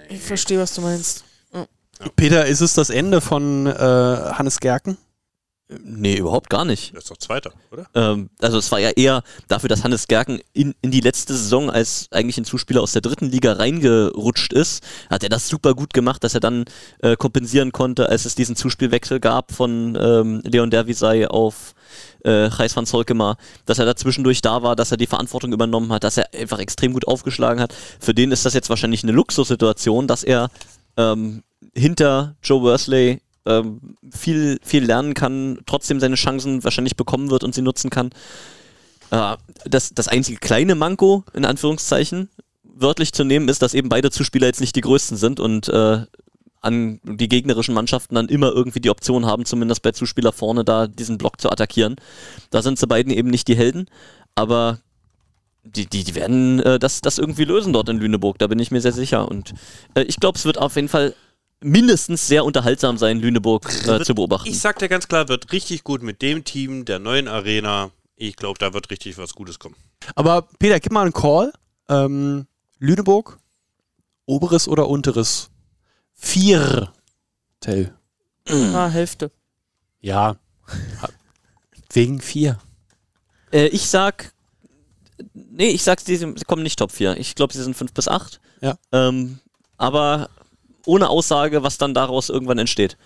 [0.09, 1.24] Ich verstehe, was du meinst.
[2.16, 4.99] Peter, ist es das Ende von äh, Hannes Gerken?
[5.69, 6.93] Nee, überhaupt gar nicht.
[6.93, 7.87] Der ist doch Zweiter, oder?
[7.95, 11.71] Ähm, also es war ja eher dafür, dass Hannes Gerken in, in die letzte Saison
[11.71, 15.93] als eigentlich ein Zuspieler aus der dritten Liga reingerutscht ist, hat er das super gut
[15.93, 16.64] gemacht, dass er dann
[17.01, 21.75] äh, kompensieren konnte, als es diesen Zuspielwechsel gab von ähm, Leon Dervisay auf
[22.25, 25.93] äh, Gijs van Solkema, dass er da zwischendurch da war, dass er die Verantwortung übernommen
[25.93, 27.75] hat, dass er einfach extrem gut aufgeschlagen hat.
[28.01, 30.49] Für den ist das jetzt wahrscheinlich eine Luxussituation, dass er
[30.97, 31.43] ähm,
[31.75, 33.80] hinter Joe Worsley ähm,
[34.11, 38.11] viel, viel lernen kann, trotzdem seine Chancen wahrscheinlich bekommen wird und sie nutzen kann.
[39.11, 42.28] Äh, das, das einzige kleine Manko, in Anführungszeichen,
[42.62, 46.05] wörtlich zu nehmen, ist, dass eben beide Zuspieler jetzt nicht die größten sind und äh,
[46.61, 50.86] an die gegnerischen Mannschaften dann immer irgendwie die Option haben, zumindest bei Zuspieler vorne da
[50.86, 51.97] diesen Block zu attackieren.
[52.51, 53.86] Da sind sie beiden eben nicht die Helden,
[54.34, 54.80] aber
[55.64, 58.70] die, die, die werden äh, das, das irgendwie lösen dort in Lüneburg, da bin ich
[58.70, 59.28] mir sehr sicher.
[59.28, 59.55] Und
[59.95, 61.14] äh, ich glaube, es wird auf jeden Fall
[61.61, 64.49] mindestens sehr unterhaltsam sein, Lüneburg äh, zu beobachten.
[64.49, 67.91] Ich sag dir ganz klar, wird richtig gut mit dem Team der neuen Arena.
[68.17, 69.77] Ich glaube, da wird richtig was Gutes kommen.
[70.15, 71.53] Aber Peter, gib mal einen Call.
[71.89, 72.47] Ähm,
[72.79, 73.39] Lüneburg,
[74.27, 75.51] oberes oder unteres?
[76.15, 76.93] Vier.
[77.61, 77.95] Tell.
[78.75, 79.31] Ah, Hälfte.
[80.01, 80.37] Ja.
[81.93, 82.59] Wegen vier.
[83.53, 84.33] Äh, ich sag.
[85.35, 87.19] Nee, ich sag, sie, sie kommen nicht Top 4.
[87.19, 88.41] Ich glaube, sie sind 5 bis 8.
[88.63, 88.79] Ja.
[88.93, 89.41] Ähm,
[89.77, 90.31] aber
[90.89, 92.97] ohne Aussage, was dann daraus irgendwann entsteht.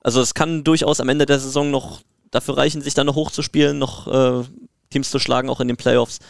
[0.00, 2.00] Also es kann durchaus am Ende der Saison noch
[2.30, 4.44] dafür reichen, sich dann noch hochzuspielen, noch äh,
[4.90, 6.20] Teams zu schlagen, auch in den Playoffs.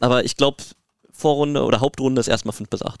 [0.00, 0.62] Aber ich glaube,
[1.12, 3.00] Vorrunde oder Hauptrunde ist erstmal 5 bis 8.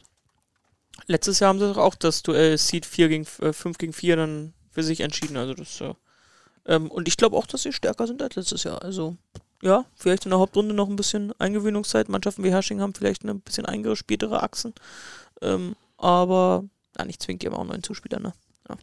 [1.06, 4.16] Letztes Jahr haben sie doch auch das Duell Seed 4 gegen, äh, 5 gegen 4
[4.16, 5.36] dann für sich entschieden.
[5.36, 5.94] Also das, äh,
[6.66, 8.82] ähm, und ich glaube auch, dass sie stärker sind als letztes Jahr.
[8.82, 9.16] Also
[9.62, 12.08] ja, vielleicht in der Hauptrunde noch ein bisschen Eingewöhnungszeit.
[12.08, 14.74] Mannschaften wie Hersching haben vielleicht ein bisschen eingespieltere Achsen.
[15.42, 16.64] Ähm, aber,
[16.98, 18.32] ja, nicht zwingend, die haben auch neuen Zuspieler, ne?
[18.68, 18.76] Ja.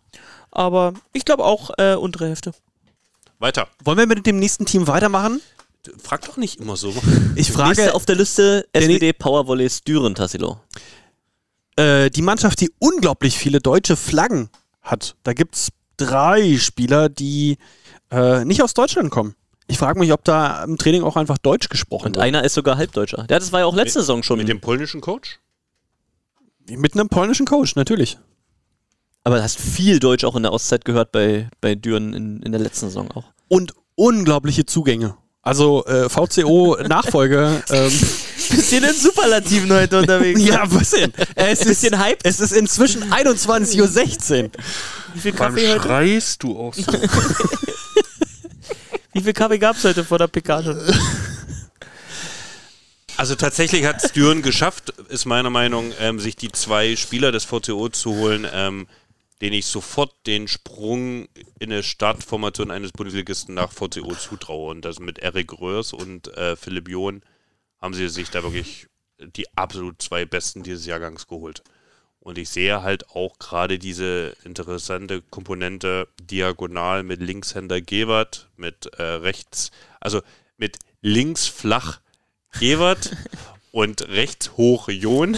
[0.52, 2.54] Aber ich glaube auch äh, untere Hälfte.
[3.40, 3.68] Weiter.
[3.84, 5.42] Wollen wir mit dem nächsten Team weitermachen?
[6.02, 6.90] Frag doch nicht immer so.
[7.36, 10.62] Ich Nächste frage auf der Liste Der SWD Powervolleys Düren, Tassilo.
[11.76, 14.50] äh, die Mannschaft, die unglaublich viele deutsche Flaggen
[14.82, 15.16] hat.
[15.24, 17.58] Da gibt es drei Spieler, die
[18.12, 19.36] äh, nicht aus Deutschland kommen.
[19.68, 22.24] Ich frage mich, ob da im Training auch einfach Deutsch gesprochen Und wird.
[22.24, 23.26] einer ist sogar Halbdeutscher.
[23.30, 24.38] Ja, das war ja auch letzte Saison schon.
[24.38, 25.40] Mit dem polnischen Coach?
[26.70, 28.18] Mit einem polnischen Coach, natürlich.
[29.24, 32.52] Aber du hast viel Deutsch auch in der Auszeit gehört bei, bei Düren in, in
[32.52, 33.26] der letzten Saison auch.
[33.48, 35.16] Und unglaubliche Zugänge.
[35.42, 37.64] Also äh, VCO-Nachfolge.
[37.70, 37.92] ähm,
[38.50, 40.42] Bisschen in Superlativen heute unterwegs.
[40.42, 41.12] ja, was denn?
[41.36, 42.20] Es ist, Bisschen Hype.
[42.24, 44.50] es ist inzwischen 21.16 Uhr.
[45.14, 45.82] Wie viel Kaffee heute?
[45.82, 46.92] schreist du auch so?
[49.14, 50.80] Wie viel Kaffee gab es heute vor der PK schon?
[53.24, 57.46] Also tatsächlich hat es Düren geschafft, ist meiner Meinung, ähm, sich die zwei Spieler des
[57.46, 58.86] VCO zu holen, ähm,
[59.40, 64.72] denen ich sofort den Sprung in eine Startformation eines Bundesligisten nach VCO zutraue.
[64.72, 67.22] Und das mit Eric Röhrs und äh, Philipp John
[67.82, 71.64] haben sie sich da wirklich die absolut zwei Besten dieses Jahrgangs geholt.
[72.20, 79.02] Und ich sehe halt auch gerade diese interessante Komponente diagonal mit Linkshänder Gewert, mit äh,
[79.02, 79.72] rechts,
[80.02, 80.22] also
[80.58, 82.03] mit links flach
[82.60, 83.16] Gewert
[83.72, 85.38] und rechts hoch Jon.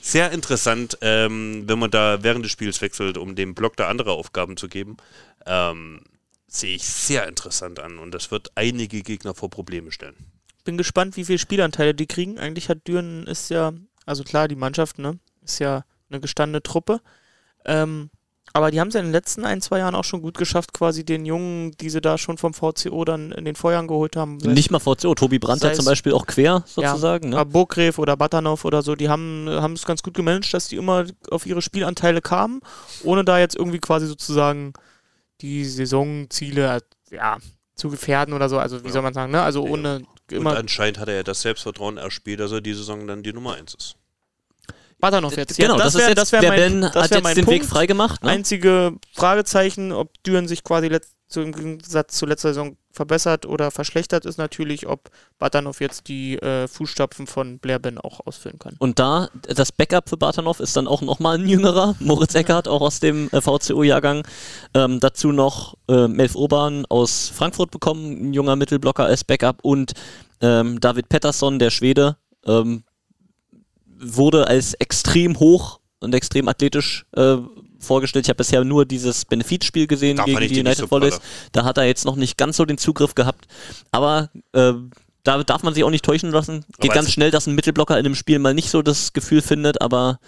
[0.00, 4.12] Sehr interessant, ähm, wenn man da während des Spiels wechselt, um dem Block da andere
[4.12, 4.96] Aufgaben zu geben.
[5.44, 6.00] Ähm,
[6.46, 10.16] sehe ich sehr interessant an und das wird einige Gegner vor Probleme stellen.
[10.64, 12.38] Bin gespannt, wie viele Spielanteile die kriegen.
[12.38, 13.72] Eigentlich hat Düren ist ja,
[14.06, 17.00] also klar, die Mannschaft, ne, ist ja eine gestandene Truppe.
[17.64, 18.10] Ähm,
[18.52, 20.72] aber die haben es ja in den letzten ein, zwei Jahren auch schon gut geschafft,
[20.72, 24.36] quasi den Jungen, die sie da schon vom VCO dann in den Vorjahren geholt haben.
[24.38, 27.32] Nicht mal VCO, Tobi Brandt hat zum Beispiel auch quer sozusagen.
[27.32, 27.46] Ja, ne?
[27.46, 31.04] Burgrev oder Batanov oder so, die haben haben es ganz gut gemanagt, dass die immer
[31.30, 32.60] auf ihre Spielanteile kamen,
[33.04, 34.72] ohne da jetzt irgendwie quasi sozusagen
[35.40, 36.80] die Saisonziele
[37.10, 37.38] ja,
[37.74, 38.58] zu gefährden oder so.
[38.58, 38.92] Also wie Ja.
[38.92, 39.42] soll man sagen, ne?
[39.42, 39.70] Also Ja.
[39.70, 43.22] ohne Und immer anscheinend hat er ja das Selbstvertrauen erspielt, dass er diese Saison dann
[43.22, 43.96] die Nummer 1 ist.
[45.00, 45.56] Batanov jetzt.
[45.56, 47.34] Genau, ja, das, wär- ist jetzt, das wär der mein, Ben das hat jetzt mein
[47.34, 47.60] den Punkt.
[47.62, 48.22] Weg frei gemacht.
[48.24, 48.30] Ne?
[48.30, 53.70] Einzige Fragezeichen, ob Düren sich quasi letzt, so im Gegensatz zu letzter Saison verbessert oder
[53.70, 58.74] verschlechtert, ist natürlich, ob Batanov jetzt die äh, Fußstapfen von Blair Ben auch ausfüllen kann.
[58.78, 62.80] Und da, das Backup für Bartanov ist dann auch nochmal ein jüngerer, Moritz Eckert, auch
[62.80, 64.26] aus dem äh, VCO-Jahrgang.
[64.74, 69.92] Ähm, dazu noch äh, Melf Urban aus Frankfurt bekommen, ein junger Mittelblocker als Backup und
[70.40, 72.82] ähm, David Pettersson, der Schwede, ähm,
[74.00, 77.36] wurde als extrem hoch und extrem athletisch äh,
[77.80, 78.26] vorgestellt.
[78.26, 81.16] Ich habe bisher nur dieses Benefizspiel gesehen Da gegen die United so Volleys.
[81.18, 81.24] pralle.
[81.52, 83.46] Da hat er jetzt noch nicht ganz so den Zugriff gehabt.
[83.90, 84.72] Aber äh,
[85.24, 86.64] da darf man sich auch nicht täuschen lassen.
[86.78, 89.42] Geht Aber ganz schnell, dass ein Mittelblocker in einem Spiel mal nicht so das Gefühl
[89.42, 90.18] findet, aber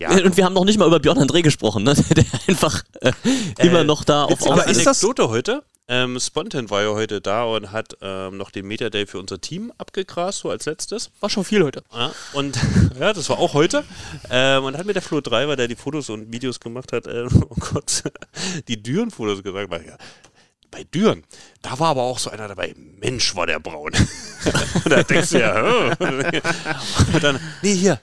[0.00, 0.10] Ja.
[0.24, 1.94] und wir haben noch nicht mal über Björn André gesprochen, ne?
[2.16, 3.12] der einfach äh,
[3.58, 5.62] immer noch da auf Aber ist das- Anekdote heute.
[5.88, 9.40] Ähm, Spontan war ja heute da und hat ähm, noch den Media Day für unser
[9.40, 11.10] Team abgegrast, so als letztes.
[11.20, 11.82] War schon viel heute.
[11.92, 12.56] Ja, und
[13.00, 13.84] ja, das war auch heute.
[14.30, 17.26] Ähm, und hat mir der Flo Driver, der die Fotos und Videos gemacht hat, äh,
[17.34, 18.04] oh Gott,
[18.68, 19.96] die Düren-Fotos gesagt, weil, ja,
[20.70, 21.24] bei Düren,
[21.60, 23.92] da war aber auch so einer dabei, Mensch, war der braun.
[24.84, 25.90] und da denkst du ja, oh.
[27.12, 28.00] und dann, nee, hier,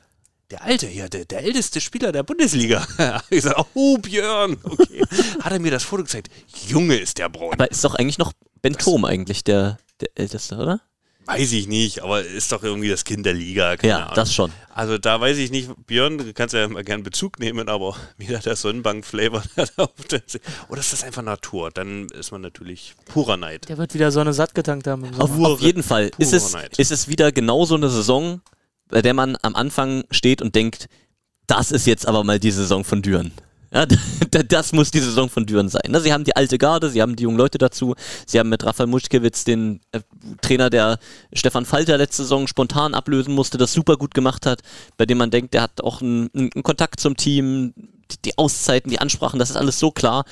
[0.51, 2.85] der Alte hier, der, der älteste Spieler der Bundesliga.
[3.29, 5.03] ich gesagt, oh Björn, okay.
[5.41, 6.29] Hat er mir das Foto gezeigt,
[6.67, 7.53] Junge ist der braun.
[7.53, 10.81] Aber ist doch eigentlich noch Ben Thom eigentlich der, der Älteste, oder?
[11.25, 13.77] Weiß ich nicht, aber ist doch irgendwie das Kind der Liga.
[13.77, 14.15] keine Ja, Ahnung.
[14.15, 14.51] das schon.
[14.73, 18.39] Also da weiß ich nicht, Björn, du kannst ja mal gern Bezug nehmen, aber wieder
[18.39, 19.43] der Sonnenbank-Flavor
[20.69, 21.69] Oder ist das einfach Natur?
[21.69, 23.69] Dann ist man natürlich purer Neid.
[23.69, 26.79] Der wird wieder Sonne satt getankt haben im Auf, auf jeden Fall ist es, Neid.
[26.79, 28.41] ist es wieder genau so eine Saison,
[28.89, 30.87] bei der man am Anfang steht und denkt,
[31.47, 33.31] das ist jetzt aber mal die Saison von Düren.
[33.73, 33.85] Ja,
[34.47, 35.83] das muss die Saison von Düren sein.
[35.89, 36.01] ne?
[36.01, 38.87] Sie haben die alte Garde, sie haben die jungen Leute dazu, sie haben mit Rafael
[38.87, 39.99] Muschkewitz den äh,
[40.41, 40.97] Trainer, der
[41.33, 44.61] Stefan Falter letzte Saison spontan ablösen musste, das super gut gemacht hat,
[44.97, 47.73] bei dem man denkt, der hat auch einen, einen Kontakt zum Team,
[48.11, 50.25] die, die Auszeiten, die Ansprachen, das ist alles so klar.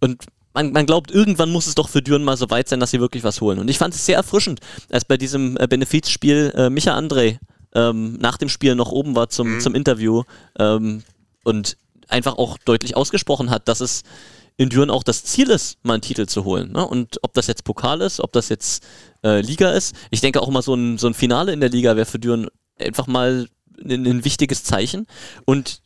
[0.00, 0.24] Und
[0.54, 3.00] man, man glaubt, irgendwann muss es doch für Düren mal so weit sein, dass sie
[3.00, 3.58] wirklich was holen.
[3.58, 7.38] Und ich fand es sehr erfrischend, als bei diesem äh, Benefizspiel äh, Micha André
[7.74, 10.24] ähm, nach dem Spiel noch oben war zum, zum Interview
[10.58, 11.02] ähm,
[11.44, 11.76] und
[12.08, 14.02] einfach auch deutlich ausgesprochen hat, dass es
[14.56, 16.72] in Düren auch das Ziel ist, mal einen Titel zu holen.
[16.72, 16.86] Ne?
[16.86, 18.84] Und ob das jetzt Pokal ist, ob das jetzt
[19.24, 19.94] äh, Liga ist.
[20.10, 22.48] Ich denke auch mal, so ein, so ein Finale in der Liga wäre für Düren
[22.78, 23.48] einfach mal
[23.82, 25.06] ein, ein wichtiges Zeichen.
[25.46, 25.80] Und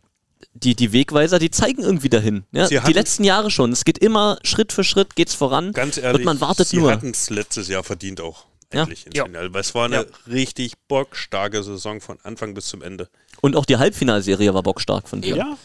[0.55, 2.45] die, die Wegweiser, die zeigen irgendwie dahin.
[2.53, 2.67] Ja?
[2.69, 3.73] Die letzten Jahre schon.
[3.73, 5.73] Es geht immer Schritt für Schritt, geht's voran.
[5.73, 6.91] Ganz ehrlich, und man wartet sie nur.
[6.91, 8.47] hatten es letztes Jahr verdient auch.
[8.75, 8.83] Ja.
[8.83, 9.25] Endlich ins Ja.
[9.25, 9.53] Finale.
[9.55, 13.09] Weil es war eine richtig bockstarke Saison von Anfang bis zum Ende.
[13.41, 15.57] Und auch die Halbfinalserie war bockstark von dir.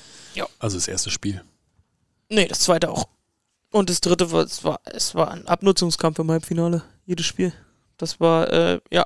[0.60, 1.42] Also das erste Spiel.
[2.30, 3.08] Nee, das zweite auch.
[3.72, 7.54] Und das dritte war, es war, es war ein Abnutzungskampf im Halbfinale, jedes Spiel.
[7.98, 9.06] Das war, äh, ja.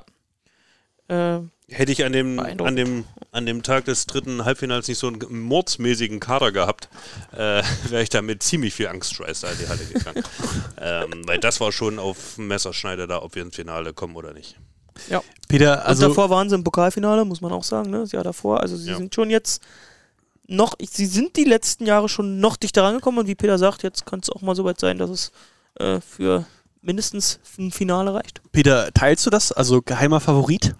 [1.08, 1.40] Äh,
[1.74, 5.40] Hätte ich an dem, an, dem, an dem Tag des dritten Halbfinals nicht so einen
[5.40, 6.88] mordsmäßigen Kader gehabt,
[7.32, 10.22] äh, wäre ich da mit ziemlich viel Angstschweiß da in die Halle gegangen.
[10.80, 14.56] ähm, weil das war schon auf Messerschneider da, ob wir ins Finale kommen oder nicht.
[15.48, 17.98] Peter, also also davor waren sie im Pokalfinale, muss man auch sagen, ne?
[18.00, 18.60] Das Jahr davor.
[18.60, 18.96] Also sie Ja.
[18.96, 19.60] sind schon jetzt
[20.46, 24.06] noch, sie sind die letzten Jahre schon noch dichter rangekommen und wie Peter sagt, jetzt
[24.06, 25.32] kann es auch mal so weit sein, dass es
[25.80, 26.46] äh, für
[26.80, 28.40] mindestens ein Finale reicht.
[28.52, 29.50] Peter, teilst du das?
[29.52, 30.74] Also geheimer Favorit?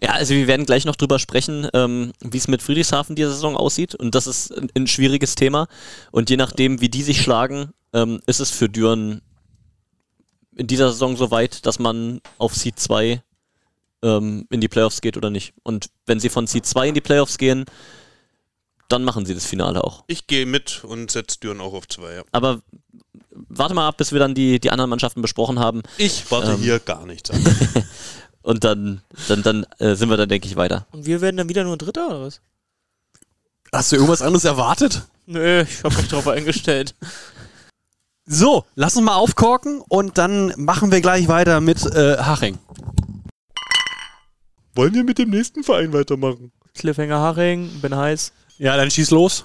[0.00, 3.56] Ja, also wir werden gleich noch drüber sprechen, ähm, wie es mit Friedrichshafen diese Saison
[3.56, 3.94] aussieht.
[3.94, 5.66] Und das ist ein, ein schwieriges Thema.
[6.12, 9.22] Und je nachdem, wie die sich schlagen, ähm, ist es für Düren
[10.56, 13.22] in dieser Saison so weit, dass man auf Seed 2
[14.02, 15.54] ähm, in die Playoffs geht oder nicht.
[15.62, 17.64] Und wenn sie von Seed 2 in die Playoffs gehen,
[18.88, 20.04] dann machen sie das Finale auch.
[20.06, 22.14] Ich gehe mit und setze Düren auch auf zwei.
[22.14, 22.22] Ja.
[22.32, 22.62] Aber
[23.30, 25.82] warte mal ab, bis wir dann die, die anderen Mannschaften besprochen haben.
[25.98, 26.60] Ich warte Ähm.
[26.60, 27.44] hier gar nichts an.
[28.48, 30.86] Und dann, dann, dann äh, sind wir dann, denke ich, weiter.
[30.90, 32.40] Und wir werden dann wieder nur ein Dritter oder was?
[33.74, 35.02] Hast du irgendwas anderes erwartet?
[35.26, 36.94] Nö, ich habe mich drauf eingestellt.
[38.24, 42.58] So, lass uns mal aufkorken und dann machen wir gleich weiter mit äh, Haching.
[44.74, 46.50] Wollen wir mit dem nächsten Verein weitermachen?
[46.74, 48.32] Cliffhanger Haring, bin heiß.
[48.56, 49.44] Ja, dann schieß los.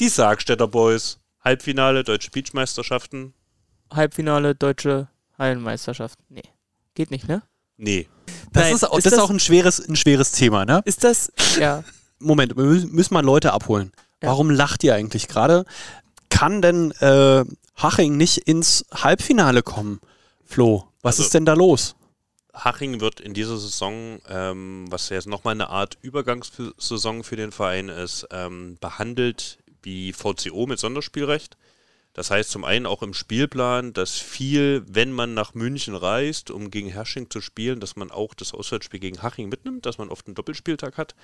[0.00, 1.20] Die Sargstädter Boys.
[1.44, 3.34] Halbfinale, Deutsche Beachmeisterschaften.
[3.94, 5.06] Halbfinale Deutsche
[5.38, 6.18] Hallenmeisterschaft.
[6.28, 6.42] Nee.
[6.96, 7.42] Geht nicht, ne?
[7.76, 8.08] Nee.
[8.52, 10.82] Das, Nein, ist, auch, ist das ist das- auch ein schweres, ein schweres Thema, ne?
[10.84, 11.32] Ist das.
[11.58, 11.84] Ja.
[12.18, 13.92] Moment, wir mü- müssen mal Leute abholen.
[14.22, 14.28] Ja.
[14.30, 15.64] Warum lacht ihr eigentlich gerade?
[16.30, 17.44] Kann denn äh,
[17.76, 20.00] Haching nicht ins Halbfinale kommen?
[20.44, 21.94] Flo, was Also- ist denn da los?
[22.54, 27.90] Haching wird in dieser Saison, ähm, was jetzt nochmal eine Art Übergangssaison für den Verein
[27.90, 31.58] ist, ähm, behandelt wie VCO mit Sonderspielrecht.
[32.16, 36.70] Das heißt zum einen auch im Spielplan, dass viel, wenn man nach München reist, um
[36.70, 40.26] gegen Hersching zu spielen, dass man auch das Auswärtsspiel gegen Haching mitnimmt, dass man oft
[40.26, 41.14] einen Doppelspieltag hat,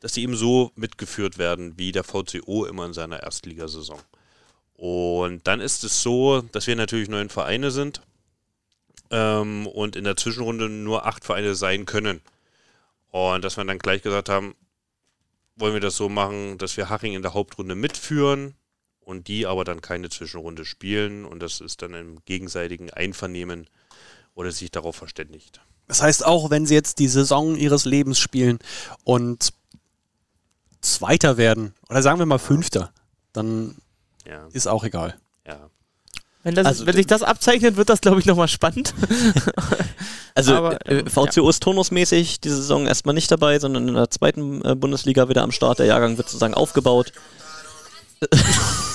[0.00, 4.00] dass die eben so mitgeführt werden, wie der VCO immer in seiner Erstligasaison.
[4.72, 8.00] Und dann ist es so, dass wir natürlich neun Vereine sind
[9.10, 12.22] ähm, und in der Zwischenrunde nur acht Vereine sein können.
[13.10, 14.54] Und dass wir dann gleich gesagt haben,
[15.56, 18.54] wollen wir das so machen, dass wir Haching in der Hauptrunde mitführen
[19.08, 23.66] und die aber dann keine Zwischenrunde spielen und das ist dann im gegenseitigen Einvernehmen
[24.34, 25.62] oder sich darauf verständigt.
[25.86, 28.58] Das heißt, auch wenn sie jetzt die Saison ihres Lebens spielen
[29.04, 29.54] und
[30.82, 32.92] Zweiter werden oder sagen wir mal Fünfter,
[33.32, 33.76] dann
[34.26, 35.18] Ja, ist auch egal.
[35.46, 35.70] ja.
[36.42, 38.94] Wenn, das, Also- wenn sich das abzeichnet, wird das, glaube ich, nochmal spannend.
[40.34, 44.08] Also Aber, äh, ähm, VCO ist turnusmäßig diese Saison erstmal nicht dabei, sondern in der
[44.08, 45.80] zweiten äh, Bundesliga wieder am Start.
[45.80, 47.12] Der Jahrgang wird sozusagen aufgebaut.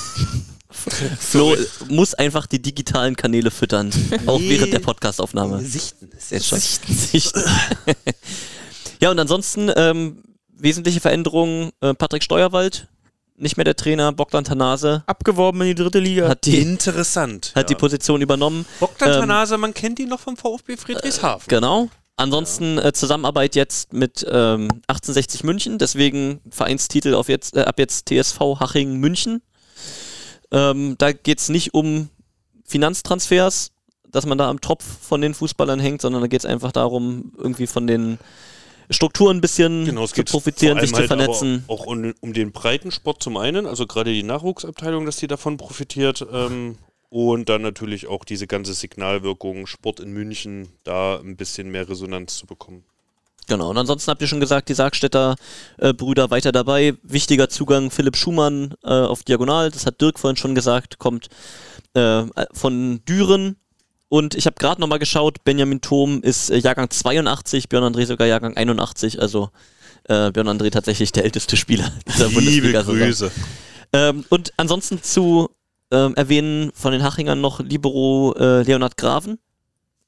[1.20, 3.92] Flo äh, muss einfach die digitalen Kanäle füttern,
[4.26, 5.62] auch während der Podcastaufnahme.
[5.62, 6.10] Sichten.
[6.30, 6.60] Jetzt schon.
[6.60, 7.44] Sichten.
[9.00, 10.24] ja, und ansonsten ähm,
[10.58, 11.72] wesentliche Veränderungen.
[11.82, 12.88] Äh, Patrick Steuerwald,
[13.36, 14.12] nicht mehr der Trainer.
[14.12, 16.30] Bogdan Tanase Abgeworben in die dritte Liga.
[16.30, 17.52] hat die, Interessant.
[17.56, 18.66] hat die Position übernommen.
[18.80, 21.48] Bogdan ähm, Tanase, man kennt ihn noch vom VfB Friedrichshafen.
[21.48, 21.90] Genau.
[22.16, 28.08] Ansonsten äh, Zusammenarbeit jetzt mit ähm, 1860 München, deswegen Vereinstitel auf jetzt, äh, ab jetzt
[28.08, 29.42] TSV Haching München.
[30.54, 32.10] Ähm, da geht es nicht um
[32.64, 33.72] Finanztransfers,
[34.10, 37.34] dass man da am Tropf von den Fußballern hängt, sondern da geht es einfach darum,
[37.38, 38.20] irgendwie von den
[38.90, 41.64] Strukturen ein bisschen Genau, zu profitieren, sich zu halt vernetzen.
[41.68, 45.58] Aber auch um, um den Breitensport zum einen, also gerade die Nachwuchsabteilung, dass die davon
[45.58, 46.26] profitiert.
[46.32, 46.78] Ähm,
[47.10, 52.38] und dann natürlich auch diese ganze Signalwirkung, Sport in München, da ein bisschen mehr Resonanz
[52.38, 52.84] zu bekommen.
[53.48, 55.36] Genau, und ansonsten habt ihr schon gesagt, die Sargstädter
[55.78, 56.96] äh, Brüder weiter dabei.
[57.04, 61.30] Wichtiger Zugang Philipp Schumann äh, auf Diagonal, das hat Dirk vorhin schon gesagt, kommt
[61.94, 63.58] äh, von Düren.
[64.10, 68.28] Und ich habe gerade nochmal geschaut, Benjamin Thom ist äh, Jahrgang 82, Björn André sogar
[68.28, 69.50] Jahrgang 81, also
[70.04, 73.32] äh, Björn André tatsächlich der älteste Spieler dieser Bundesliga-Saison.
[73.92, 75.50] Ähm, und ansonsten zu
[75.92, 79.40] ähm, erwähnen von den Hachingern noch Libero äh, Leonhard Graven.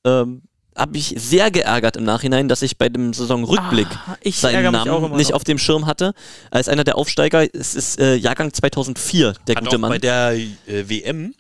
[0.04, 0.44] Ähm,
[0.76, 5.16] habe ich sehr geärgert im Nachhinein, dass ich bei dem Saisonrückblick Ah, ich seinen Namen
[5.16, 5.36] nicht noch.
[5.38, 6.14] auf dem Schirm hatte.
[6.52, 9.90] Als einer der Aufsteiger, es ist äh, Jahrgang 2004, der Hat gute auch Mann.
[9.92, 10.50] bei der äh,
[10.90, 11.34] WM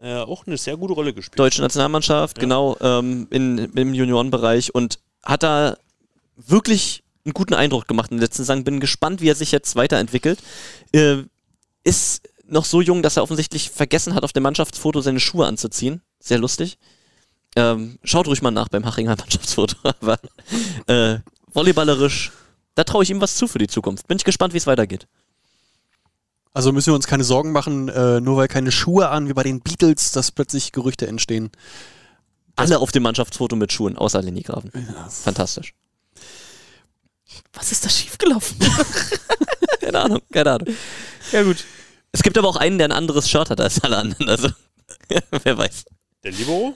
[0.00, 1.38] äh, auch eine sehr gute Rolle gespielt.
[1.38, 5.76] Deutsche Nationalmannschaft, genau, ähm, in, im Juniorenbereich und hat da
[6.36, 8.62] wirklich einen guten Eindruck gemacht in der letzten Saison.
[8.64, 10.38] Bin gespannt, wie er sich jetzt weiterentwickelt.
[10.92, 11.18] Äh,
[11.82, 16.02] ist noch so jung, dass er offensichtlich vergessen hat, auf dem Mannschaftsfoto seine Schuhe anzuziehen.
[16.20, 16.78] Sehr lustig.
[17.56, 19.76] Ähm, schaut ruhig mal nach beim Hachinger Mannschaftsfoto.
[19.82, 20.18] Aber
[20.86, 21.18] äh,
[21.52, 22.30] volleyballerisch,
[22.74, 24.06] da traue ich ihm was zu für die Zukunft.
[24.06, 25.06] Bin ich gespannt, wie es weitergeht.
[26.52, 29.42] Also müssen wir uns keine Sorgen machen, äh, nur weil keine Schuhe an, wie bei
[29.42, 31.50] den Beatles, dass plötzlich Gerüchte entstehen.
[32.54, 34.70] Alle auf dem Mannschaftsfoto mit Schuhen, außer Lenny Graven.
[35.10, 35.74] Fantastisch.
[37.52, 38.56] Was ist da schiefgelaufen?
[39.80, 40.74] Keine Ahnung, keine Ahnung.
[41.30, 41.64] ja, gut.
[42.10, 44.28] Es gibt aber auch einen, der ein anderes Shirt hat als alle anderen.
[44.28, 44.48] Also,
[45.44, 45.84] wer weiß.
[46.24, 46.74] Der Libero?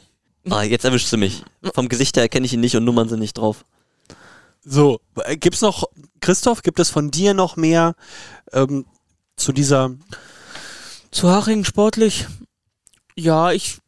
[0.48, 1.44] Ah, jetzt erwischst du mich.
[1.74, 3.64] Vom Gesicht her erkenne ich ihn nicht und Nummern sind nicht drauf.
[4.62, 5.84] So, äh, gibt's noch,
[6.20, 7.94] Christoph, gibt es von dir noch mehr
[8.52, 8.86] ähm,
[9.36, 9.96] zu dieser
[11.10, 12.26] Zu Haching sportlich.
[13.16, 13.78] Ja, ich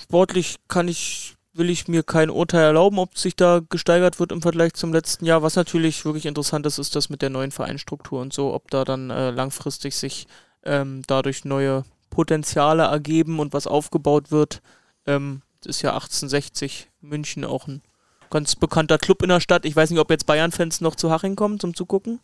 [0.00, 4.42] sportlich kann ich, will ich mir kein Urteil erlauben, ob sich da gesteigert wird im
[4.42, 5.42] Vergleich zum letzten Jahr.
[5.42, 8.84] Was natürlich wirklich interessant ist, ist das mit der neuen Vereinsstruktur und so, ob da
[8.84, 10.26] dann äh, langfristig sich
[10.64, 14.60] ähm, dadurch neue Potenziale ergeben und was aufgebaut wird.
[15.06, 17.82] Ähm, ist ja 1860 München auch ein
[18.30, 19.64] ganz bekannter Club in der Stadt.
[19.64, 22.20] Ich weiß nicht, ob jetzt Bayern-Fans noch zu Haching kommen zum Zugucken.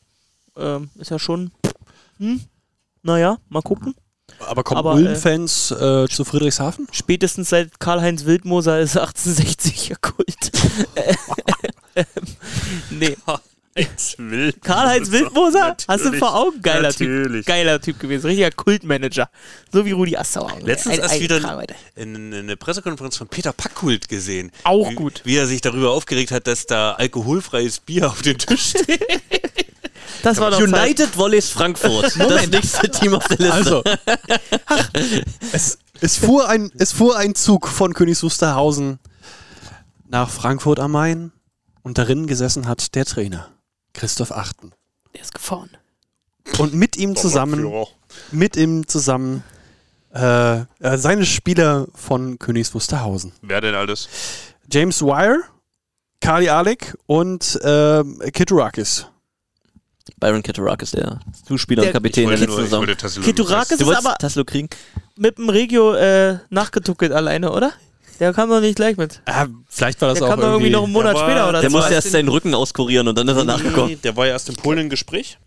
[0.56, 1.52] Ähm, ist ja schon.
[2.18, 2.40] Hm?
[3.02, 3.94] Naja, mal gucken.
[4.38, 6.86] Aber kommen Aber, Ulm-Fans äh, zu Friedrichshafen?
[6.92, 10.52] Spätestens seit Karl-Heinz Wildmoser ist 1860 ja Kult.
[11.96, 12.06] Ähm,
[12.90, 13.16] nee.
[14.62, 15.76] Karl-Heinz Wildmoser?
[15.88, 16.60] Hast du vor Augen?
[16.60, 17.44] Geiler Natürlich.
[17.44, 17.54] Typ.
[17.54, 18.26] Geiler Typ gewesen.
[18.26, 19.30] Richtiger Kultmanager.
[19.72, 20.52] So wie Rudi Assauer.
[20.60, 21.74] Letztens Ein- erst ein wieder Kramweiter.
[21.96, 24.50] eine, eine Pressekonferenz von Peter Packhult gesehen.
[24.64, 25.22] Auch wie, gut.
[25.24, 29.00] Wie er sich darüber aufgeregt hat, dass da alkoholfreies Bier auf den Tisch steht.
[30.22, 30.68] Das war doch Zeit.
[30.68, 32.14] United Volleys Frankfurt.
[32.18, 33.54] Das nächste Team auf der Liste.
[33.54, 33.82] Also,
[35.52, 38.98] es, es, fuhr ein, es fuhr ein Zug von Königs Wusterhausen
[40.08, 41.32] nach Frankfurt am Main
[41.82, 43.48] und darin gesessen hat der Trainer,
[44.00, 44.72] Christoph Achten.
[45.14, 45.68] Der ist gefahren.
[46.58, 47.70] Und mit ihm zusammen,
[48.32, 49.42] mit ihm zusammen
[50.14, 50.64] äh, äh,
[50.96, 53.32] seine Spieler von Königs Wusterhausen.
[53.42, 54.08] Wer denn alles?
[54.72, 55.40] James Wire,
[56.22, 58.02] Kali Alec und äh,
[58.32, 59.06] Kiturakis.
[60.18, 62.86] Byron Katarakis, der Zuspieler und Der- Kapitän der letzten Saison.
[63.22, 64.68] Kiturakis Du ist wolltest aber kriegen?
[65.16, 67.72] mit dem Regio äh, nachgetuckelt alleine, oder?
[68.20, 69.22] Der kam doch nicht gleich mit.
[69.24, 71.48] Äh, vielleicht war das Der auch kam doch irgendwie noch einen Monat Der war- später
[71.48, 71.76] oder Der so.
[71.76, 74.00] musste erst seinen Rücken auskurieren und dann ist er nachgekommen.
[74.02, 75.38] Der war ja erst in Polen im Gespräch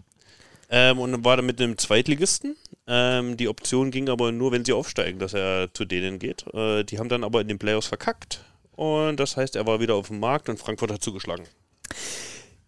[0.69, 2.55] ähm, und dann war er mit einem Zweitligisten.
[2.87, 6.45] Ähm, die Option ging aber nur, wenn sie aufsteigen, dass er zu denen geht.
[6.53, 8.39] Äh, die haben dann aber in den Playoffs verkackt
[8.75, 11.45] und das heißt, er war wieder auf dem Markt und Frankfurt hat zugeschlagen.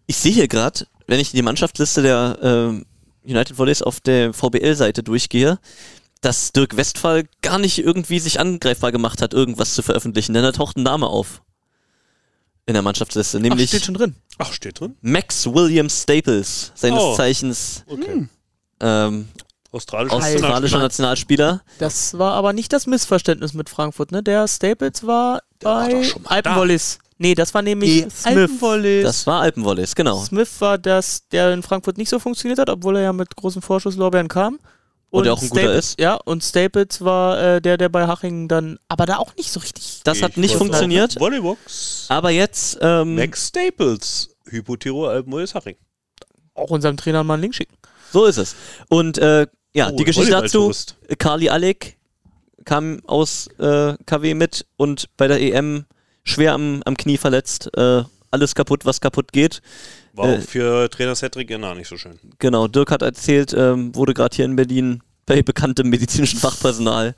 [0.06, 2.86] Ich sehe hier gerade, wenn ich die Mannschaftsliste der ähm,
[3.24, 5.58] United Volleys auf der VBL-Seite durchgehe,
[6.20, 10.52] dass Dirk Westphal gar nicht irgendwie sich angreifbar gemacht hat, irgendwas zu veröffentlichen, denn da
[10.52, 11.42] taucht ein Name auf.
[12.68, 14.16] in der Mannschaftsliste, Ach, nämlich steht schon drin.
[14.38, 14.96] Ach, steht drin?
[15.00, 17.14] Max Williams Staples, seines Oh.
[17.14, 18.28] Zeichens Okay.
[18.80, 19.28] ähm,
[19.70, 21.62] Australischer australischer Nationalspieler.
[21.78, 24.22] Das war aber nicht das Missverständnis mit Frankfurt, ne?
[24.22, 26.98] Der Staples war bei Alpenwollis.
[27.18, 29.04] Nee, das war nämlich Nee, Smith.
[29.04, 30.22] Das war Alpenvolleys, genau.
[30.24, 33.62] Smith war das, der in Frankfurt nicht so funktioniert hat, obwohl er ja mit großen
[33.62, 34.58] Vorschusslorbeeren kam.
[35.10, 36.00] Und der auch ein guter Staples, ist.
[36.00, 39.60] Ja, und Staples war äh, der, der bei Hachingen dann, aber da auch nicht so
[39.60, 40.00] richtig.
[40.04, 41.18] Das hat Ich nicht wollte funktioniert.
[41.18, 42.06] Volleybox.
[42.08, 44.30] Aber jetzt, ähm, Max Staples.
[44.48, 45.76] Hypotiro Alpenmoes Haching.
[46.54, 47.76] Auch unserem Trainer mal einen Link schicken.
[48.12, 48.56] so ist es.
[48.88, 50.72] Und äh, ja, Oh, die Geschichte dazu.
[51.18, 51.96] Carly Alec
[52.64, 55.84] kam aus äh, KW mit und bei der EM
[56.24, 57.70] schwer am, am Knie verletzt.
[57.76, 59.60] Äh, alles kaputt, was kaputt geht.
[60.16, 62.18] War Äh, auch für Trainer Cedric Jenner nicht so schön.
[62.38, 67.14] Genau, Dirk hat erzählt, ähm, wurde gerade hier in Berlin bei bekanntem medizinischen Fachpersonal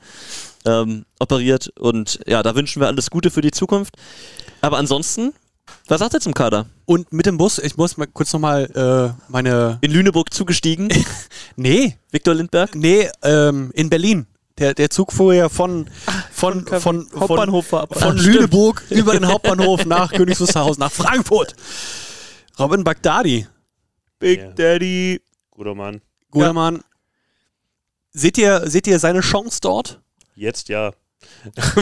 [0.67, 1.71] ähm, operiert.
[1.79, 3.95] Und ja, da wünschen wir alles Gute für die Zukunft.
[4.61, 5.33] Aber ansonsten,
[5.87, 6.67] was sagt er zum Kader?
[6.87, 9.79] Und mit dem Bus, ich muss mal kurz nochmal äh, meine.
[9.83, 10.89] In Lüneburg zugestiegen,
[11.57, 12.75] Nee, Viktor Lindberg.
[12.75, 14.27] nee, ähm, in Berlin.
[14.59, 15.87] Der, der Zug fuhr ja von,
[16.33, 17.97] von, von, von, Hauptbahnhof ab.
[17.97, 21.55] von Lüneburg über den Hauptbahnhof nach Königs Wusterhausen, nach Frankfurt.
[22.59, 23.47] Robin Bagdadi,
[24.19, 24.51] Big Ja.
[24.53, 25.21] Daddy.
[25.51, 26.01] Guter Mann.
[26.31, 26.53] guter Ja.
[26.53, 26.83] Mann.
[28.11, 30.01] Seht ihr, seht ihr seine Chance dort?
[30.35, 30.93] Jetzt ja.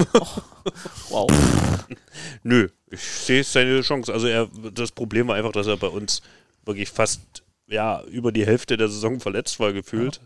[1.11, 1.31] Wow.
[2.43, 4.13] Nö, ich sehe seine Chance.
[4.13, 6.21] Also er, das Problem war einfach, dass er bei uns
[6.65, 10.21] wirklich fast ja, über die Hälfte der Saison verletzt war gefühlt.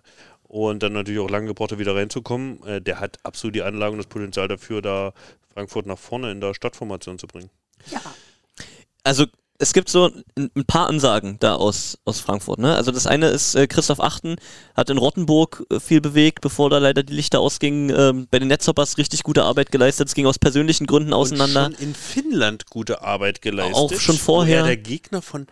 [0.44, 2.62] Und dann natürlich auch lange gebraucht hat, wieder reinzukommen.
[2.64, 5.12] Äh, der hat absolut die Anlagen und das Potenzial dafür, da
[5.55, 7.51] Frankfurt nach vorne in der Stadtformation zu bringen.
[9.05, 9.27] Also
[9.60, 12.58] es gibt so ein, paar Ansagen da aus, aus Frankfurt.
[12.58, 12.74] Ne?
[12.74, 14.36] Also das eine ist, äh, Christoph Achten
[14.74, 17.94] hat in Rottenburg äh, viel bewegt, bevor da leider die Lichter ausgingen.
[17.96, 20.08] Ähm, bei den Netzhoppers richtig gute Arbeit geleistet.
[20.08, 21.66] Es ging aus persönlichen Gründen auseinander.
[21.66, 23.76] Und schon in Finnland gute Arbeit geleistet.
[23.76, 24.60] Auch schon vorher.
[24.60, 25.46] Er der Gegner von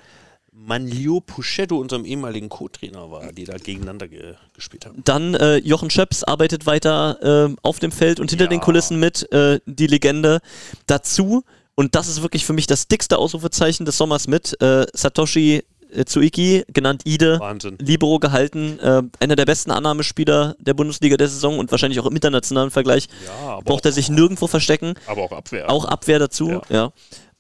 [0.51, 5.03] Manlio Puschetto, unserem ehemaligen Co-Trainer war, die da gegeneinander ge gespielt haben.
[5.05, 8.51] Dann äh, Jochen Schöps arbeitet weiter äh, auf dem Feld und hinter Ja.
[8.51, 10.41] den Kulissen mit, äh, die Legende.
[10.87, 11.45] Dazu,
[11.79, 16.05] und das ist wirklich für mich das dickste Ausrufezeichen des Sommers mit, äh, Satoshi äh,
[16.05, 17.77] Tsuiki, genannt Ide, Wahnsinn.
[17.79, 22.17] Libero gehalten, äh, einer der besten Annahmespieler der Bundesliga der Saison und wahrscheinlich auch im
[22.17, 23.07] internationalen Vergleich.
[23.25, 25.71] Ja, Braucht er sich nirgendwo verstecken, Aber auch Abwehr.
[25.71, 26.91] auch Abwehr dazu, ja.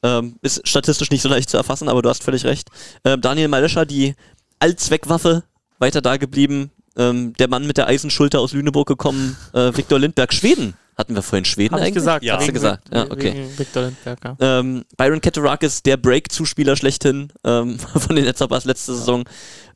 [0.05, 2.69] Ähm, ist statistisch nicht so leicht zu erfassen, aber du hast völlig recht.
[3.05, 4.15] Ähm, Daniel Malescher, die
[4.61, 5.43] Allzweckwaffe,
[5.81, 6.71] weiter da geblieben.
[6.97, 10.75] Ähm, der Mann mit der Eisenschulter aus Lüneburg gekommen, äh, Viktor Lindberg, Schweden.
[10.99, 11.95] Hatten wir vorhin Schweden Hab ich eigentlich?
[11.95, 12.25] gesagt.
[12.25, 12.39] Ja.
[12.39, 12.93] Hast du gesagt?
[12.93, 13.47] Ja, okay.
[13.57, 14.37] Victor ja.
[14.41, 19.23] Ähm, Byron Keterakis, der Break-Zuspieler schlechthin ähm, von den Netzhoppers letzte Saison,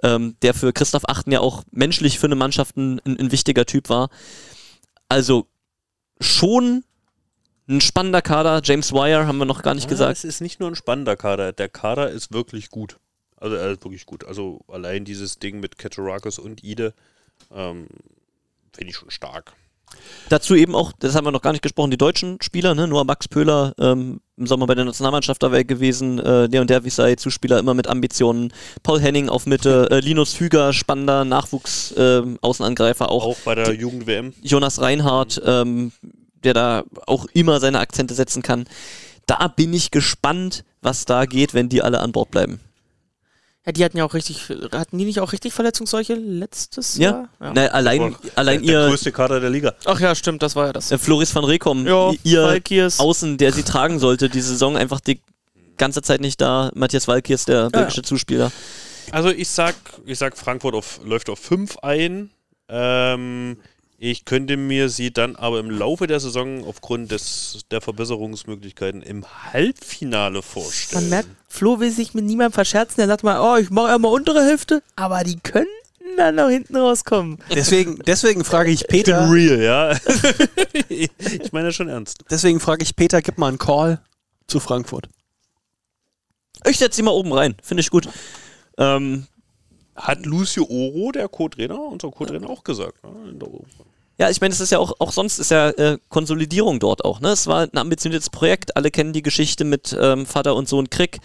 [0.03, 3.67] ähm, der für Christoph Achten ja auch menschlich für eine Mannschaft ein, ein, ein wichtiger
[3.67, 4.11] Typ war.
[5.09, 5.47] Also
[6.21, 6.83] schon
[7.69, 8.61] ein spannender Kader.
[8.65, 10.19] James Wire haben wir noch gar nicht Ja, gesagt.
[10.19, 11.53] Es ist nicht nur ein spannender Kader.
[11.53, 12.99] Der Kader ist wirklich gut.
[13.37, 14.25] Also er ist wirklich gut.
[14.25, 16.95] Also allein dieses Ding mit Katarakis und Ide
[17.53, 17.87] ähm,
[18.73, 19.53] finde ich schon stark.
[20.29, 22.89] Dazu eben auch, das haben wir noch gar nicht gesprochen, die deutschen Spieler, ne?
[22.89, 27.59] nur Max Pöhler ähm, im Sommer bei der Nationalmannschaft dabei gewesen, äh, Leon Derwisei, Zuspieler
[27.59, 28.53] immer mit Ambitionen,
[28.83, 33.75] Paul Henning auf Mitte, äh, Linus Füger, spannender Nachwuchs, ähm, Außenangreifer auch, Auch bei der
[33.75, 34.33] Jugend-WM.
[34.43, 35.93] Jonas Reinhardt, ähm,
[36.45, 38.65] der da auch immer seine Akzente setzen kann.
[39.27, 42.61] Da bin ich gespannt, was da geht, wenn die alle an Bord bleiben.
[43.65, 47.53] Ja, die hatten ja auch richtig, hatten die nicht auch richtig Verletzungsseuche letztes Ja, Jahr?
[47.55, 49.75] Na, allein, Aber allein der ihr größte Kader der Liga.
[49.85, 50.91] Ach ja, stimmt, das war ja das.
[50.91, 52.99] äh, Floris van Rekom, Ja, ihr Valkirs.
[52.99, 55.21] Außen, der sie tragen sollte, die Saison einfach die
[55.79, 56.71] ganze Zeit nicht da.
[56.75, 58.51] Matthias Walkiers, der belgische Zuspieler.
[59.13, 59.75] Also ich sag,
[60.07, 62.31] ich sag, Frankfurt auf, läuft auf 5 ein.
[62.69, 63.59] Ähm,
[64.05, 69.25] ich könnte mir sie dann aber im Laufe der Saison aufgrund des, der Verbesserungsmöglichkeiten im
[69.53, 71.05] Halbfinale vorstellen.
[71.05, 73.01] Man merkt, Flo will sich mit niemandem verscherzen.
[73.01, 75.71] Er sagt mal, oh, ich mache ja mal untere Hälfte, aber die könnten
[76.17, 77.39] dann noch hinten rauskommen.
[77.55, 79.93] Deswegen, deswegen frage ich Ich bin Peter, real, ja.
[80.89, 82.25] ich meine das schon ernst.
[82.29, 84.01] deswegen frage ich Peter, gib mal einen Call
[84.49, 85.09] zu Frankfurt.
[86.67, 88.09] Ich setze sie mal oben rein, finde ich gut.
[88.79, 89.29] Ähm,
[89.95, 93.05] Hat Lucio Oro, der Co-Trainer, unser Co-Trainer, auch gesagt.
[93.05, 93.31] Ne?
[93.31, 93.49] In der
[94.19, 97.21] ja, ich meine, es ist ja auch, auch sonst ist ja äh, Konsolidierung dort auch.
[97.21, 97.29] Ne?
[97.31, 98.77] Es war ein ambitioniertes Projekt.
[98.77, 101.19] Alle kennen die Geschichte mit ähm, Vater und Sohn Krieg.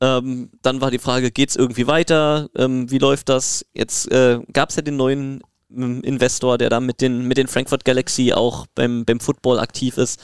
[0.00, 2.50] Ähm, dann war die Frage, geht es irgendwie weiter?
[2.56, 3.64] Ähm, wie läuft das?
[3.72, 7.46] Jetzt äh, gab es ja den neuen ähm, Investor, der da mit den, mit den
[7.46, 10.20] Frankfurt Galaxy auch beim, beim Football aktiv ist.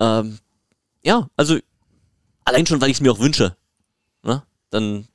[0.00, 0.38] Ähm,
[1.02, 1.58] ja, also
[2.44, 3.56] allein schon, weil ich es mir auch wünsche.
[4.22, 4.42] Ne?
[4.70, 5.08] Dann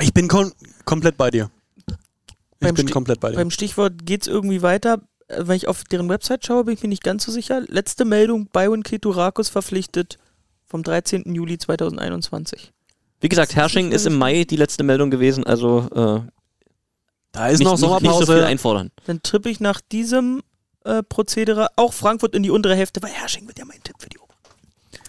[0.00, 0.52] Ich bin kom
[0.84, 1.50] komplett bei dir.
[1.88, 1.96] Ich
[2.60, 3.36] Beim bin Sti- komplett bei dir.
[3.36, 5.00] Beim Stichwort geht's irgendwie weiter.
[5.38, 7.62] Wenn ich auf deren Website schaue, bin ich mir nicht ganz so sicher.
[7.68, 10.18] Letzte Meldung, Byron Ketorakos verpflichtet
[10.66, 11.34] vom 13.
[11.34, 12.72] Juli 2021.
[13.20, 16.30] Wie gesagt, Hersching ist im Mai die letzte Meldung gewesen, also äh,
[17.32, 18.46] Da ist nicht, noch nicht, nicht so viel Sommerpause.
[18.46, 18.90] einfordern.
[19.06, 20.42] Dann tippe ich nach diesem
[20.84, 24.08] äh, Prozedere auch Frankfurt in die untere Hälfte, weil Hersching wird ja mein Tipp für
[24.08, 24.36] die obere.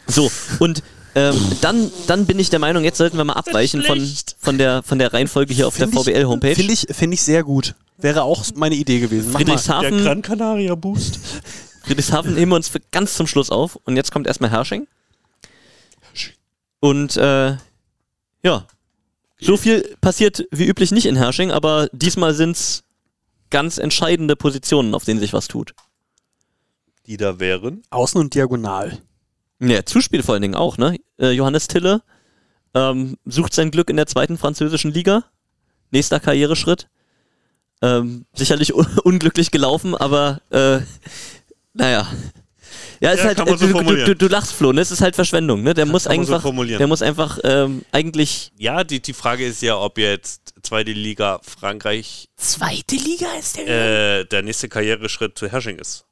[0.07, 0.29] So,
[0.59, 0.83] und
[1.15, 3.99] ähm, dann, dann bin ich der Meinung, jetzt sollten wir mal abweichen von,
[4.39, 6.55] von, der, von der Reihenfolge hier auf der Find ich- VBL-Homepage.
[6.55, 7.75] Finde ich, find ich sehr gut.
[7.97, 9.31] Wäre auch meine Idee gewesen.
[9.31, 9.39] Mach.
[9.39, 11.19] Friedrichshafen, Gran Canaria Boost.
[11.83, 13.75] Friedrichshafen nehmen wir uns für ganz zum Schluss auf.
[13.85, 14.87] Und jetzt kommt erstmal Hersching.
[16.79, 17.57] Und äh,
[18.43, 18.65] ja,
[19.39, 22.83] so viel passiert wie üblich nicht in Hersching, aber diesmal sind es
[23.51, 25.73] ganz entscheidende Positionen, auf denen sich was tut.
[27.05, 27.83] Die da wären.
[27.89, 28.99] Außen und diagonal.
[29.61, 30.97] Ja, Zuspiel vor allen Dingen auch, ne?
[31.19, 32.01] Äh, Johannes Tille
[32.73, 35.23] ähm, sucht sein Glück in der zweiten französischen Liga.
[35.91, 36.87] Nächster Karriereschritt.
[37.81, 40.79] Ähm, sicherlich un unglücklich gelaufen, aber äh,
[41.73, 42.07] naja.
[43.01, 44.81] Ja, ist Ja, halt, kann man so du, du, du, du lachst, Flo, ne?
[44.81, 45.73] Es ist halt Verschwendung, ne?
[45.73, 46.77] Der muss so einfach, formulieren.
[46.77, 51.39] der muss einfach ähm, eigentlich Ja, die, die Frage ist ja, ob jetzt zweite Liga
[51.43, 54.19] Frankreich Zweite Liga ist der.
[54.19, 56.05] äh, der nächste Karriereschritt zu Hersching ist.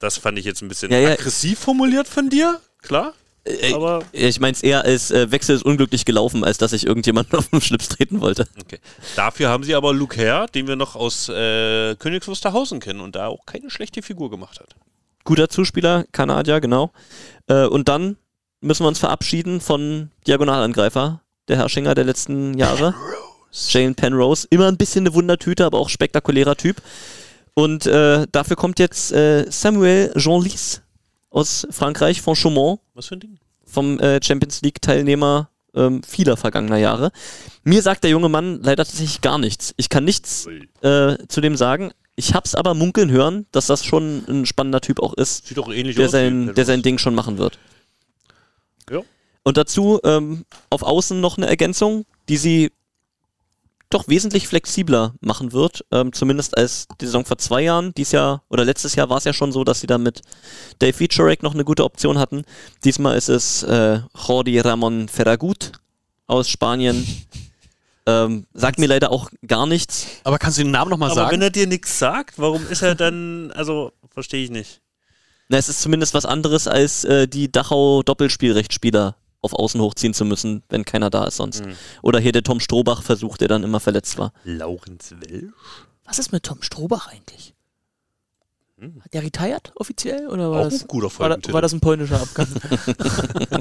[0.00, 1.10] Das fand ich jetzt ein bisschen Ja, ja.
[1.12, 3.12] aggressiv formuliert von dir, klar.
[3.44, 6.86] Äh, Aber Ich meine es eher als äh, Wechsel ist unglücklich gelaufen, als dass ich
[6.86, 8.46] irgendjemanden auf den Schlips treten wollte.
[8.60, 8.78] okay.
[9.16, 13.14] Dafür haben sie aber Luke Herr, den wir noch aus äh, Königs Wusterhausen kennen und
[13.16, 14.74] da auch keine schlechte Figur gemacht hat.
[15.24, 16.90] Guter Zuspieler, Kanadier, genau.
[17.46, 18.16] Äh, und dann
[18.60, 22.94] müssen wir uns verabschieden von Diagonalangreifer, der Herrschinger der letzten Jahre.
[23.52, 24.46] Jane Penrose.
[24.50, 26.80] Immer ein bisschen eine Wundertüte, aber auch spektakulärer Typ.
[27.54, 30.82] Und äh, dafür kommt jetzt äh, Samuel Jean-Lys
[31.30, 33.38] aus Frankreich, von Chaumont Was für ein Ding?
[33.64, 37.12] vom äh, Champions League-Teilnehmer ähm, vieler vergangener Jahre.
[37.62, 39.72] Mir sagt der junge Mann leider tatsächlich gar nichts.
[39.76, 40.48] Ich kann nichts
[40.82, 41.92] äh, zu dem sagen.
[42.16, 45.72] Ich hab's aber munkeln hören, dass das schon ein spannender Typ auch ist, Sieht doch
[45.72, 46.10] ähnlich der aus.
[46.12, 46.54] sein, Penrose.
[46.54, 47.58] der sein Ding schon machen wird.
[48.90, 49.00] Ja.
[49.44, 52.72] Und dazu ähm, auf Außen noch eine Ergänzung, die sie
[53.90, 57.92] doch wesentlich flexibler machen wird, ähm, zumindest als die Saison vor zwei Jahren.
[57.94, 60.22] Dies Jahr oder letztes Jahr war es ja schon so, dass sie da mit
[60.78, 62.44] Dave Wiczorek noch eine gute Option hatten.
[62.84, 65.72] Diesmal ist es äh, Jordi Ramon Ferragut
[66.26, 67.06] aus Spanien.
[68.06, 70.06] Ähm, sagt mir leider auch gar nichts.
[70.24, 71.42] Aber kannst du den Namen nochmal Aber wenn sagen?
[71.42, 74.80] er dir nichts sagt, warum ist er dann, also verstehe ich nicht.
[75.50, 80.62] Na, es ist zumindest was anderes, als äh, die Dachau-Doppelspielrechtspieler auf Außen hochziehen zu müssen,
[80.68, 81.64] wenn keiner da ist sonst.
[81.64, 81.76] Mhm.
[82.02, 84.32] Oder hier der Tom Strohbach versuch, der dann immer verletzt war.
[84.44, 85.52] Laurenz Welsch?
[86.04, 87.54] Was ist mit Tom Strohbach eigentlich?
[88.80, 89.02] Hm.
[89.04, 90.26] Hat der retired offiziell?
[90.28, 92.48] Oder war, Auch das, ein guter war, da, war das ein polnischer Abgang?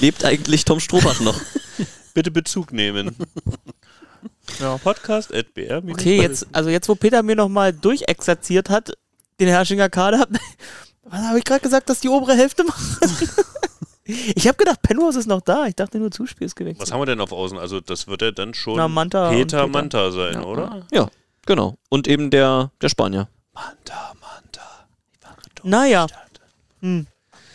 [0.00, 1.40] Lebt eigentlich Tom Strohbach noch?
[2.14, 3.16] Bitte Bezug nehmen.
[4.58, 4.76] ja.
[4.78, 5.82] Podcast at br.
[5.88, 8.92] Okay, jetzt, also jetzt, wo Peter mir nochmal durchexerziert hat,
[9.38, 10.26] den Herrschinger Kader,
[11.04, 12.98] was habe ich gerade gesagt, dass die obere Hälfte machen?
[14.34, 15.66] Ich habe gedacht, Penrose ist noch da.
[15.66, 16.82] Ich dachte nur, Zuspiel ist gewechselt.
[16.82, 17.58] Was haben wir denn auf Außen?
[17.58, 19.66] Also das wird ja dann schon Na, Manta Peter Peter.
[19.66, 20.42] Manta sein, Ja.
[20.44, 20.86] oder?
[20.92, 21.08] Ja,
[21.46, 21.76] genau.
[21.88, 23.28] Und eben der, der Spanier.
[23.52, 24.86] Manta, Manta.
[25.62, 26.06] Naja.
[26.80, 27.06] Hm.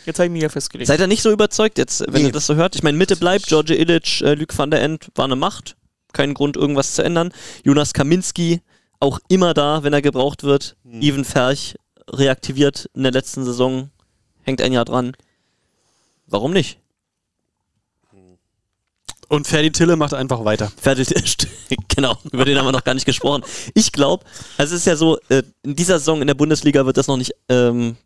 [0.06, 0.88] Jetzt habe ich mich ja festgelegt.
[0.88, 2.28] Seid ihr nicht so überzeugt jetzt, wenn Nee.
[2.28, 2.74] ihr das so hört?
[2.74, 5.76] Ich meine, Mitte bleibt, George Illich, äh, Luc van der End war eine Macht.
[6.14, 7.30] Kein Grund, irgendwas zu ändern.
[7.64, 8.62] Jonas Kaminski,
[9.00, 10.76] auch immer da, wenn er gebraucht wird.
[10.84, 11.02] Hm.
[11.02, 11.74] Even Ferch
[12.10, 13.90] reaktiviert in der letzten Saison,
[14.44, 15.12] hängt ein Jahr dran.
[16.28, 16.78] Warum nicht?
[19.28, 20.72] Und Ferdi Tille macht einfach weiter.
[20.80, 21.08] Fertig,
[21.88, 23.44] genau, über den haben wir noch gar nicht gesprochen.
[23.74, 24.24] Ich glaube,
[24.56, 27.18] also es ist ja so, äh, in dieser Saison in der Bundesliga wird das noch
[27.18, 27.96] nicht ähm,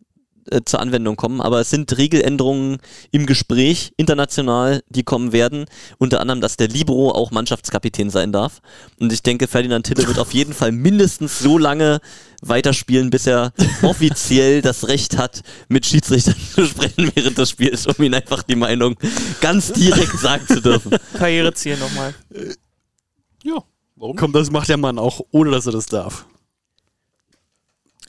[0.51, 2.79] äh, zur Anwendung kommen, aber es sind Regeländerungen
[3.11, 5.67] im Gespräch international, die kommen werden.
[5.99, 8.61] Unter anderem, dass der Libero auch Mannschaftskapitän sein darf.
[8.99, 12.01] Und ich denke, Ferdinand Tille wird auf jeden Fall mindestens so lange
[12.43, 13.53] weiterspielen, bis er
[13.83, 18.57] offiziell das Recht hat, mit Schiedsrichtern zu sprechen während des Spiels, um ihn einfach die
[18.57, 18.97] Meinung
[19.41, 20.97] ganz direkt sagen zu dürfen.
[21.17, 22.15] Karriereziel nochmal.
[23.45, 23.63] Ja,
[23.97, 24.17] warum?
[24.17, 26.27] Komm, das macht der Mann auch, ohne dass er das darf.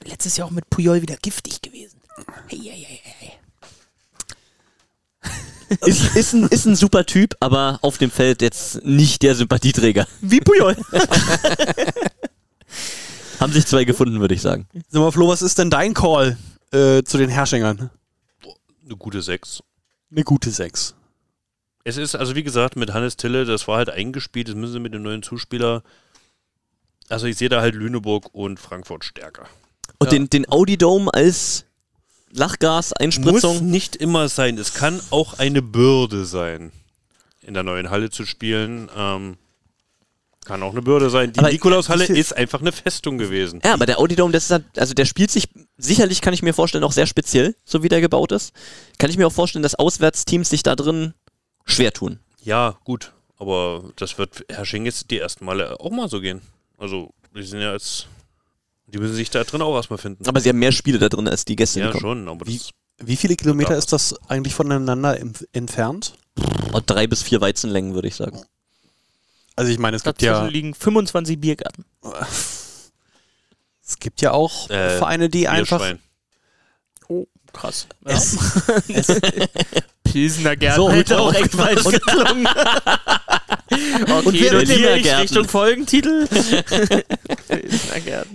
[0.04, 1.93] Letztes Jahr auch mit Puyol wieder giftig gewesen.
[2.48, 3.32] Hey, hey, hey, hey.
[5.86, 10.06] Ist, ist, ein, ist ein super Typ, aber auf dem Feld jetzt nicht der Sympathieträger.
[10.20, 10.76] Wie Puyol.
[13.40, 14.68] Haben sich zwei gefunden, würde ich sagen.
[14.88, 16.36] Sag mal, Flo, was ist denn dein Call
[16.70, 17.90] äh, zu den Herrschingern?
[18.84, 19.62] Eine gute Sechs.
[20.10, 20.94] Eine gute Sechs.
[21.82, 24.80] Es ist, also wie gesagt, mit Hannes Tille, das war halt eingespielt, das müssen sie
[24.80, 25.82] mit dem neuen Zuspieler.
[27.08, 29.44] Also ich sehe da halt Lüneburg und Frankfurt stärker.
[29.98, 31.66] Und den, den Audi Dome als
[32.34, 33.54] Lachgas-Einspritzung.
[33.54, 34.58] Muss nicht immer sein.
[34.58, 36.72] Es kann auch eine Bürde sein,
[37.42, 38.90] in der neuen Halle zu spielen.
[38.96, 39.36] Ähm,
[40.44, 41.32] Kann auch eine Bürde sein.
[41.32, 43.60] Die Nikolaushalle ist einfach eine Festung gewesen.
[43.64, 45.48] Ja, aber der Audi Dome, das ist halt, also der spielt sich,
[45.78, 48.52] sicherlich kann ich mir vorstellen, auch sehr speziell, so wie der gebaut ist.
[48.98, 51.14] Kann ich mir auch vorstellen, dass Auswärtsteams sich da drin
[51.64, 52.18] schwer tun.
[52.42, 53.12] Ja, gut.
[53.38, 56.40] Aber das wird Hersching jetzt die ersten Male auch mal so gehen.
[56.78, 58.06] Also, die sind ja jetzt.
[58.94, 60.26] Die müssen sich da drin auch erstmal finden.
[60.28, 62.28] Aber sie haben mehr Spiele da drin als die Gäste, ja, die schon.
[62.28, 62.60] Aber Wie-
[62.98, 63.76] Wie viele Kilometer Ja.
[63.78, 65.18] ist das eigentlich voneinander
[65.52, 66.14] entfernt?
[66.72, 68.40] Oh, drei bis vier Weizenlängen, würde ich sagen.
[69.56, 71.84] Also ich meine, es gibt Dazwischen ja, liegen 25 Biergärten.
[73.84, 75.84] es gibt ja auch Äh, Vereine, die einfach.
[77.08, 77.88] Oh, krass.
[78.04, 78.36] es,
[80.04, 82.46] Pilsener Gärten So, hätte auch echt falsch geklungen.
[84.24, 85.16] okay, wer mit dem notiere ich?
[85.18, 86.26] Richtung Folgentitel.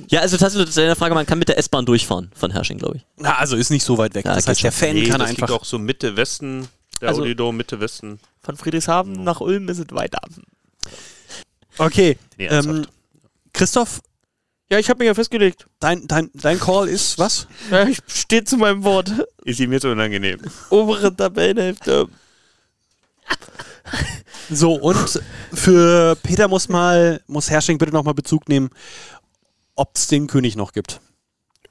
[0.09, 2.97] Ja, also tatsächlich zu deiner Frage, man kann mit der S-Bahn durchfahren von Hersching, glaube
[2.97, 3.05] ich.
[3.17, 4.25] na, also ist nicht so weit weg.
[4.25, 4.71] Ja, das heißt, der.
[4.71, 5.47] Fan Nee, kann das einfach.
[5.49, 6.67] liegt auch so Mitte Westen.
[7.01, 8.19] Der Also- Audi Dome Mitte Westen.
[8.41, 10.19] Von Friedrichshafen nach Ulm ist es weiter.
[11.77, 12.87] Okay, Nee, ähm.
[13.53, 14.01] Christoph,
[14.69, 15.65] Ja, ich habe mich ja festgelegt.
[15.79, 17.47] dein, dein, dein Call ist was?
[17.71, 19.11] Ja, ich stehe zu meinem Wort.
[19.43, 20.39] ist ihm jetzt unangenehm.
[20.69, 22.07] Obere Tabellenhälfte.
[24.49, 25.21] So, und
[25.53, 28.69] für Peter muss mal, muss Hersching bitte nochmal Bezug nehmen,
[29.75, 31.01] ob es den König noch gibt.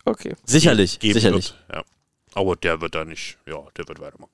[0.04, 0.34] Okay.
[0.44, 1.54] Sicherlich, Geben sicherlich.
[1.68, 1.82] Wird, ja.
[2.34, 3.36] Aber der wird da nicht.
[3.46, 4.30] Ja, der wird weitermachen.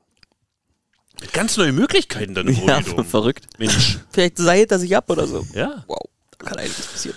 [1.20, 3.04] Mit ganz neue Möglichkeiten dann im Ja, Audi Dome.
[3.04, 3.46] verrückt.
[3.58, 3.98] Mensch.
[4.10, 5.46] Vielleicht seilt er sich ab oder so.
[5.54, 5.84] Ja.
[5.86, 6.08] Wow,
[6.38, 7.16] da kann einiges passieren.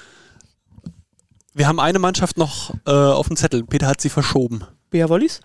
[1.53, 3.63] Wir haben eine Mannschaft noch äh, auf dem Zettel.
[3.63, 4.63] Peter hat sie verschoben.
[4.91, 5.41] Bea Wollis?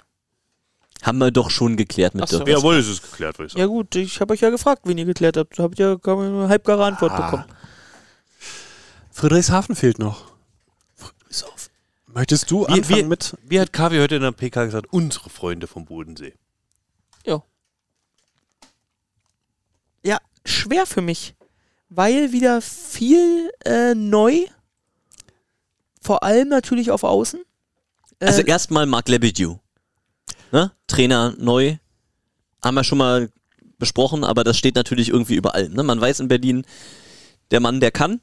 [1.03, 2.39] Haben wir doch schon geklärt mit Ach so.
[2.45, 2.55] der.
[2.55, 3.61] Jawohl, es ist geklärt, würde ich sagen.
[3.61, 5.59] Ja gut, ich habe euch ja gefragt, wen ihr geklärt habt.
[5.59, 7.21] Da habt ihr kaum eine halbgare Antwort Ah.
[7.25, 7.45] bekommen.
[9.11, 10.33] Friedrichshafen fehlt noch.
[12.07, 13.37] Möchtest du Wie- anfangen wie- mit?
[13.43, 14.87] Wie hat Kavi heute in der PK gesagt?
[14.93, 16.35] Unsere Freunde vom Bodensee.
[20.05, 21.35] Ja, schwer für mich.
[21.89, 24.47] Weil wieder viel äh, neu.
[26.01, 27.41] Vor allem natürlich auf Außen.
[28.19, 29.59] Äh, Also erstmal Marc Lebedew.
[30.53, 30.73] Ne?
[30.87, 31.77] Trainer neu.
[32.63, 33.31] Haben wir schon mal
[33.79, 35.69] besprochen, aber das steht natürlich irgendwie überall.
[35.69, 35.83] Ne?
[35.83, 36.65] Man weiß in Berlin,
[37.51, 38.21] der Mann, der kann.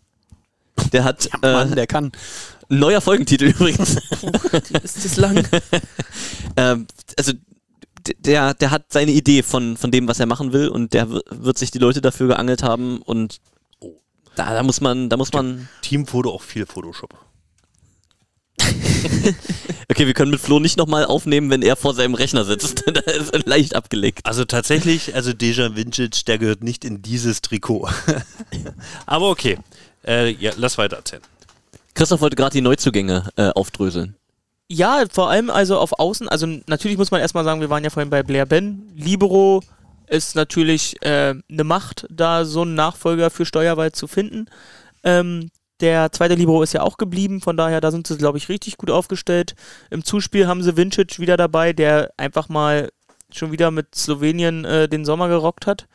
[0.93, 2.11] Der hat Mann, äh, der kann.
[2.69, 3.97] ein neuer Folgentitel übrigens.
[4.83, 5.45] ist das lang?
[6.55, 6.87] ähm,
[7.17, 7.33] also
[8.19, 11.57] der, der hat seine Idee von, von dem, was er machen will und der wird
[11.57, 13.41] sich die Leute dafür geangelt haben und
[14.35, 15.67] da, da muss man, da muss man.
[15.81, 17.13] Teamfoto auch viel Photoshop.
[19.91, 22.83] Okay, wir können mit Flo nicht nochmal aufnehmen, wenn er vor seinem Rechner sitzt.
[22.93, 24.19] da ist er leicht abgelegt.
[24.23, 27.89] Also tatsächlich, also Deja Vintage, der gehört nicht in dieses Trikot.
[29.07, 29.57] Aber okay.
[30.05, 31.23] Äh, ja, lass weiter erzählen.
[31.95, 34.15] Christoph wollte gerade die Neuzugänge äh, aufdröseln.
[34.67, 36.29] Ja, vor allem also auf Außen.
[36.29, 38.83] Also natürlich muss man erstmal sagen, wir waren ja vorhin bei Blair Ben.
[38.95, 39.63] Libero
[40.07, 44.45] ist natürlich äh, eine Macht, da so einen Nachfolger für Steuerwald zu finden.
[45.03, 45.49] Ähm,
[45.81, 48.77] der zweite Libero ist ja auch geblieben, von daher, da sind sie, glaube ich, richtig
[48.77, 49.55] gut aufgestellt.
[49.89, 52.89] Im Zuspiel haben sie Vincic wieder dabei, der einfach mal
[53.31, 55.87] schon wieder mit Slowenien äh, den Sommer gerockt hat.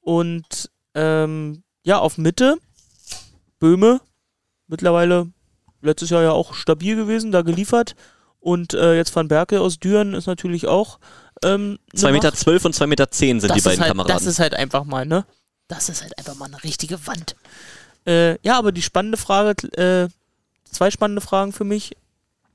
[0.00, 2.56] Und ähm, ja, auf Mitte,
[3.58, 4.00] Böhme,
[4.66, 5.28] mittlerweile
[5.82, 7.94] letztes Jahr ja auch stabil gewesen, da geliefert.
[8.40, 10.98] Und äh, jetzt Van Berke aus Düren ist natürlich auch.
[11.42, 14.14] Ähm, 2,12 eine Meter zwölf und 2,10 Meter zehn sind das die beiden halt, Kameraden.
[14.14, 15.26] Das ist halt einfach mal, ne?
[15.68, 17.34] Das ist halt einfach mal eine richtige Wand.
[18.06, 20.08] Äh, ja, aber die spannende Frage, äh,
[20.64, 21.96] zwei spannende Fragen für mich.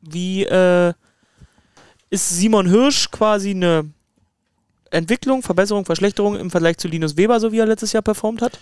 [0.01, 0.93] Wie äh,
[2.09, 3.89] ist Simon Hirsch quasi eine
[4.89, 8.59] Entwicklung, Verbesserung, Verschlechterung im Vergleich zu Linus Weber, so wie er letztes Jahr performt hat?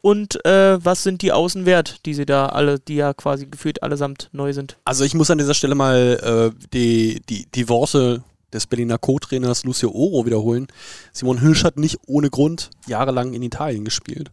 [0.00, 3.82] Und äh, was sind die Außen wert, die sie da alle, die ja quasi gefühlt
[3.82, 4.76] allesamt neu sind?
[4.84, 9.64] Also ich muss an dieser Stelle mal äh, die, die, die Worte des Berliner Co-Trainers
[9.64, 10.66] Lucio Oro wiederholen.
[11.12, 14.32] Simon Hirsch hat nicht ohne Grund jahrelang in Italien gespielt.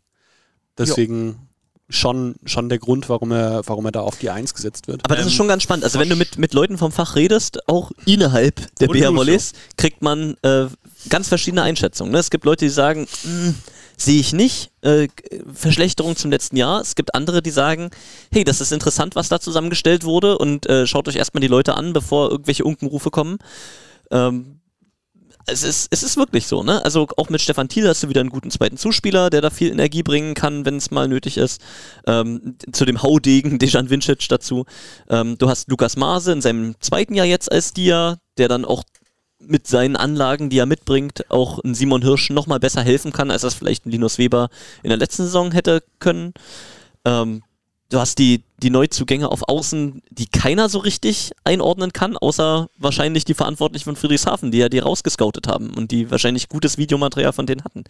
[0.78, 1.49] Deswegen
[1.90, 5.02] schon, schon der Grund, warum er, warum er da auf die Eins gesetzt wird.
[5.06, 5.84] Aber das ist schon ganz spannend.
[5.84, 9.14] Also wenn du mit, mit Leuten vom Fach redest, auch innerhalb der BR.
[9.14, 10.68] Volleys, kriegt man äh,
[11.10, 12.12] ganz verschiedene Einschätzungen.
[12.12, 12.20] Ne?
[12.20, 13.56] Es gibt Leute, die sagen, "Hm,
[14.02, 15.08] sehe ich nicht, äh,
[15.54, 16.82] Verschlechterung zum letzten Jahr.
[16.82, 17.90] Es gibt andere, die sagen,
[18.32, 21.76] hey, das ist interessant, was da zusammengestellt wurde und äh, schaut euch erstmal die Leute
[21.76, 23.40] an, bevor irgendwelche Unkenrufe kommen.
[24.12, 24.59] Ähm,
[25.46, 26.84] es ist, es ist wirklich so, ne?
[26.84, 29.72] Also auch mit Stefan Thiel hast du wieder einen guten zweiten Zuspieler, der da viel
[29.72, 31.62] Energie bringen kann, wenn es mal nötig ist.
[32.06, 34.66] Ähm, zu dem Haudegen Dejan Vincic dazu.
[35.10, 38.84] Ähm, du hast Lukas Maase in seinem zweiten Jahr jetzt als Dia, der dann auch
[39.40, 43.42] mit seinen Anlagen, die er mitbringt, auch ein Simon Hirsch nochmal besser helfen kann, als
[43.42, 44.50] das vielleicht ein Linus Weber
[44.84, 46.34] in der letzten Saison hätte können.
[47.06, 47.42] Ähm,
[47.90, 53.26] du hast die, die Neuzugänge auf Außen, die keiner so richtig einordnen kann, außer wahrscheinlich
[53.26, 57.46] die Verantwortlichen von Friedrichshafen, die ja die rausgescoutet haben und die wahrscheinlich gutes Videomaterial von
[57.46, 57.84] denen hatten.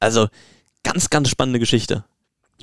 [0.00, 0.28] Also,
[0.82, 2.04] ganz, ganz spannende Geschichte.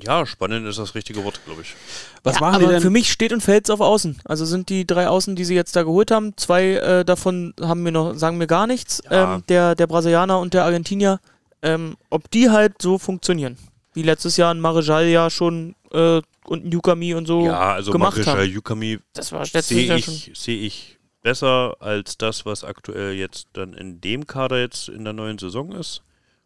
[0.03, 1.75] Ja, spannend ist das richtige Wort, glaube ich.
[2.23, 2.81] Was ja, machen die aber denn?
[2.81, 4.19] für mich steht und fällt es auf Außen.
[4.25, 7.81] Also sind die drei Außen, die sie jetzt da geholt haben, zwei äh, davon haben
[7.81, 9.01] mir noch, sagen mir gar nichts.
[9.09, 9.35] Ja.
[9.35, 11.19] Ähm, der, der Brasilianer und der Argentinier,
[11.63, 13.57] ähm, ob die halt so funktionieren.
[13.93, 17.91] Wie letztes Jahr ein Marejal ja schon äh, und ein Yukami und so Ja, also
[17.91, 18.49] gemacht Marisha haben.
[18.49, 23.99] Yukami Das war sehe ich, sehe ich besser als das, was aktuell jetzt dann in
[24.01, 26.01] dem Kader jetzt in der neuen Saison ist.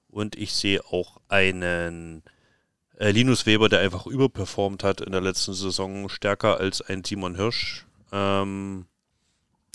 [0.10, 2.24] Und ich sehe auch einen
[2.98, 7.36] äh, Linus Weber, der einfach überperformt hat in der letzten Saison, stärker als ein Simon
[7.36, 7.86] Hirsch.
[8.12, 8.86] Ähm,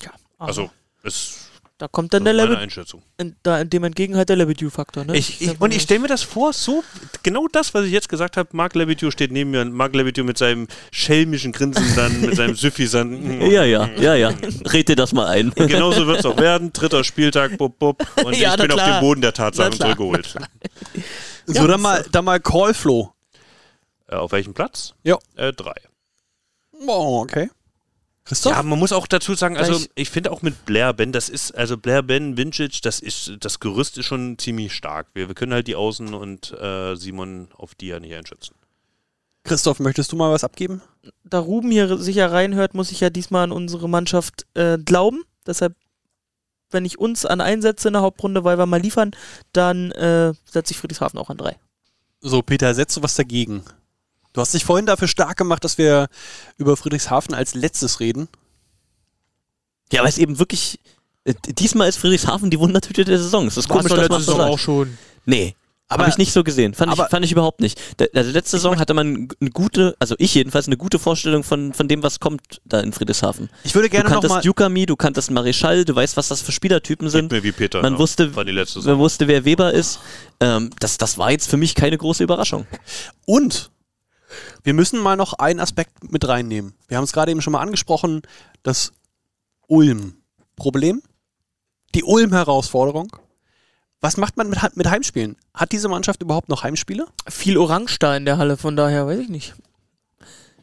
[0.01, 0.69] Ja, also,
[1.03, 1.46] es
[1.77, 3.03] da kommt dann das der Level, Einschätzung.
[3.17, 5.05] in, da, dem entgegen halt der Lebedew-Faktor.
[5.05, 5.15] Ne?
[5.15, 6.83] Ich, ich, und ich stelle mir das vor, so
[7.21, 8.49] genau das, was ich jetzt gesagt habe.
[8.53, 12.55] Marc Levitiu steht neben mir und Marc Levitiu mit seinem schelmischen Grinsen dann, mit seinem
[12.55, 13.41] Süffisanten.
[13.51, 14.33] Ja, ja, ja, ja.
[14.73, 15.49] Red dir das mal ein.
[15.51, 16.73] Und genauso wird es auch werden.
[16.73, 18.03] Dritter Spieltag, bub, bub.
[18.25, 18.99] Und Ja, ich bin auf klar.
[18.99, 20.35] dem Boden der Tatsachen klar, zurückgeholt.
[21.45, 23.11] so, Ja, dann mal, dann mal Call Flo.
[24.09, 24.93] Äh, auf welchem Platz?
[25.03, 25.17] Ja.
[25.35, 25.75] Äh, drei.
[26.87, 27.49] Oh, okay.
[28.27, 28.51] Christoph?
[28.53, 31.29] Ja, man muss auch dazu sagen, also Gleich- ich finde auch mit Blair Ben, das
[31.29, 35.07] ist, also Blair Ben, Vintage, das ist, das Gerüst ist schon ziemlich stark.
[35.13, 38.53] Wir, wir können halt die Außen und äh, Simon auf die ja nicht einschätzen.
[39.43, 40.81] Christoph, möchtest du mal was abgeben?
[41.23, 45.23] da Ruben hier sicher reinhört, muss ich ja diesmal an unsere Mannschaft äh, glauben.
[45.45, 45.75] Deshalb,
[46.69, 49.11] wenn ich uns an einsetze in der Hauptrunde, weil wir mal liefern,
[49.53, 51.57] dann äh, setze ich Friedrichshafen auch an drei.
[52.19, 53.63] So, Peter, setzt du was dagegen?
[54.37, 56.09] Du hast dich vorhin dafür stark gemacht, dass wir
[56.59, 58.27] über Friedrichshafen als letztes reden.
[59.91, 60.79] Ja, aber es ist eben wirklich.
[61.23, 63.47] äh, Diesmal ist Friedrichshafen die Wundertüte der Saison.
[63.47, 64.59] Es ist komisch, dass man so sagt.
[64.59, 64.95] schon.
[65.25, 65.55] Nee.
[65.87, 66.75] Aber- Habe ich nicht so gesehen.
[66.75, 67.81] Fand, ich, fand ich überhaupt nicht.
[67.97, 71.73] Da- Also letzte Saison hatte man eine gute, also ich jedenfalls, eine gute Vorstellung von,
[71.73, 73.49] von dem, was kommt da in Friedrichshafen.
[73.63, 74.43] Ich würde Du gerne noch kanntest mal...
[74.45, 77.31] Yukami, du kanntest Marischal, du weißt, was das für Spielertypen sind.
[77.31, 77.81] Mir wie Peter.
[77.81, 77.99] Man ne?
[77.99, 79.97] wusste, war die letzte man wusste, wer Weber ist.
[80.41, 82.67] Ähm, das, das war jetzt für mich keine große Überraschung.
[83.25, 83.71] Und
[84.63, 86.73] wir müssen mal noch einen Aspekt mit reinnehmen.
[86.87, 88.21] Wir haben es gerade eben schon mal angesprochen,
[88.63, 88.91] das
[89.67, 91.01] Ulm-Problem,
[91.95, 93.15] die Ulm-Herausforderung.
[93.99, 95.37] Was macht man mit, mit Heimspielen?
[95.53, 97.07] Hat diese Mannschaft überhaupt noch Heimspiele?
[97.27, 99.55] Viel Orange da in der Halle, von daher weiß ich nicht.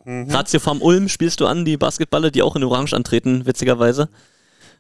[0.07, 4.09] Ratio Farm Ulm spielst du an, die Basketballer, die auch in Orange antreten, witzigerweise.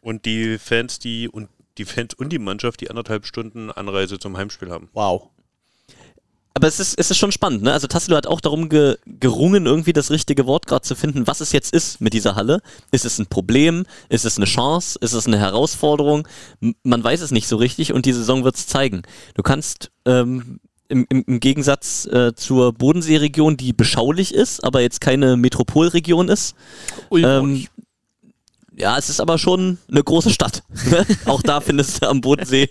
[0.01, 1.49] Und die Fans, die und
[1.79, 4.91] die Fans und die Mannschaft, die anderthalb Stunden Anreise zum Heimspiel haben.
[4.93, 5.31] Wow.
[6.57, 7.73] Aber es ist, es ist schon spannend, ne?
[7.73, 11.41] Also Tassilo hat auch darum ge, gerungen, irgendwie das richtige Wort gerade zu finden, was
[11.41, 12.61] es jetzt ist mit dieser Halle.
[12.93, 13.87] Ist es ein Problem?
[14.09, 14.97] Ist es eine Chance?
[15.01, 16.29] Ist es eine Herausforderung?
[16.61, 19.03] M man weiß es nicht so richtig und die Saison wird es zeigen.
[19.35, 25.01] Du kannst ähm, im, im, im Gegensatz äh, zur Bodenseeregion, die beschaulich ist, aber jetzt
[25.01, 26.55] keine Metropolregion ist,
[27.11, 27.67] ähm,
[28.77, 30.63] ja, es ist aber schon eine große Stadt.
[31.27, 32.71] auch da findest du am Bodensee.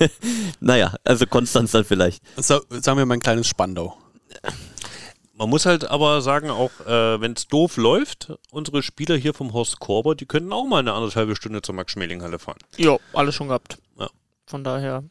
[0.60, 2.22] naja, also Konstanz dann vielleicht.
[2.36, 3.96] So, sagen wir mal ein kleines Spandau.
[5.34, 9.54] Man muss halt aber sagen, auch äh, wenn es doof läuft, unsere Spieler hier vom
[9.54, 12.58] Horst Korber, die könnten auch mal eine anderthalbe Stunde zur Max-Schmeling-Halle fahren.
[12.76, 13.78] Ja, alles schon gehabt.
[13.98, 14.10] Ja.
[14.46, 15.04] Von daher.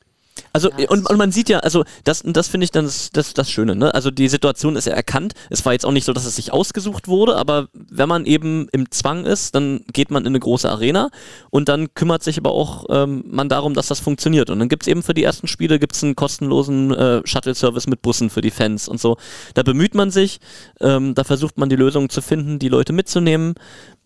[0.53, 3.49] Also, und, und man sieht ja, also, das, das finde ich dann das, das, das
[3.49, 3.93] Schöne, ne?
[3.93, 5.33] Also, die Situation ist ja erkannt.
[5.49, 8.67] Es war jetzt auch nicht so, dass es sich ausgesucht wurde, aber wenn man eben
[8.71, 11.09] im Zwang ist, dann geht man in eine große Arena
[11.49, 14.49] und dann kümmert sich aber auch ähm, man darum, dass das funktioniert.
[14.49, 18.01] Und dann gibt es eben für die ersten Spiele gibt's einen kostenlosen äh, Shuttle-Service mit
[18.01, 19.17] Bussen für die Fans und so.
[19.53, 20.39] Da bemüht man sich,
[20.79, 23.55] ähm, da versucht man die Lösung zu finden, die Leute mitzunehmen.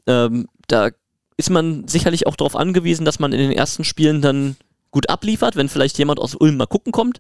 [0.08, 0.90] Ähm, da
[1.38, 4.56] ist man sicherlich auch darauf angewiesen, dass man in den ersten Spielen dann
[4.94, 7.20] gut abliefert, wenn vielleicht jemand aus Ulm mal gucken kommt.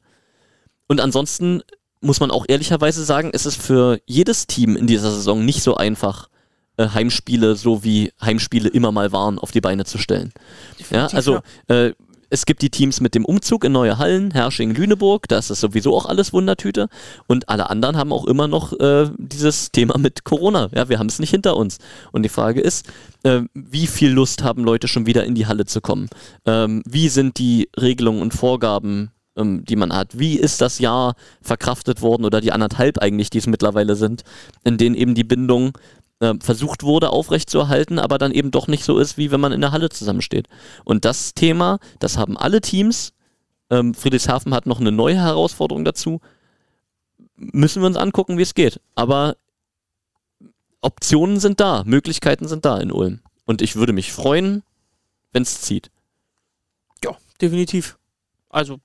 [0.88, 1.62] Und ansonsten
[2.00, 5.76] muss man auch ehrlicherweise sagen, ist es für jedes Team in dieser Saison nicht so
[5.76, 6.30] einfach,
[6.78, 10.32] äh, Heimspiele, so wie Heimspiele immer mal waren, auf die Beine zu stellen.
[10.90, 11.94] Ja, Definitiv, also äh,
[12.34, 15.60] es gibt die Teams mit dem Umzug in neue Hallen, Hersching, Lüneburg, da ist es
[15.60, 16.90] sowieso auch alles Wundertüte.
[17.28, 20.68] Und alle anderen haben auch immer noch äh, dieses Thema mit Corona.
[20.74, 21.78] Ja, wir haben es nicht hinter uns.
[22.12, 22.92] Und die Frage ist,
[23.22, 26.10] äh, wie viel Lust haben Leute schon wieder in die Halle zu kommen?
[26.48, 30.18] Ähm, wie sind die Regelungen und Vorgaben, ähm, die man hat?
[30.18, 34.24] Wie ist das Jahr verkraftet worden oder die anderthalb eigentlich, die es mittlerweile sind,
[34.64, 35.78] in denen eben die Bindung
[36.24, 39.62] äh, versucht wurde aufrechtzuerhalten, aber dann eben doch nicht so ist, wie wenn man in
[39.62, 40.48] der Halle zusammensteht.
[40.84, 43.14] Und das Thema, das haben alle Teams.
[43.70, 46.22] Ähm, Friedrichshafen hat noch eine neue Herausforderung dazu.
[47.36, 48.80] Müssen wir uns angucken, wie es geht.
[48.96, 49.36] Aber
[50.82, 53.20] Optionen sind da, Möglichkeiten sind da in Ulm.
[53.46, 54.64] Und ich würde mich freuen,
[55.32, 55.92] wenn es zieht.
[57.04, 57.98] Ja, definitiv.
[58.50, 58.80] Also,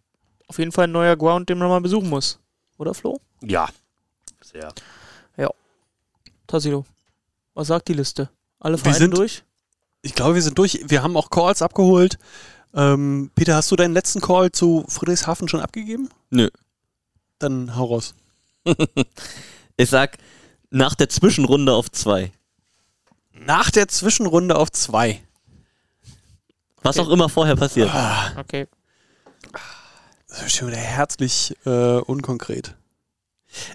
[0.46, 2.40] auf jeden Fall ein neuer Ground, den man mal besuchen muss.
[2.78, 3.20] Oder, Flo?
[3.42, 3.68] Ja.
[4.42, 4.72] Sehr.
[6.48, 6.86] Tassilo.
[7.58, 8.30] Was sagt die Liste?
[8.60, 9.42] Alle Wir Vereine sind- durch?
[10.02, 10.80] Ich glaube, wir sind durch.
[10.86, 12.16] Wir haben auch Calls abgeholt.
[12.72, 16.08] Ähm, Peter, hast du deinen letzten Call zu Friedrichshafen schon abgegeben?
[16.30, 16.48] Nö.
[17.40, 18.14] Dann hau raus.
[19.76, 20.18] Ich sag
[20.70, 22.30] nach der Zwischenrunde auf zwei.
[23.32, 25.20] Nach der Zwischenrunde auf zwei.
[26.82, 27.90] Was auch immer vorher passiert.
[28.36, 28.68] Okay.
[30.28, 32.76] Das ist schon wieder herzlich äh, unkonkret.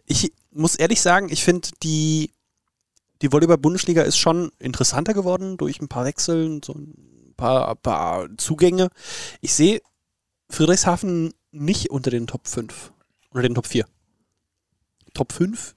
[0.06, 2.32] Ich muss ehrlich sagen, ich finde, die,
[3.24, 8.90] die Volleyball-Bundesliga ist schon interessanter geworden durch ein paar Wechseln, so ein paar, paar Zugänge.
[9.42, 9.82] Ich sehe
[10.50, 12.92] Friedrichshafen nicht unter den Top 5.
[13.32, 13.86] Oder den Top 4.
[15.14, 15.74] Top 5?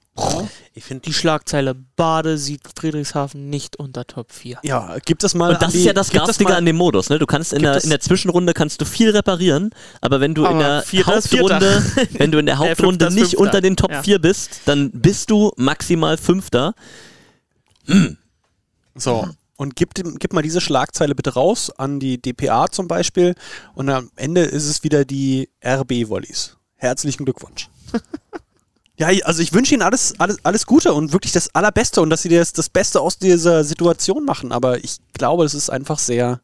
[0.73, 4.57] Ich finde die Schlagzeile Bade sieht Friedrichshafen nicht unter Top 4.
[4.63, 5.49] Ja, gibt es mal.
[5.53, 7.09] Und das an die- ist ja das Garstige an dem Modus.
[7.11, 7.19] Ne?
[7.19, 9.69] Du kannst in der, in der Zwischenrunde kannst du viel reparieren,
[10.01, 11.83] aber wenn du in Aber der Vierter Hauptrunde,
[12.13, 13.39] wenn du in der Äh, Hauptrunde Fünfter nicht Fünfter.
[13.41, 14.01] unter den Top Ja.
[14.01, 16.73] 4 bist, dann bist du maximal Fünfter.
[18.99, 19.27] So.
[19.57, 23.33] Und gib, gib mal diese Schlagzeile bitte raus an die DPA zum Beispiel.
[23.73, 26.57] Und am Ende ist es wieder die RB-Volleys.
[26.75, 27.69] Herzlichen Glückwunsch.
[28.97, 32.21] ja, also ich wünsche Ihnen alles, alles, alles Gute und wirklich das Allerbeste und dass
[32.21, 34.51] Sie das, das Beste aus dieser Situation machen.
[34.51, 36.39] Aber ich glaube, es ist einfach sehr.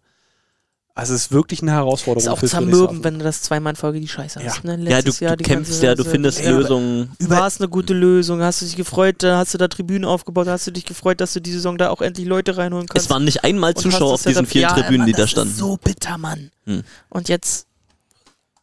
[0.95, 2.21] Also es ist wirklich eine Herausforderung.
[2.35, 4.45] Ist auch zermürben, wenn du das zweimal in Folge die Scheiße Ja.
[4.51, 4.63] hast.
[4.63, 4.77] Ne?
[4.87, 6.51] Ja, du, du Jahr die kämpfst ganze- ja, du findest Ja.
[6.51, 7.11] Lösungen.
[7.19, 8.41] War es eine gute Lösung?
[8.43, 11.33] Hast du dich gefreut, da hast du da Tribünen aufgebaut, hast du dich gefreut, dass
[11.33, 13.05] du die Saison da auch endlich Leute reinholen kannst?
[13.07, 15.51] Es waren nicht einmal Zuschauer auf diesen vielen ja, Tribünen, Mann, die da das standen.
[15.53, 16.51] Ist so bitter, Mann.
[16.65, 16.83] Hm.
[17.09, 17.65] Und jetzt.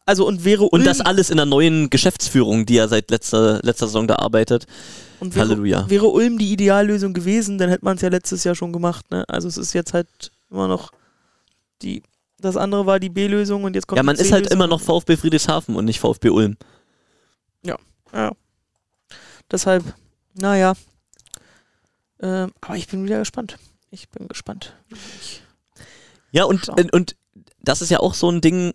[0.05, 3.87] Also, und wäre Und das alles in der neuen Geschäftsführung, die ja seit letzter, letzter
[3.87, 4.67] Saison da arbeitet.
[5.19, 5.89] und wäre, Halleluja.
[5.89, 9.11] wäre Ulm die Ideallösung gewesen, dann hätte man es ja letztes Jahr schon gemacht.
[9.11, 9.25] Ne?
[9.27, 10.07] Also, es ist jetzt halt
[10.49, 10.91] immer noch
[11.81, 12.03] die.
[12.41, 14.81] Das andere war die B-Lösung und jetzt kommt Ja, man die ist halt immer noch
[14.81, 16.57] VfB Friedrichshafen und nicht VfB Ulm.
[18.13, 18.31] Ja.
[19.49, 19.83] Deshalb,
[20.33, 20.73] naja.
[22.21, 23.57] Ähm, aber ich bin wieder gespannt.
[23.89, 24.75] Ich bin gespannt.
[25.21, 25.41] Ich,
[26.31, 26.89] Ja, und, Schauen.
[26.91, 27.15] und
[27.61, 28.73] das ist ja auch so ein Ding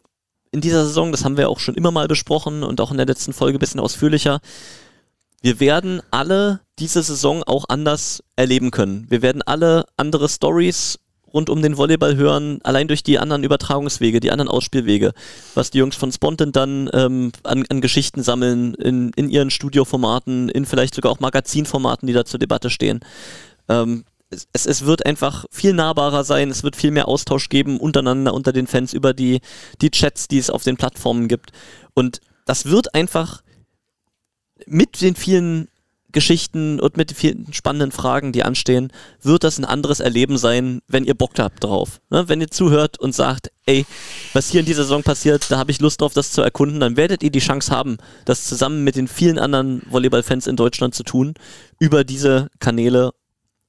[0.53, 3.07] in dieser Saison, das haben wir auch schon immer mal besprochen und auch in der
[3.07, 4.41] letzten Folge ein bisschen ausführlicher.
[5.43, 9.07] Wir werden alle diese Saison auch anders erleben können.
[9.11, 10.99] Wir werden alle andere Stories
[11.37, 15.13] rund um den Volleyball hören, allein durch die anderen Übertragungswege, die anderen Ausspielwege,
[15.55, 20.49] was die Jungs von Spontan dann ähm, an, an Geschichten sammeln, in, in ihren Studioformaten,
[20.49, 23.01] in vielleicht sogar auch Magazinformaten, die da zur Debatte stehen.
[23.69, 28.35] Ähm, es, es, wird einfach viel nahbarer sein, es wird viel mehr Austausch geben untereinander,
[28.35, 29.41] unter den Fans, über die,
[29.81, 31.53] die Chats, die es auf den Plattformen gibt.
[31.95, 33.43] Und das wird einfach
[34.67, 35.69] mit den vielen
[36.17, 38.91] Geschichten und mit den vielen spannenden Fragen, die anstehen,
[39.21, 42.01] wird das ein anderes Erleben sein, wenn ihr Bock habt drauf.
[42.09, 42.27] Ne?
[42.27, 43.85] Wenn ihr zuhört und sagt, ey,
[44.33, 46.97] was hier in dieser Saison passiert, da habe ich Lust drauf, das zu erkunden, dann
[46.97, 51.03] werdet ihr die Chance haben, das zusammen mit den vielen anderen Volleyball-Fans in Deutschland zu
[51.03, 51.35] tun,
[51.81, 53.13] über diese Kanäle.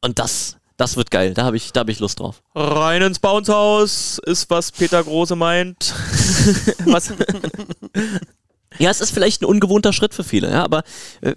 [0.02, 1.34] Und das, das wird geil.
[1.34, 2.44] Da habe ich, da hab ich Lust drauf.
[2.56, 5.94] rein ins Bounce-Haus ist, was Peter Große meint.
[6.86, 7.11] was,
[8.80, 10.84] Ja, es ist vielleicht ein ungewohnter Schritt für viele, ja, aber
[11.22, 11.36] äh,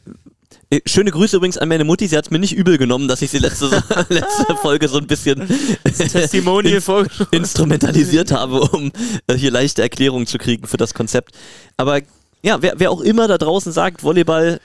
[0.87, 3.31] schöne Grüße übrigens an meine Mutti, sie hat es mir nicht übel genommen, dass ich
[3.31, 3.67] sie letzte,
[4.09, 5.49] letzte Folge so ein bisschen
[5.85, 7.33] Testimonial vorgeschoben.
[7.39, 8.93] instrumentalisiert habe, um
[9.27, 11.35] äh, hier leichte Erklärungen zu kriegen für das Konzept.
[11.77, 12.01] Aber
[12.43, 14.61] ja, wer, wer auch immer da draußen sagt, Volleyball,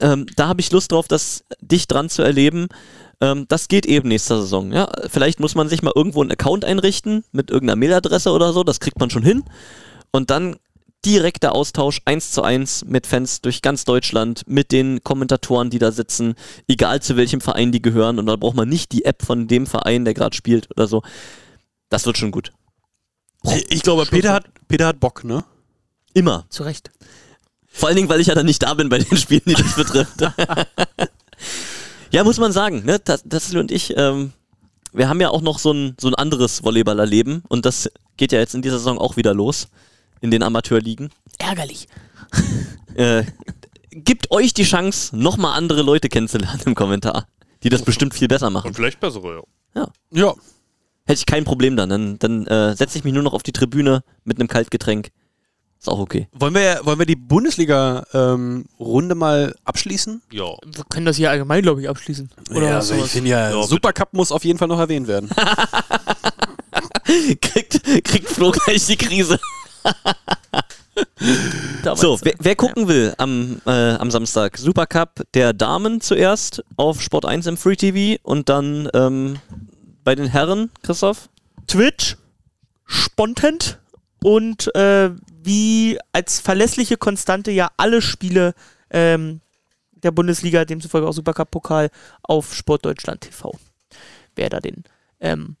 [0.00, 2.68] ähm, da habe ich Lust drauf, das dicht dran zu erleben.
[3.20, 4.72] Ähm, das geht eben nächste Saison.
[4.72, 4.88] Ja?
[5.08, 8.78] Vielleicht muss man sich mal irgendwo einen Account einrichten mit irgendeiner Mailadresse oder so, das
[8.78, 9.42] kriegt man schon hin.
[10.12, 10.56] Und dann
[11.08, 15.90] direkter Austausch eins zu eins mit Fans durch ganz Deutschland, mit den Kommentatoren, die da
[15.90, 16.34] sitzen,
[16.68, 18.18] egal zu welchem Verein die gehören.
[18.18, 21.02] Und da braucht man nicht die App von dem Verein, der gerade spielt oder so.
[21.88, 22.52] Das wird schon gut.
[23.70, 25.44] Ich glaube, Peter hat, Peter hat Bock, ne?
[26.12, 26.44] Immer.
[26.50, 26.90] Zu Recht.
[27.66, 29.76] Vor allen Dingen, weil ich ja dann nicht da bin bei den Spielen, die das
[29.76, 30.20] betrifft.
[32.10, 32.98] ja, muss man sagen, ne?
[33.02, 34.32] Das, das und ich, ähm,
[34.92, 38.40] wir haben ja auch noch so ein, so ein anderes Volleyballerleben und das geht ja
[38.40, 39.68] jetzt in dieser Saison auch wieder los
[40.20, 41.10] in den Amateurligen.
[41.38, 41.88] Ärgerlich.
[42.94, 43.24] Äh,
[43.90, 47.26] gibt euch die Chance, nochmal andere Leute kennenzulernen im Kommentar,
[47.62, 48.68] die das bestimmt viel besser machen.
[48.68, 49.42] Und vielleicht bessere,
[49.74, 49.88] ja.
[50.10, 50.34] Ja.
[51.06, 51.88] Hätte ich kein Problem dann.
[51.88, 55.10] Dann, dann äh, setze ich mich nur noch auf die Tribüne mit einem Kaltgetränk.
[55.78, 56.28] Ist auch okay.
[56.32, 60.22] Wollen wir, wollen wir die Bundesliga-Runde mal abschließen?
[60.32, 60.46] Ja.
[60.66, 62.28] Wir können das hier allgemein, glaube ich, abschließen.
[62.50, 63.12] Oder ja, also ich sowas.
[63.12, 65.30] finde ja, Ja, Supercup muss auf jeden Fall noch erwähnt werden.
[67.40, 69.38] kriegt, kriegt Flo gleich die Krise.
[71.94, 74.58] So, wer, wer gucken will am, äh, am Samstag?
[74.58, 79.38] Supercup der Damen zuerst auf Sport 1 im Free TV und dann ähm,
[80.04, 81.28] bei den Herren, Christoph?
[81.66, 82.16] Twitch,
[82.84, 83.78] Spontent
[84.22, 85.10] und äh,
[85.42, 88.54] wie als verlässliche Konstante ja alle Spiele
[88.90, 89.40] ähm,
[89.92, 91.90] der Bundesliga, demzufolge auch Supercup-Pokal,
[92.22, 93.52] auf Sportdeutschland TV.
[94.34, 94.84] Wer da den
[95.20, 95.56] ähm,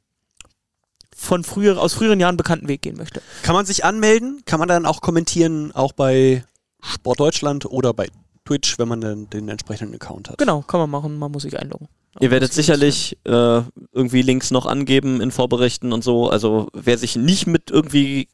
[1.18, 3.20] von früher, aus früheren Jahren bekannten Weg gehen möchte.
[3.42, 4.42] Kann man sich anmelden?
[4.44, 6.44] Kann man dann auch kommentieren, auch bei
[6.80, 8.06] Sportdeutschland oder bei
[8.44, 10.38] Twitch, wenn man den, den entsprechenden Account hat.
[10.38, 11.88] Genau, kann man machen, man muss sich einloggen.
[12.20, 13.62] Ihr werdet sicherlich äh,
[13.92, 16.30] irgendwie Links noch angeben in Vorberichten und so.
[16.30, 18.28] Also wer sich nicht mit irgendwie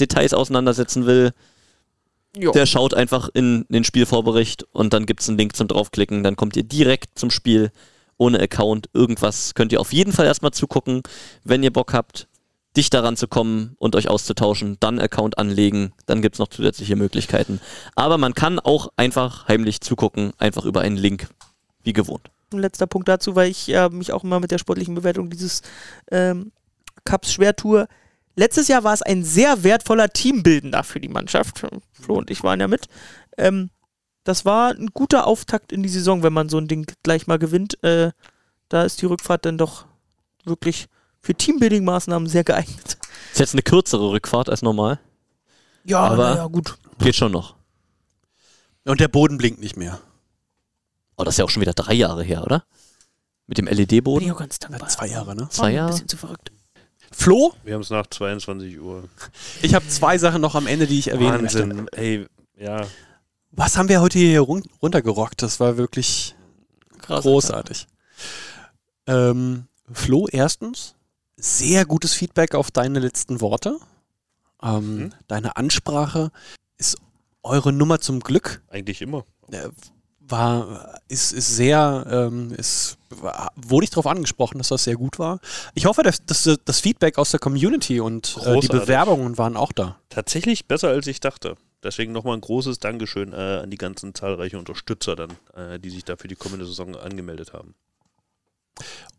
[0.00, 1.32] Details auseinandersetzen will,
[2.36, 2.52] Jo.
[2.52, 6.22] der schaut einfach in den Spielvorbericht und dann gibt es einen Link zum draufklicken.
[6.22, 7.70] Dann kommt ihr direkt zum Spiel
[8.18, 8.88] ohne Account.
[8.92, 11.02] Irgendwas könnt ihr auf jeden Fall erstmal zugucken.
[11.44, 12.28] Wenn ihr Bock habt,
[12.76, 15.92] dicht daran zu kommen und euch auszutauschen, dann Account anlegen.
[16.06, 17.60] Dann gibt es noch zusätzliche Möglichkeiten.
[17.94, 21.28] Aber man kann auch einfach heimlich zugucken, einfach über einen Link,
[21.82, 22.30] wie gewohnt.
[22.52, 25.62] ein letzter Punkt dazu, weil ich äh, mich auch immer mit der sportlichen Bewertung dieses
[26.10, 26.52] ähm,
[27.04, 27.86] Cups tue.
[28.36, 31.62] Letztes Jahr war es ein sehr wertvoller Teambildender für die Mannschaft.
[31.92, 32.86] Flo und ich waren ja mit.
[33.38, 33.70] Ähm,
[34.24, 37.38] das war ein guter Auftakt in die Saison, wenn man so ein Ding gleich mal
[37.38, 37.82] gewinnt.
[37.84, 38.12] Äh,
[38.68, 39.84] da ist die Rückfahrt dann doch
[40.44, 40.86] wirklich
[41.20, 42.98] für Teambuilding-Maßnahmen sehr geeignet.
[43.32, 44.98] Ist jetzt eine kürzere Rückfahrt als normal.
[45.84, 46.76] Ja, Aber- ja gut.
[46.98, 47.54] Geht schon noch.
[48.84, 50.00] Und der Boden blinkt nicht mehr.
[51.16, 52.64] Oh, das ist ja auch schon wieder drei Jahre her, oder?
[53.46, 54.24] Mit dem Bin LED-Boden?
[54.24, 54.88] ich auch ganz dankbar.
[54.88, 55.48] Zwei Jahre, ne?
[55.50, 55.90] Zwei Ein Jahre?
[55.92, 56.50] bisschen zu verrückt.
[57.12, 59.04] Flo, Wir haben es nach 22 Uhr.
[59.62, 61.60] ich habe zwei Sachen noch am Ende, die ich erwähnen möchte.
[61.60, 61.88] Wahnsinn.
[61.92, 62.26] Ey,
[62.58, 62.86] ja.
[63.56, 65.42] Was haben wir heute hier run runtergerockt?
[65.42, 66.34] Das war wirklich
[66.98, 67.22] Krass.
[67.22, 67.86] großartig.
[69.06, 70.94] Ähm, Flo, erstens,
[71.36, 73.78] sehr gutes Feedback auf deine letzten Worte.
[74.62, 75.12] Ähm, Mhm.
[75.28, 76.30] Deine Ansprache
[76.78, 76.96] ist
[77.42, 78.62] eure Nummer zum Glück.
[78.70, 79.24] Eigentlich immer.
[79.50, 79.68] äh,
[80.26, 85.18] war, ist, ist sehr, ähm, ist, war, wurde ich darauf angesprochen, dass das sehr gut
[85.18, 85.38] war.
[85.74, 88.68] Ich hoffe, dass, dass das Feedback aus der Community und äh, die.
[88.68, 89.98] Bewerbungen waren auch da.
[90.08, 91.56] Tatsächlich besser, als ich dachte.
[91.84, 96.04] Deswegen nochmal ein großes Dankeschön äh, an die ganzen zahlreichen Unterstützer dann, äh, die sich
[96.04, 97.74] da für die kommende Saison angemeldet haben.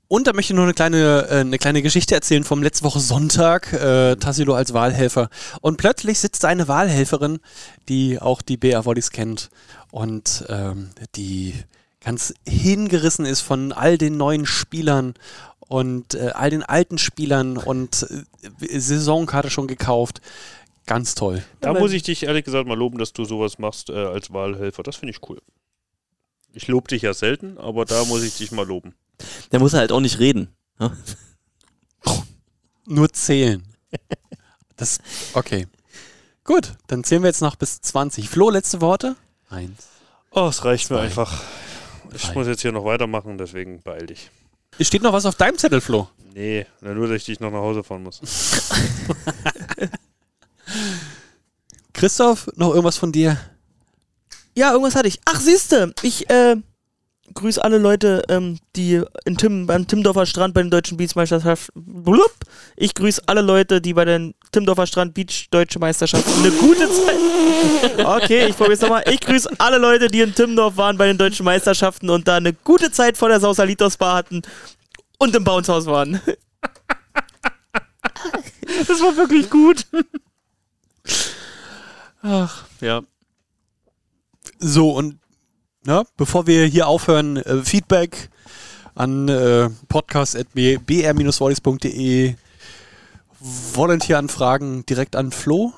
[0.07, 2.99] Und da möchte ich noch eine kleine, äh, eine kleine Geschichte erzählen vom letzte Woche
[2.99, 3.73] Sonntag.
[3.73, 5.29] Äh, Tassilo als Wahlhelfer.
[5.61, 7.39] Und plötzlich sitzt eine Wahlhelferin,
[7.87, 9.49] die auch die BR Volleys kennt
[9.91, 11.55] und ähm, die
[12.03, 15.15] ganz hingerissen ist von all den neuen Spielern
[15.59, 18.07] und äh, all den alten Spielern und
[18.61, 20.21] äh, Saisonkarte schon gekauft.
[20.85, 21.43] Ganz toll.
[21.61, 24.83] Da muss ich dich ehrlich gesagt mal loben, dass du sowas machst äh, als Wahlhelfer.
[24.83, 25.41] Das finde ich cool.
[26.53, 28.93] Ich lobe dich ja selten, aber da muss ich dich mal loben.
[29.51, 30.55] Der muss halt auch nicht reden.
[30.79, 30.95] Ja?
[32.85, 33.63] Nur zählen.
[34.77, 34.99] Das,
[35.33, 35.67] okay.
[36.43, 38.29] Gut, dann zählen wir jetzt noch bis 20.
[38.29, 39.15] Flo, letzte Worte?
[39.49, 39.87] Eins.
[40.31, 41.03] Oh, es reicht mir Zwei.
[41.03, 41.43] einfach.
[42.13, 42.33] Ich Drei.
[42.33, 44.29] muss jetzt hier noch weitermachen, deswegen beeil dich.
[44.79, 46.09] Steht noch was auf deinem Zettel, Flo?
[46.33, 48.21] Nee, nur, dass ich dich noch nach Hause fahren muss.
[51.93, 53.37] Christoph, noch irgendwas von dir?
[54.55, 55.19] Ja, irgendwas hatte ich.
[55.25, 56.55] Ach, siehste, ich äh,
[57.33, 62.03] grüße alle Leute, ähm, die in Tim, beim Timdorfer Strand bei den deutschen Beachmeisterschaften.
[62.03, 62.31] Blub.
[62.75, 67.15] Ich grüße alle Leute, die bei den Timdorfer Strand Beach Deutsche Meisterschaften eine gute Zeit.
[67.97, 69.03] Okay, ich probier's nochmal.
[69.09, 72.53] Ich grüße alle Leute, die in Timdorf waren bei den deutschen Meisterschaften und da eine
[72.53, 74.41] gute Zeit vor der Sausalitos Bar hatten
[75.17, 76.21] und im Bounce House waren.
[78.87, 79.85] Das war wirklich gut.
[82.27, 83.01] Ach, ja.
[84.57, 85.19] So, und
[85.83, 88.29] na, bevor wir hier aufhören, äh, Feedback
[88.95, 92.33] an äh, podcast.br-volleys.de
[93.39, 95.73] Volunteeranfragen direkt an Flo.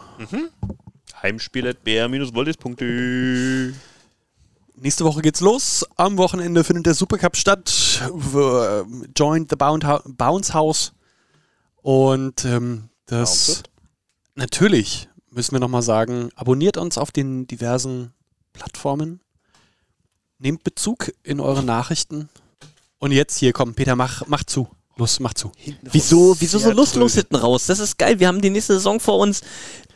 [1.21, 3.73] Heimspiel at br-volleys.de
[4.79, 5.83] Nächste Woche geht's los.
[5.95, 8.03] Am Wochenende findet der Supercup statt.
[8.13, 8.85] W- äh,
[9.17, 10.93] Joint the Bounce House.
[11.81, 13.63] Und ähm, das
[14.35, 18.11] natürlich müssen wir nochmal sagen, abonniert uns auf den diversen
[18.53, 19.21] Plattformen.
[20.39, 22.27] Nehmt Bezug in eure Nachrichten.
[22.97, 24.67] Und jetzt hier, komm, Peter, mach, mach zu.
[24.97, 25.51] Los, mach zu.
[25.83, 27.67] Wieso, wieso so lustlos hinten raus?
[27.67, 28.19] Das ist geil.
[28.19, 29.41] Wir haben die nächste Saison vor uns.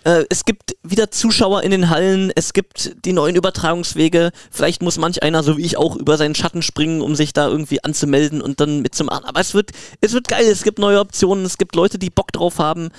[0.04, 2.32] Äh, es gibt wieder Zuschauer in den Hallen.
[2.36, 4.32] Es gibt die neuen Übertragungswege.
[4.52, 7.48] Vielleicht muss manch einer, so wie ich, auch über seinen Schatten springen, um sich da
[7.48, 9.26] irgendwie anzumelden und dann mitzumachen.
[9.26, 10.46] Aber es wird, es wird geil.
[10.46, 11.46] Es gibt neue Optionen.
[11.46, 12.90] Es gibt Leute, die Bock drauf haben.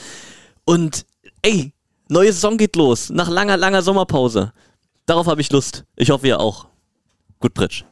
[0.64, 1.06] Und
[1.42, 1.72] ey,
[2.12, 3.10] neue Saison geht los.
[3.10, 4.52] Nach langer, langer Sommerpause.
[5.06, 5.84] Darauf habe ich Lust.
[5.96, 6.68] Ich hoffe, ihr auch.
[7.40, 7.84] Gut, Pritsch.